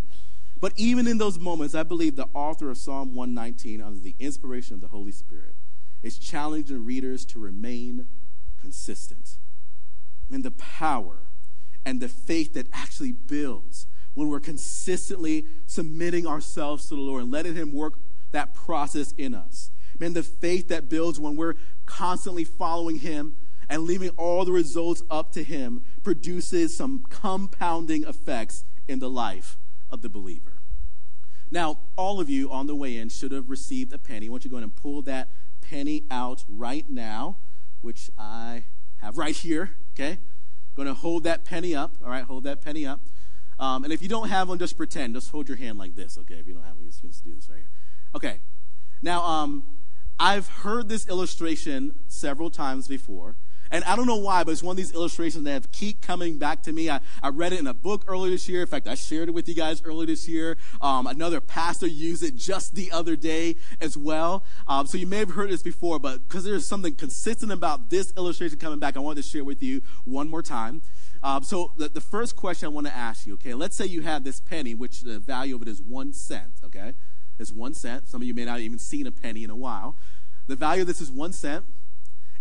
But 0.60 0.72
even 0.76 1.06
in 1.06 1.18
those 1.18 1.38
moments, 1.38 1.74
I 1.74 1.84
believe 1.84 2.16
the 2.16 2.28
author 2.34 2.70
of 2.70 2.76
Psalm 2.76 3.14
119, 3.14 3.80
under 3.80 4.00
the 4.00 4.14
inspiration 4.18 4.74
of 4.74 4.80
the 4.80 4.88
Holy 4.88 5.12
Spirit, 5.12 5.54
is 6.02 6.18
challenging 6.18 6.84
readers 6.84 7.24
to 7.26 7.38
remain 7.38 8.08
consistent. 8.60 9.38
I 10.28 10.32
mean, 10.32 10.42
the 10.42 10.50
power 10.50 11.29
and 11.84 12.00
the 12.00 12.08
faith 12.08 12.54
that 12.54 12.66
actually 12.72 13.12
builds 13.12 13.86
when 14.14 14.28
we're 14.28 14.40
consistently 14.40 15.46
submitting 15.66 16.26
ourselves 16.26 16.86
to 16.86 16.94
the 16.94 17.00
Lord 17.00 17.22
and 17.22 17.32
letting 17.32 17.54
Him 17.54 17.72
work 17.72 17.94
that 18.32 18.54
process 18.54 19.12
in 19.12 19.34
us. 19.34 19.70
Man, 19.98 20.12
the 20.14 20.22
faith 20.22 20.68
that 20.68 20.88
builds 20.88 21.20
when 21.20 21.36
we're 21.36 21.54
constantly 21.86 22.44
following 22.44 22.98
Him 22.98 23.36
and 23.68 23.84
leaving 23.84 24.10
all 24.10 24.44
the 24.44 24.52
results 24.52 25.02
up 25.10 25.32
to 25.32 25.44
Him 25.44 25.84
produces 26.02 26.76
some 26.76 27.04
compounding 27.08 28.04
effects 28.04 28.64
in 28.88 28.98
the 28.98 29.10
life 29.10 29.58
of 29.90 30.02
the 30.02 30.08
believer. 30.08 30.56
Now, 31.50 31.78
all 31.96 32.20
of 32.20 32.30
you 32.30 32.50
on 32.50 32.66
the 32.66 32.74
way 32.74 32.96
in 32.96 33.08
should 33.08 33.32
have 33.32 33.50
received 33.50 33.92
a 33.92 33.98
penny. 33.98 34.26
I 34.26 34.30
want 34.30 34.44
you 34.44 34.50
to 34.50 34.56
go 34.56 34.62
and 34.62 34.74
pull 34.74 35.02
that 35.02 35.28
penny 35.60 36.04
out 36.10 36.44
right 36.48 36.88
now, 36.88 37.36
which 37.80 38.10
I 38.16 38.64
have 38.98 39.18
right 39.18 39.36
here, 39.36 39.76
okay? 39.94 40.18
Going 40.76 40.88
to 40.88 40.94
hold 40.94 41.24
that 41.24 41.44
penny 41.44 41.74
up. 41.74 41.94
All 42.02 42.10
right, 42.10 42.24
hold 42.24 42.44
that 42.44 42.60
penny 42.60 42.86
up. 42.86 43.00
Um, 43.58 43.84
and 43.84 43.92
if 43.92 44.00
you 44.02 44.08
don't 44.08 44.28
have 44.28 44.48
one, 44.48 44.58
just 44.58 44.76
pretend. 44.76 45.14
Just 45.14 45.30
hold 45.30 45.48
your 45.48 45.58
hand 45.58 45.78
like 45.78 45.94
this, 45.94 46.16
okay? 46.18 46.36
If 46.36 46.46
you 46.46 46.54
don't 46.54 46.62
have 46.62 46.76
one, 46.76 46.84
you 46.86 46.92
can 46.98 47.10
just 47.10 47.24
do 47.24 47.34
this 47.34 47.48
right 47.48 47.58
here. 47.58 47.70
Okay. 48.14 48.40
Now, 49.02 49.22
um, 49.22 49.64
I've 50.18 50.48
heard 50.48 50.88
this 50.88 51.08
illustration 51.08 51.94
several 52.06 52.50
times 52.50 52.88
before. 52.88 53.36
And 53.70 53.84
I 53.84 53.94
don't 53.94 54.06
know 54.06 54.16
why, 54.16 54.42
but 54.42 54.50
it's 54.50 54.62
one 54.62 54.72
of 54.72 54.76
these 54.76 54.92
illustrations 54.92 55.44
that 55.44 55.52
have 55.52 55.70
keep 55.70 56.00
coming 56.00 56.38
back 56.38 56.62
to 56.64 56.72
me. 56.72 56.90
I, 56.90 57.00
I 57.22 57.28
read 57.28 57.52
it 57.52 57.60
in 57.60 57.66
a 57.66 57.74
book 57.74 58.04
earlier 58.08 58.32
this 58.32 58.48
year. 58.48 58.62
In 58.62 58.66
fact, 58.66 58.88
I 58.88 58.94
shared 58.94 59.28
it 59.28 59.32
with 59.32 59.48
you 59.48 59.54
guys 59.54 59.80
earlier 59.84 60.06
this 60.06 60.26
year. 60.26 60.56
Um, 60.80 61.06
another 61.06 61.40
pastor 61.40 61.86
used 61.86 62.24
it 62.24 62.34
just 62.34 62.74
the 62.74 62.90
other 62.90 63.14
day 63.14 63.56
as 63.80 63.96
well. 63.96 64.44
Um, 64.66 64.86
so 64.86 64.98
you 64.98 65.06
may 65.06 65.18
have 65.18 65.30
heard 65.30 65.50
this 65.50 65.62
before, 65.62 65.98
but 65.98 66.26
because 66.26 66.44
there's 66.44 66.66
something 66.66 66.94
consistent 66.94 67.52
about 67.52 67.90
this 67.90 68.12
illustration 68.16 68.58
coming 68.58 68.80
back, 68.80 68.96
I 68.96 69.00
wanted 69.00 69.22
to 69.22 69.28
share 69.28 69.44
with 69.44 69.62
you 69.62 69.82
one 70.04 70.28
more 70.28 70.42
time. 70.42 70.82
Um, 71.22 71.44
so 71.44 71.72
the, 71.76 71.88
the 71.88 72.00
first 72.00 72.34
question 72.34 72.66
I 72.66 72.70
want 72.70 72.86
to 72.86 72.96
ask 72.96 73.26
you, 73.26 73.34
okay, 73.34 73.54
let's 73.54 73.76
say 73.76 73.86
you 73.86 74.00
have 74.02 74.24
this 74.24 74.40
penny, 74.40 74.74
which 74.74 75.02
the 75.02 75.18
value 75.18 75.54
of 75.54 75.62
it 75.62 75.68
is 75.68 75.80
one 75.80 76.12
cent, 76.12 76.52
okay? 76.64 76.94
It's 77.38 77.52
one 77.52 77.74
cent. 77.74 78.08
Some 78.08 78.22
of 78.22 78.26
you 78.26 78.34
may 78.34 78.44
not 78.44 78.60
even 78.60 78.78
seen 78.78 79.06
a 79.06 79.12
penny 79.12 79.44
in 79.44 79.50
a 79.50 79.56
while. 79.56 79.96
The 80.46 80.56
value 80.56 80.82
of 80.82 80.88
this 80.88 81.00
is 81.00 81.10
one 81.10 81.32
cent. 81.32 81.64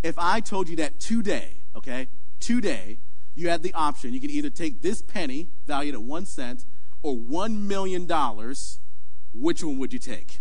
If 0.01 0.17
I 0.17 0.39
told 0.39 0.69
you 0.69 0.75
that 0.77 0.99
today, 0.99 1.57
okay, 1.75 2.07
today, 2.39 2.99
you 3.35 3.49
had 3.49 3.63
the 3.63 3.73
option, 3.73 4.13
you 4.13 4.21
can 4.21 4.29
either 4.29 4.49
take 4.49 4.81
this 4.81 5.01
penny 5.01 5.49
valued 5.65 5.95
at 5.95 6.01
one 6.01 6.25
cent 6.25 6.65
or 7.01 7.15
one 7.15 7.67
million 7.67 8.05
dollars, 8.05 8.79
which 9.33 9.63
one 9.63 9.77
would 9.77 9.93
you 9.93 9.99
take? 9.99 10.39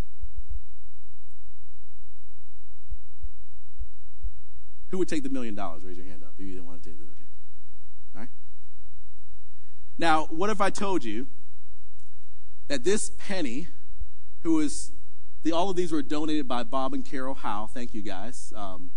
Who 4.90 4.98
would 4.98 5.08
take 5.08 5.22
the 5.22 5.28
million 5.28 5.54
dollars? 5.54 5.84
Raise 5.84 5.96
your 5.96 6.06
hand 6.06 6.24
up 6.24 6.32
if 6.38 6.44
you 6.44 6.52
didn't 6.52 6.66
want 6.66 6.82
to 6.82 6.88
take 6.88 6.98
it. 6.98 7.02
Okay. 7.02 7.24
All 8.14 8.20
right. 8.22 8.30
Now, 9.98 10.26
what 10.30 10.50
if 10.50 10.60
I 10.60 10.70
told 10.70 11.04
you 11.04 11.26
that 12.68 12.84
this 12.84 13.10
penny, 13.18 13.68
who 14.42 14.54
was 14.54 14.92
the, 15.42 15.52
all 15.52 15.70
of 15.70 15.76
these 15.76 15.92
were 15.92 16.02
donated 16.02 16.46
by 16.46 16.62
Bob 16.62 16.94
and 16.94 17.04
Carol 17.04 17.34
Howe. 17.34 17.66
Thank 17.66 17.94
you 17.94 18.02
guys. 18.02 18.52
Um, 18.54 18.90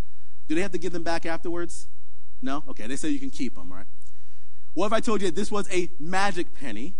do 0.52 0.56
they 0.56 0.62
have 0.62 0.72
to 0.74 0.78
give 0.78 0.92
them 0.92 1.04
back 1.04 1.26
afterwards? 1.26 1.88
No? 2.42 2.62
Okay, 2.68 2.86
they 2.86 2.98
say 2.98 3.08
you 3.08 3.22
can 3.22 3.30
keep 3.30 3.56
them, 3.56 3.72
right? 3.72 3.86
What 4.74 4.88
if 4.88 4.92
I 4.92 5.00
told 5.00 5.22
you 5.22 5.28
that 5.30 5.36
this 5.36 5.50
was 5.50 5.66
a 5.72 5.90
magic 5.98 6.54
penny 6.54 6.94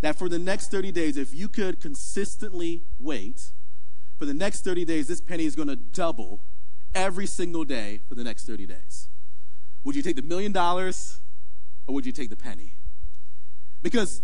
that 0.00 0.18
for 0.18 0.28
the 0.28 0.40
next 0.40 0.72
30 0.72 0.90
days, 0.90 1.16
if 1.16 1.32
you 1.32 1.48
could 1.48 1.80
consistently 1.80 2.82
wait, 2.98 3.52
for 4.18 4.24
the 4.24 4.34
next 4.34 4.64
30 4.64 4.84
days, 4.84 5.06
this 5.06 5.20
penny 5.20 5.44
is 5.44 5.54
going 5.54 5.68
to 5.68 5.76
double 5.76 6.40
every 6.92 7.24
single 7.24 7.62
day 7.62 8.00
for 8.08 8.16
the 8.16 8.24
next 8.24 8.48
30 8.48 8.66
days? 8.66 9.06
Would 9.84 9.94
you 9.94 10.02
take 10.02 10.16
the 10.16 10.22
million 10.22 10.50
dollars 10.50 11.20
or 11.86 11.94
would 11.94 12.04
you 12.04 12.10
take 12.10 12.30
the 12.30 12.36
penny? 12.36 12.72
Because, 13.80 14.22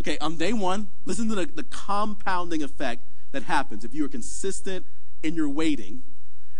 okay, 0.00 0.18
on 0.18 0.38
day 0.38 0.52
one, 0.52 0.88
listen 1.04 1.28
to 1.28 1.36
the, 1.36 1.46
the 1.46 1.62
compounding 1.62 2.64
effect 2.64 3.06
that 3.30 3.44
happens 3.44 3.84
if 3.84 3.94
you 3.94 4.04
are 4.04 4.08
consistent 4.08 4.86
in 5.22 5.36
your 5.36 5.48
waiting 5.48 6.02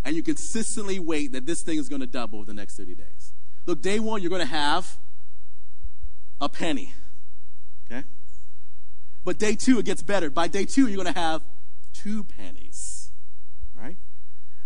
and 0.04 0.16
you 0.16 0.22
consistently 0.22 0.98
wait 0.98 1.32
that 1.32 1.44
this 1.46 1.62
thing 1.62 1.78
is 1.78 1.88
going 1.88 2.00
to 2.00 2.06
double 2.06 2.40
over 2.40 2.46
the 2.46 2.54
next 2.54 2.76
30 2.76 2.94
days. 2.94 3.32
Look, 3.66 3.82
day 3.82 4.00
one, 4.00 4.22
you're 4.22 4.30
going 4.30 4.40
to 4.40 4.46
have 4.46 4.96
a 6.40 6.48
penny. 6.48 6.94
Okay? 7.86 8.04
But 9.24 9.38
day 9.38 9.54
two, 9.54 9.78
it 9.78 9.84
gets 9.84 10.02
better. 10.02 10.30
By 10.30 10.48
day 10.48 10.64
two, 10.64 10.88
you're 10.88 11.00
going 11.02 11.12
to 11.12 11.20
have 11.20 11.42
two 11.92 12.24
pennies. 12.24 13.12
Right? 13.74 13.98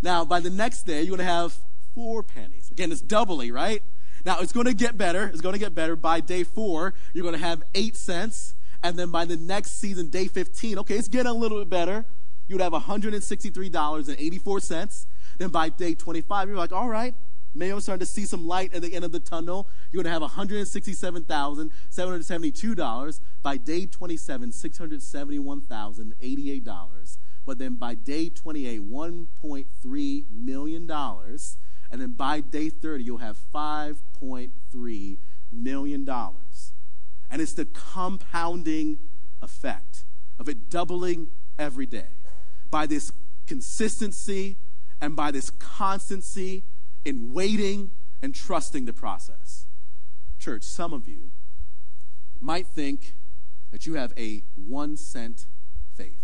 Now, 0.01 0.25
by 0.25 0.39
the 0.41 0.51
next 0.51 0.85
day, 0.85 1.03
you're 1.03 1.17
going 1.17 1.27
to 1.27 1.33
have 1.33 1.59
four 1.95 2.23
pennies. 2.23 2.71
Again, 2.71 2.93
it's 2.93 3.03
doubly, 3.03 3.51
right? 3.51 3.83
Now, 4.25 4.39
it's 4.41 4.53
going 4.53 4.67
to 4.67 4.75
get 4.75 4.97
better. 4.97 5.27
It's 5.27 5.43
going 5.43 5.53
to 5.53 5.59
get 5.59 5.75
better. 5.75 5.97
By 5.97 6.21
day 6.21 6.45
four, 6.45 6.95
you're 7.13 7.23
going 7.23 7.35
to 7.35 7.41
have 7.41 7.63
eight 7.75 7.97
cents. 7.97 8.55
And 8.83 8.99
then 8.99 9.11
by 9.11 9.25
the 9.25 9.37
next 9.37 9.81
season, 9.81 10.09
day 10.09 10.29
15, 10.29 10.79
okay, 10.81 10.97
it's 10.97 11.09
getting 11.09 11.31
a 11.31 11.35
little 11.35 11.59
bit 11.59 11.71
better. 11.71 12.05
You 12.49 12.57
would 12.57 12.63
have 12.63 12.73
$163.84. 12.73 15.07
Then 15.39 15.51
by 15.51 15.69
day 15.69 15.95
25, 15.95 16.49
you're 16.49 16.57
like, 16.57 16.73
all 16.73 16.89
right, 16.89 17.15
maybe 17.55 17.73
I'm 17.73 17.81
starting 17.81 18.01
to 18.01 18.07
see 18.07 18.25
some 18.25 18.45
light 18.47 18.75
at 18.75 18.83
the 18.83 18.95
end 18.95 19.05
of 19.05 19.13
the 19.13 19.21
tunnel. 19.21 19.69
You're 19.91 20.03
going 20.03 20.13
to 20.13 20.21
have 20.21 20.29
$167,772. 20.31 23.21
By 23.43 23.57
day 23.57 23.87
27, 23.87 24.51
$671,088. 24.51 27.19
But 27.45 27.59
then 27.59 27.75
by 27.75 27.95
day 27.95 28.29
28, 28.29 28.91
$1.3 28.91 30.25
million. 30.31 30.91
And 30.91 32.01
then 32.01 32.13
by 32.13 32.41
day 32.41 32.69
30, 32.69 33.05
you'll 33.05 33.19
have 33.19 33.39
$5.3 33.55 35.19
million. 35.53 36.09
And 37.31 37.43
it's 37.43 37.55
the 37.55 37.67
compounding 37.67 38.99
effect 39.41 40.05
of 40.39 40.49
it 40.49 40.71
doubling 40.71 41.29
every 41.59 41.87
day. 41.87 42.09
By 42.71 42.87
this 42.87 43.13
consistency 43.47 44.59
and 45.01 45.17
by 45.17 45.31
this 45.31 45.51
constancy 45.51 46.65
in 47.05 47.33
waiting 47.33 47.91
and 48.23 48.35
trusting 48.35 48.85
the 48.85 48.93
process. 48.93 49.67
Church, 50.39 50.63
some 50.63 50.93
of 50.93 51.07
you 51.09 51.31
might 52.41 52.67
think 52.67 53.15
that 53.71 53.87
you 53.87 53.95
have 53.95 54.13
a 54.17 54.43
one 54.55 54.97
cent 54.97 55.47
faith. 55.97 56.23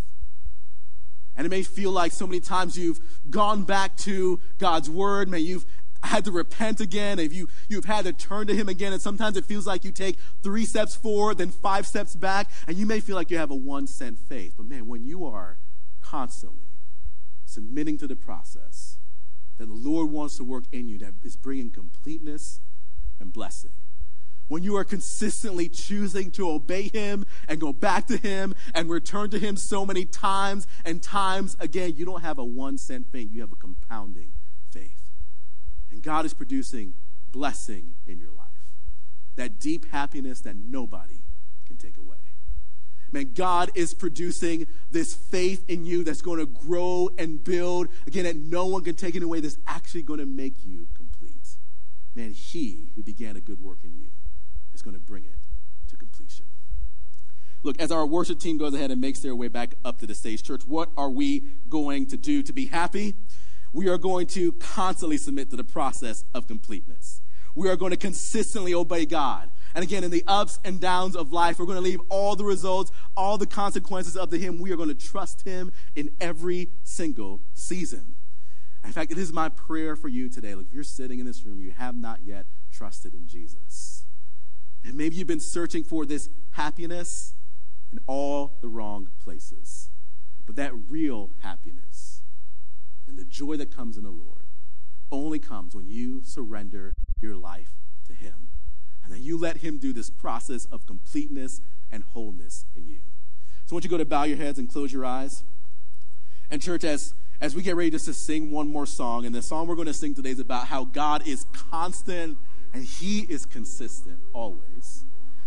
And 1.37 1.47
it 1.47 1.51
may 1.51 1.62
feel 1.62 1.91
like 1.91 2.12
so 2.12 2.27
many 2.27 2.41
times 2.41 2.77
you've 2.77 3.01
gone 3.31 3.64
back 3.64 3.97
to 3.99 4.41
God's 4.59 4.91
word, 4.91 5.29
man, 5.29 5.43
you've 5.43 5.64
had 6.03 6.25
to 6.25 6.33
repent 6.33 6.81
again, 6.81 7.18
if 7.18 7.33
you, 7.33 7.49
you've 7.68 7.85
had 7.85 8.05
to 8.05 8.12
turn 8.12 8.47
to 8.49 8.55
Him 8.55 8.68
again, 8.68 8.93
and 8.93 9.01
sometimes 9.01 9.37
it 9.37 9.45
feels 9.45 9.66
like 9.66 9.85
you 9.85 9.93
take 9.93 10.18
three 10.43 10.64
steps 10.64 10.95
forward, 10.95 11.39
then 11.39 11.51
five 11.51 11.87
steps 11.87 12.14
back, 12.14 12.51
and 12.66 12.77
you 12.77 12.87
may 12.87 13.01
feel 13.01 13.16
like 13.16 13.31
you 13.31 13.39
have 13.39 13.51
a 13.51 13.55
one 13.55 13.87
cent 13.87 14.18
faith. 14.18 14.55
But 14.57 14.66
man, 14.66 14.89
when 14.89 15.05
you 15.05 15.25
are 15.25 15.59
constantly 16.01 16.72
submitting 17.53 17.99
to 17.99 18.07
the 18.07 18.17
process 18.17 18.99
that 19.59 19.67
the 19.67 19.75
Lord 19.75 20.11
wants 20.11 20.37
to 20.39 20.45
work 20.45 20.65
in 20.73 20.89
you, 20.89 20.99
that 20.99 21.15
is 21.23 21.37
bringing 21.37 21.71
completeness 21.71 22.61
and 23.21 23.33
blessing, 23.33 23.73
when 24.49 24.63
you 24.63 24.77
are 24.77 24.85
consistently 24.85 25.69
choosing 25.69 26.31
to 26.33 26.49
obey 26.51 26.89
Him 26.89 27.25
and 27.49 27.61
go 27.61 27.73
back 27.73 28.07
to 28.09 28.17
Him 28.17 28.55
and 28.75 28.91
return 28.91 29.31
to 29.31 29.39
Him 29.39 29.57
so 29.57 29.87
many 29.87 30.05
times 30.05 30.67
and 30.85 31.03
times 31.03 31.57
again, 31.61 31.95
you 31.97 32.05
don't 32.05 32.23
have 32.23 32.39
a 32.39 32.45
one 32.45 32.77
cent 32.77 33.07
faith, 33.11 33.29
you 33.31 33.41
have 33.41 33.53
a 33.53 33.57
compounding 33.57 34.33
faith. 34.71 35.11
And 35.91 36.03
God 36.03 36.27
is 36.27 36.35
producing 36.35 36.95
blessing 37.31 37.95
in 38.07 38.19
your 38.19 38.33
life. 38.33 38.49
That 39.37 39.59
deep 39.59 39.91
happiness 39.91 40.41
that 40.43 40.57
nobody 40.57 41.23
can 41.67 41.77
take 41.77 41.97
away. 41.97 42.22
Man, 43.13 43.35
God 43.35 43.71
is 43.75 43.93
producing 43.93 44.67
this 44.91 45.15
faith 45.15 45.69
in 45.69 45.85
you 45.85 46.03
that's 46.03 46.23
going 46.23 46.39
to 46.39 46.47
grow 46.47 47.11
and 47.19 47.45
build, 47.45 47.89
again, 48.07 48.25
that 48.25 48.37
no 48.37 48.67
one 48.67 48.83
can 48.83 48.95
take 48.95 49.15
it 49.15 49.23
away, 49.23 49.41
that's 49.41 49.59
actually 49.67 50.03
going 50.03 50.19
to 50.19 50.27
make 50.27 50.65
you 50.65 50.89
complete. 50.95 51.57
Man, 52.15 52.31
He 52.33 52.91
who 52.97 53.03
began 53.03 53.37
a 53.37 53.41
good 53.41 53.61
work 53.61 53.85
in 53.85 53.95
you 53.95 54.09
is 54.73 54.81
going 54.81 54.95
to 54.95 55.01
bring 55.01 55.25
it 55.25 55.39
to 55.89 55.97
completion. 55.97 56.47
Look, 57.63 57.81
as 57.81 57.93
our 57.93 58.07
worship 58.07 58.41
team 58.41 58.57
goes 58.59 58.75
ahead 58.75 58.91
and 58.91 59.01
makes 59.01 59.21
their 59.21 59.37
way 59.37 59.49
back 59.49 59.75
up 59.85 59.99
to 60.01 60.07
the 60.07 60.15
stage, 60.15 60.43
church, 60.43 60.63
what 60.67 60.89
are 60.97 61.11
we 61.11 61.45
going 61.69 62.07
to 62.07 62.17
do 62.17 62.43
to 62.43 62.53
be 62.53 62.67
happy? 62.67 63.15
We 63.73 63.89
are 63.89 63.99
going 63.99 64.27
to 64.29 64.53
constantly 64.53 65.17
submit 65.17 65.51
to 65.51 65.57
the 65.57 65.65
process 65.65 66.25
of 66.35 66.47
completeness. 66.47 67.21
We 67.55 67.69
are 67.69 67.77
going 67.77 67.91
to 67.91 67.97
consistently 67.97 68.75
obey 68.75 69.07
God. 69.07 69.51
And 69.75 69.83
again, 69.83 70.05
in 70.05 70.11
the 70.11 70.25
ups 70.27 70.59
and 70.64 70.81
downs 70.81 71.16
of 71.16 71.33
life, 71.33 71.59
we're 71.59 71.66
going 71.66 71.77
to 71.77 71.83
leave 71.83 72.01
all 72.09 72.37
the 72.37 72.45
results, 72.45 72.93
all 73.16 73.39
the 73.39 73.47
consequences 73.47 74.16
up 74.16 74.31
to 74.31 74.39
Him. 74.39 74.61
We 74.61 74.73
are 74.73 74.77
going 74.77 74.89
to 74.89 74.95
trust 74.95 75.43
Him 75.43 75.73
in 75.95 76.11
every 76.20 76.68
single 76.83 77.41
season. 77.55 78.14
In 78.85 78.93
fact, 78.93 79.12
it 79.12 79.18
is 79.18 79.33
my 79.33 79.49
prayer 79.49 79.97
for 79.97 80.09
you 80.09 80.29
today. 80.29 80.55
Like 80.55 80.66
if 80.66 80.73
you're 80.73 80.85
sitting 80.85 81.20
in 81.20 81.27
this 81.27 81.45
room, 81.45 81.61
you 81.61 81.70
have 81.70 81.97
not 81.97 82.20
yet 82.25 82.47
trusted 82.73 83.14
in 83.14 83.27
Jesus. 83.27 84.05
And 84.85 84.95
maybe 84.95 85.16
you've 85.16 85.29
been 85.29 85.41
searching 85.41 85.85
for 85.85 86.05
this 86.05 86.29
happiness 86.51 87.35
in 87.93 88.01
all 88.07 88.59
the 88.61 88.68
wrong 88.68 89.09
places. 89.23 89.91
But 90.45 90.57
that 90.57 90.73
real 90.89 91.31
happiness 91.43 92.23
and 93.07 93.16
the 93.16 93.25
joy 93.25 93.57
that 93.57 93.75
comes 93.75 93.97
in 93.97 94.03
the 94.03 94.11
Lord 94.11 94.47
only 95.12 95.39
comes 95.39 95.75
when 95.75 95.87
you 95.87 96.23
surrender 96.25 96.95
your 97.20 97.37
life 97.37 97.75
to 98.07 98.14
Him. 98.14 98.49
And 99.05 99.13
then 99.13 99.23
you 99.23 99.39
let 99.39 99.59
Him 99.59 99.79
do 99.79 99.93
this 99.93 100.11
process 100.11 100.67
of 100.67 100.87
completeness 100.87 101.61
and 101.91 102.05
wholeness 102.05 102.65
in 102.77 102.89
you. 102.89 103.01
So 103.67 103.75
I 103.75 103.77
want 103.77 103.85
you 103.85 103.89
to 103.89 103.95
go 103.95 103.99
to 103.99 104.05
bow 104.05 104.25
your 104.25 104.37
heads 104.37 104.59
and 104.59 104.69
close 104.69 104.93
your 104.93 105.05
eyes. 105.05 105.45
And, 106.51 106.61
church, 106.61 106.85
as, 106.85 107.15
as 107.41 107.55
we 107.55 107.63
get 107.63 107.77
ready 107.77 107.91
just 107.91 108.05
to 108.07 108.15
sing 108.15 108.51
one 108.51 108.69
more 108.69 108.87
song, 108.87 109.25
and 109.25 109.35
the 109.35 109.43
song 109.43 109.67
we're 109.67 109.75
going 109.75 109.87
to 109.87 109.95
sing 109.95 110.15
today 110.15 110.31
is 110.31 110.41
about 110.41 110.67
how 110.67 110.85
God 110.85 111.27
is 111.27 111.47
constant 111.71 112.39
and 112.75 112.85
He 112.85 113.21
is 113.21 113.47
consistent 113.47 114.19
always. 114.33 115.05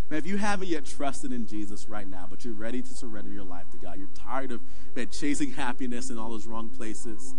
Man, 0.08 0.18
if 0.18 0.26
you 0.26 0.36
haven't 0.36 0.68
yet 0.68 0.84
trusted 0.84 1.32
in 1.32 1.46
Jesus 1.46 1.88
right 1.88 2.08
now, 2.08 2.26
but 2.30 2.44
you're 2.44 2.54
ready 2.54 2.80
to 2.80 2.94
surrender 2.94 3.30
your 3.30 3.44
life 3.44 3.68
to 3.72 3.76
God, 3.76 3.98
you're 3.98 4.08
tired 4.14 4.52
of 4.52 4.60
man, 4.94 5.08
chasing 5.10 5.50
happiness 5.50 6.10
in 6.10 6.18
all 6.18 6.30
those 6.30 6.46
wrong 6.46 6.68
places. 6.68 7.34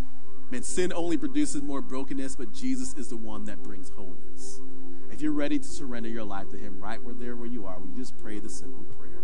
Man, 0.52 0.64
sin 0.64 0.92
only 0.94 1.18
produces 1.18 1.62
more 1.62 1.82
brokenness, 1.82 2.36
but 2.36 2.54
Jesus 2.54 2.94
is 2.96 3.08
the 3.08 3.18
one 3.18 3.46
that 3.46 3.64
brings 3.64 3.90
wholeness. 3.90 4.60
If 5.18 5.24
you're 5.24 5.32
ready 5.32 5.58
to 5.58 5.68
surrender 5.68 6.10
your 6.10 6.24
life 6.24 6.50
to 6.52 6.58
Him 6.58 6.80
right 6.80 7.04
where 7.04 7.16
there 7.16 7.36
where 7.36 7.48
you 7.48 7.66
are, 7.66 7.78
you 7.80 8.00
just 8.00 8.16
pray 8.20 8.40
the 8.40 8.50
simple 8.50 8.84
prayer? 9.00 9.24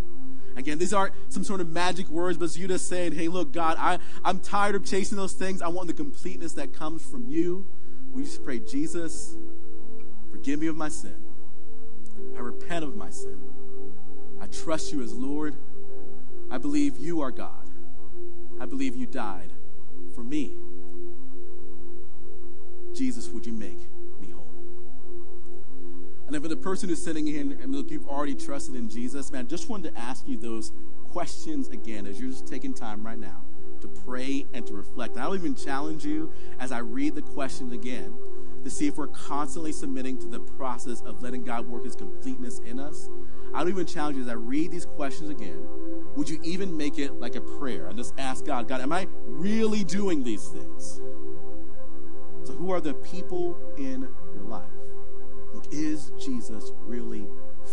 Again, 0.56 0.80
these 0.80 0.92
aren't 0.92 1.14
some 1.30 1.44
sort 1.44 1.62
of 1.62 1.70
magic 1.70 2.10
words, 2.10 2.36
but 2.36 2.46
it's 2.46 2.58
you 2.58 2.68
just 2.68 2.90
saying, 2.90 3.14
hey, 3.14 3.28
look, 3.28 3.54
God, 3.54 3.78
I, 3.80 4.00
I'm 4.26 4.40
tired 4.40 4.74
of 4.74 4.84
chasing 4.84 5.18
those 5.18 5.34
things. 5.34 5.62
I 5.62 5.68
want 5.68 5.88
the 5.88 5.94
completeness 5.94 6.54
that 6.54 6.74
comes 6.74 7.06
from 7.06 7.28
you. 7.28 7.68
We 8.12 8.24
just 8.24 8.44
pray, 8.44 8.58
Jesus, 8.60 9.36
Forgive 10.34 10.60
me 10.60 10.66
of 10.66 10.76
my 10.76 10.90
sin. 10.90 11.16
I 12.36 12.40
repent 12.40 12.84
of 12.84 12.96
my 12.96 13.12
sin. 13.12 13.40
I 14.42 14.48
trust 14.48 14.92
you 14.92 15.04
as 15.04 15.14
Lord. 15.14 15.56
I 16.50 16.58
believe 16.58 16.98
you 16.98 17.22
are 17.22 17.30
God. 17.30 17.70
I 18.60 18.66
believe 18.66 18.96
you 18.96 19.06
died 19.06 19.54
for 20.16 20.24
me. 20.24 20.58
Jesus, 22.96 23.30
would 23.30 23.46
you 23.46 23.54
make? 23.54 23.78
And 26.28 26.42
for 26.42 26.48
the 26.48 26.56
person 26.56 26.90
who's 26.90 27.04
sitting 27.04 27.28
in, 27.28 27.54
and 27.62 27.76
look, 27.76 27.92
you've 27.92 28.08
already 28.08 28.36
trusted 28.36 28.76
in 28.76 28.90
Jesus, 28.90 29.32
man, 29.32 29.48
just 29.48 29.70
wanted 29.70 29.94
to 29.94 30.00
ask 30.00 30.28
you 30.28 30.38
those 30.38 30.72
questions 31.06 31.70
again 31.70 32.08
as 32.08 32.20
you're 32.20 32.32
just 32.32 32.48
taking 32.48 32.74
time 32.74 33.06
right 33.06 33.20
now 33.20 33.42
to 33.82 33.88
pray 33.88 34.46
and 34.54 34.66
to 34.66 34.74
reflect. 34.74 35.16
And 35.16 35.24
I'll 35.24 35.36
even 35.36 35.56
challenge 35.56 36.06
you 36.06 36.32
as 36.60 36.72
I 36.72 36.80
read 36.80 37.16
the 37.16 37.22
questions 37.22 37.74
again 37.74 38.16
to 38.64 38.70
see 38.70 38.88
if 38.88 38.98
we're 38.98 39.08
constantly 39.08 39.74
submitting 39.74 40.18
to 40.20 40.28
the 40.28 40.40
process 40.40 41.02
of 41.02 41.22
letting 41.22 41.44
God 41.44 41.68
work 41.68 41.84
his 41.84 41.96
completeness 41.96 42.60
in 42.60 42.80
us. 42.80 43.10
I 43.54 43.60
don't 43.60 43.70
even 43.70 43.86
challenge 43.86 44.18
you 44.18 44.24
as 44.24 44.30
I 44.30 44.34
read 44.34 44.72
these 44.72 44.86
questions 44.86 45.30
again. 45.30 45.68
Would 46.16 46.30
you 46.30 46.40
even 46.44 46.76
make 46.76 46.98
it 46.98 47.14
like 47.20 47.36
a 47.36 47.42
prayer 47.42 47.88
and 47.88 47.98
just 47.98 48.14
ask 48.18 48.46
God, 48.46 48.68
God, 48.68 48.82
am 48.82 48.94
I 48.94 49.08
really 49.26 49.84
doing 49.84 50.24
these 50.24 50.48
things? 50.48 51.02
So, 52.46 52.54
who 52.54 52.72
are 52.72 52.82
the 52.82 52.94
people 52.94 53.58
in 53.78 54.08
is 55.74 56.12
Jesus 56.20 56.72
really 56.86 57.26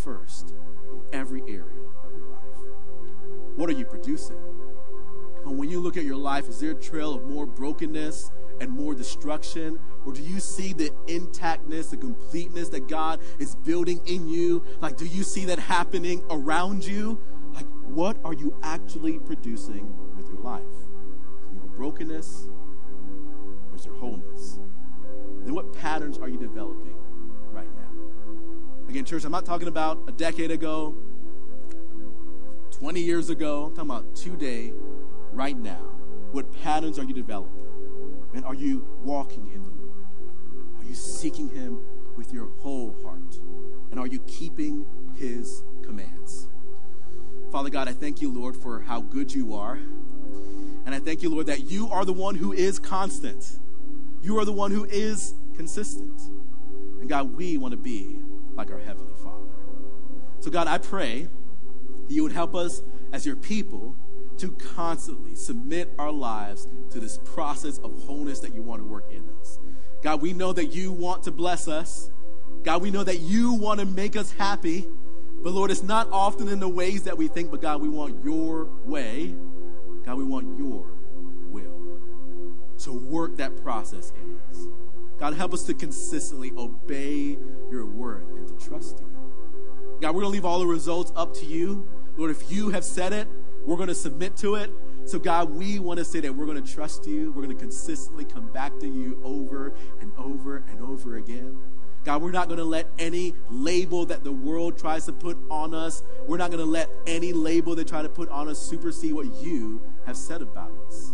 first 0.03 0.55
in 0.91 1.03
every 1.13 1.43
area 1.43 1.81
of 2.05 2.13
your 2.17 2.29
life? 2.29 3.57
What 3.57 3.69
are 3.69 3.75
you 3.75 3.85
producing? 3.85 4.39
And 5.45 5.59
when 5.59 5.69
you 5.69 5.81
look 5.81 5.97
at 5.97 6.05
your 6.05 6.17
life, 6.17 6.49
is 6.49 6.61
there 6.61 6.71
a 6.71 6.75
trail 6.75 7.15
of 7.15 7.25
more 7.25 7.47
brokenness 7.47 8.31
and 8.61 8.71
more 8.71 8.95
destruction? 8.95 9.79
Or 10.05 10.13
do 10.13 10.23
you 10.23 10.41
see 10.41 10.73
the 10.73 10.91
intactness, 11.07 11.91
the 11.91 11.97
completeness 11.97 12.69
that 12.71 12.89
God 12.89 13.21
is 13.39 13.55
building 13.55 14.01
in 14.07 14.29
you? 14.29 14.65
Like, 14.81 14.97
do 14.97 15.07
you 15.07 15.23
see 15.23 15.45
that 15.47 15.59
happening 15.59 16.25
around 16.31 16.85
you? 16.85 17.21
Like, 17.53 17.67
what 17.85 18.19
are 18.25 18.35
you 18.35 18.59
actually 18.63 19.19
producing 19.19 19.95
with 20.17 20.29
your 20.29 20.41
life? 20.41 20.63
Is 20.63 21.53
more 21.53 21.67
brokenness 21.77 22.49
or 23.71 23.77
is 23.77 23.85
there 23.85 23.95
wholeness? 23.95 24.59
Then 25.45 25.55
what 25.55 25.73
patterns 25.73 26.19
are 26.19 26.29
you 26.29 26.39
developing? 26.39 27.00
Again, 28.91 29.05
church, 29.05 29.25
I'm 29.25 29.31
not 29.31 29.47
talking 29.47 29.69
about 29.69 30.03
a 30.09 30.11
decade 30.11 30.51
ago, 30.51 30.97
20 32.73 33.01
years 33.01 33.31
ago. 33.31 33.67
I'm 33.67 33.77
talking 33.77 33.89
about 33.89 34.17
today, 34.17 34.73
right 35.31 35.57
now. 35.57 35.81
What 36.33 36.53
patterns 36.61 36.99
are 36.99 37.05
you 37.05 37.15
developing? 37.15 37.69
And 38.35 38.45
are 38.45 38.55
you 38.57 38.85
walking 39.05 39.49
in 39.55 39.63
the 39.63 39.71
Lord? 39.71 40.07
Are 40.77 40.85
you 40.85 40.97
seeking 40.97 41.51
Him 41.51 41.79
with 42.17 42.33
your 42.33 42.49
whole 42.59 42.97
heart? 43.05 43.39
And 43.93 44.01
are 44.01 44.09
you 44.09 44.19
keeping 44.23 44.85
His 45.17 45.63
commands? 45.85 46.49
Father 47.53 47.71
God, 47.71 47.87
I 47.87 47.93
thank 47.93 48.21
you, 48.21 48.33
Lord, 48.33 48.57
for 48.57 48.81
how 48.81 49.03
good 49.03 49.33
you 49.33 49.55
are. 49.55 49.77
And 50.85 50.93
I 50.93 50.99
thank 50.99 51.23
you, 51.23 51.31
Lord, 51.31 51.47
that 51.47 51.71
you 51.71 51.89
are 51.91 52.05
the 52.05 52.13
one 52.13 52.35
who 52.35 52.53
is 52.53 52.81
constant. 52.81 53.61
You 54.21 54.41
are 54.41 54.45
the 54.45 54.53
one 54.53 54.73
who 54.73 54.85
is 54.87 55.35
consistent. 55.55 56.21
And 57.01 57.09
God, 57.09 57.37
we 57.37 57.57
want 57.57 57.71
to 57.71 57.79
be 57.79 58.19
like 58.61 58.71
our 58.71 58.79
Heavenly 58.79 59.15
Father. 59.25 59.55
So, 60.41 60.51
God, 60.51 60.67
I 60.67 60.77
pray 60.77 61.29
that 62.07 62.13
you 62.13 62.23
would 62.23 62.33
help 62.33 62.55
us 62.55 62.83
as 63.11 63.25
your 63.25 63.37
people 63.37 63.97
to 64.37 64.51
constantly 64.53 65.35
submit 65.35 65.91
our 65.99 66.13
lives 66.13 66.69
to 66.91 67.01
this 67.01 67.17
process 67.25 67.79
of 67.79 68.03
wholeness 68.05 68.41
that 68.41 68.55
you 68.55 68.61
want 68.61 68.83
to 68.83 68.87
work 68.87 69.11
in 69.11 69.27
us. 69.41 69.59
God, 70.03 70.21
we 70.21 70.35
know 70.35 70.53
that 70.53 70.67
you 70.67 70.93
want 70.93 71.23
to 71.23 71.31
bless 71.31 71.69
us. 71.69 72.11
God, 72.63 72.83
we 72.83 72.91
know 72.91 73.03
that 73.03 73.21
you 73.21 73.55
want 73.55 73.81
to 73.81 73.87
make 73.87 74.15
us 74.15 74.31
happy. 74.33 74.87
But 75.43 75.55
Lord, 75.55 75.71
it's 75.71 75.83
not 75.83 76.11
often 76.13 76.47
in 76.49 76.61
the 76.61 76.69
ways 76.69 77.05
that 77.05 77.17
we 77.17 77.29
think, 77.29 77.51
but 77.51 77.63
God, 77.63 77.81
we 77.81 77.89
want 77.89 78.23
your 78.23 78.67
way. 78.85 79.35
God, 80.05 80.19
we 80.19 80.25
want 80.25 80.59
your 80.59 80.93
will. 81.49 81.97
So 82.77 82.93
work 82.93 83.39
that 83.39 83.63
process 83.63 84.13
in 84.23 84.39
us. 84.51 84.67
God, 85.19 85.35
help 85.35 85.55
us 85.55 85.65
to 85.65 85.73
consistently 85.73 86.53
obey 86.57 87.39
your 87.71 87.87
word 87.87 88.27
to 88.27 88.30
trust 88.61 89.01
you. 89.01 89.07
God, 90.01 90.15
we're 90.15 90.23
going 90.23 90.33
to 90.33 90.35
leave 90.35 90.45
all 90.45 90.59
the 90.59 90.67
results 90.67 91.13
up 91.17 91.35
to 91.35 91.47
you. 91.47 91.87
Lord, 92.17 92.31
if 92.31 92.51
you 92.51 92.71
have 92.71 92.85
said 92.85 93.13
it, 93.13 93.29
we're 93.67 93.77
going 93.77 93.89
to 93.89 93.95
submit 93.95 94.37
to 94.39 94.55
it. 94.55 94.71
So, 95.05 95.19
God, 95.19 95.51
we 95.51 95.79
want 95.79 95.99
to 95.99 96.05
say 96.05 96.21
that 96.21 96.35
we're 96.35 96.47
going 96.47 96.63
to 96.63 96.73
trust 96.73 97.07
you. 97.07 97.33
We're 97.33 97.43
going 97.43 97.57
to 97.57 97.63
consistently 97.63 98.25
come 98.25 98.51
back 98.53 98.79
to 98.81 98.87
you 98.87 99.21
over 99.25 99.75
and 100.01 100.13
over 100.17 100.65
and 100.69 100.81
over 100.81 101.17
again. 101.17 101.59
God, 102.05 102.23
we're 102.23 102.31
not 102.31 102.49
going 102.49 102.59
to 102.59 102.65
let 102.65 102.89
any 102.99 103.35
label 103.51 104.07
that 104.07 104.25
the 104.25 104.33
world 104.33 104.79
tries 104.79 105.05
to 105.07 105.13
put 105.13 105.37
on 105.51 105.75
us, 105.75 106.03
we're 106.27 106.39
not 106.39 106.51
going 106.51 106.65
to 106.65 106.71
let 106.71 106.89
any 107.07 107.33
label 107.33 107.75
they 107.75 107.85
try 107.85 108.01
to 108.01 108.09
put 108.09 108.29
on 108.31 108.49
us 108.49 108.59
supersede 108.59 109.13
what 109.13 109.27
you 109.43 109.83
have 110.07 110.17
said 110.17 110.41
about 110.41 110.73
us. 110.87 111.13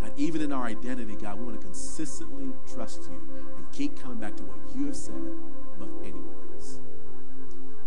God, 0.00 0.12
even 0.16 0.40
in 0.40 0.52
our 0.52 0.64
identity, 0.64 1.16
God, 1.16 1.38
we 1.38 1.44
want 1.44 1.60
to 1.60 1.66
consistently 1.66 2.46
trust 2.72 3.02
you 3.10 3.20
and 3.56 3.70
keep 3.72 4.00
coming 4.00 4.18
back 4.18 4.36
to 4.36 4.42
what 4.44 4.58
you 4.74 4.86
have 4.86 4.96
said 4.96 5.20
above 5.76 5.90
anyone. 6.02 6.31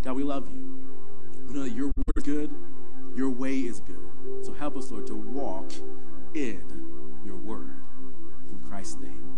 God, 0.06 0.16
we 0.16 0.24
love 0.24 0.48
you. 0.54 0.88
We 1.48 1.56
know 1.56 1.64
that 1.64 1.72
your 1.72 1.88
word 1.88 2.14
is 2.16 2.24
good, 2.24 2.54
your 3.16 3.32
way 3.32 3.56
is 3.62 3.80
good. 3.80 3.98
So 4.44 4.54
help 4.54 4.78
us, 4.78 4.92
Lord, 4.92 5.08
to 5.08 5.16
walk 5.16 5.72
in 6.36 6.62
your 7.26 7.38
word. 7.38 7.78
In 8.52 8.60
Christ's 8.70 9.02
name. 9.02 9.35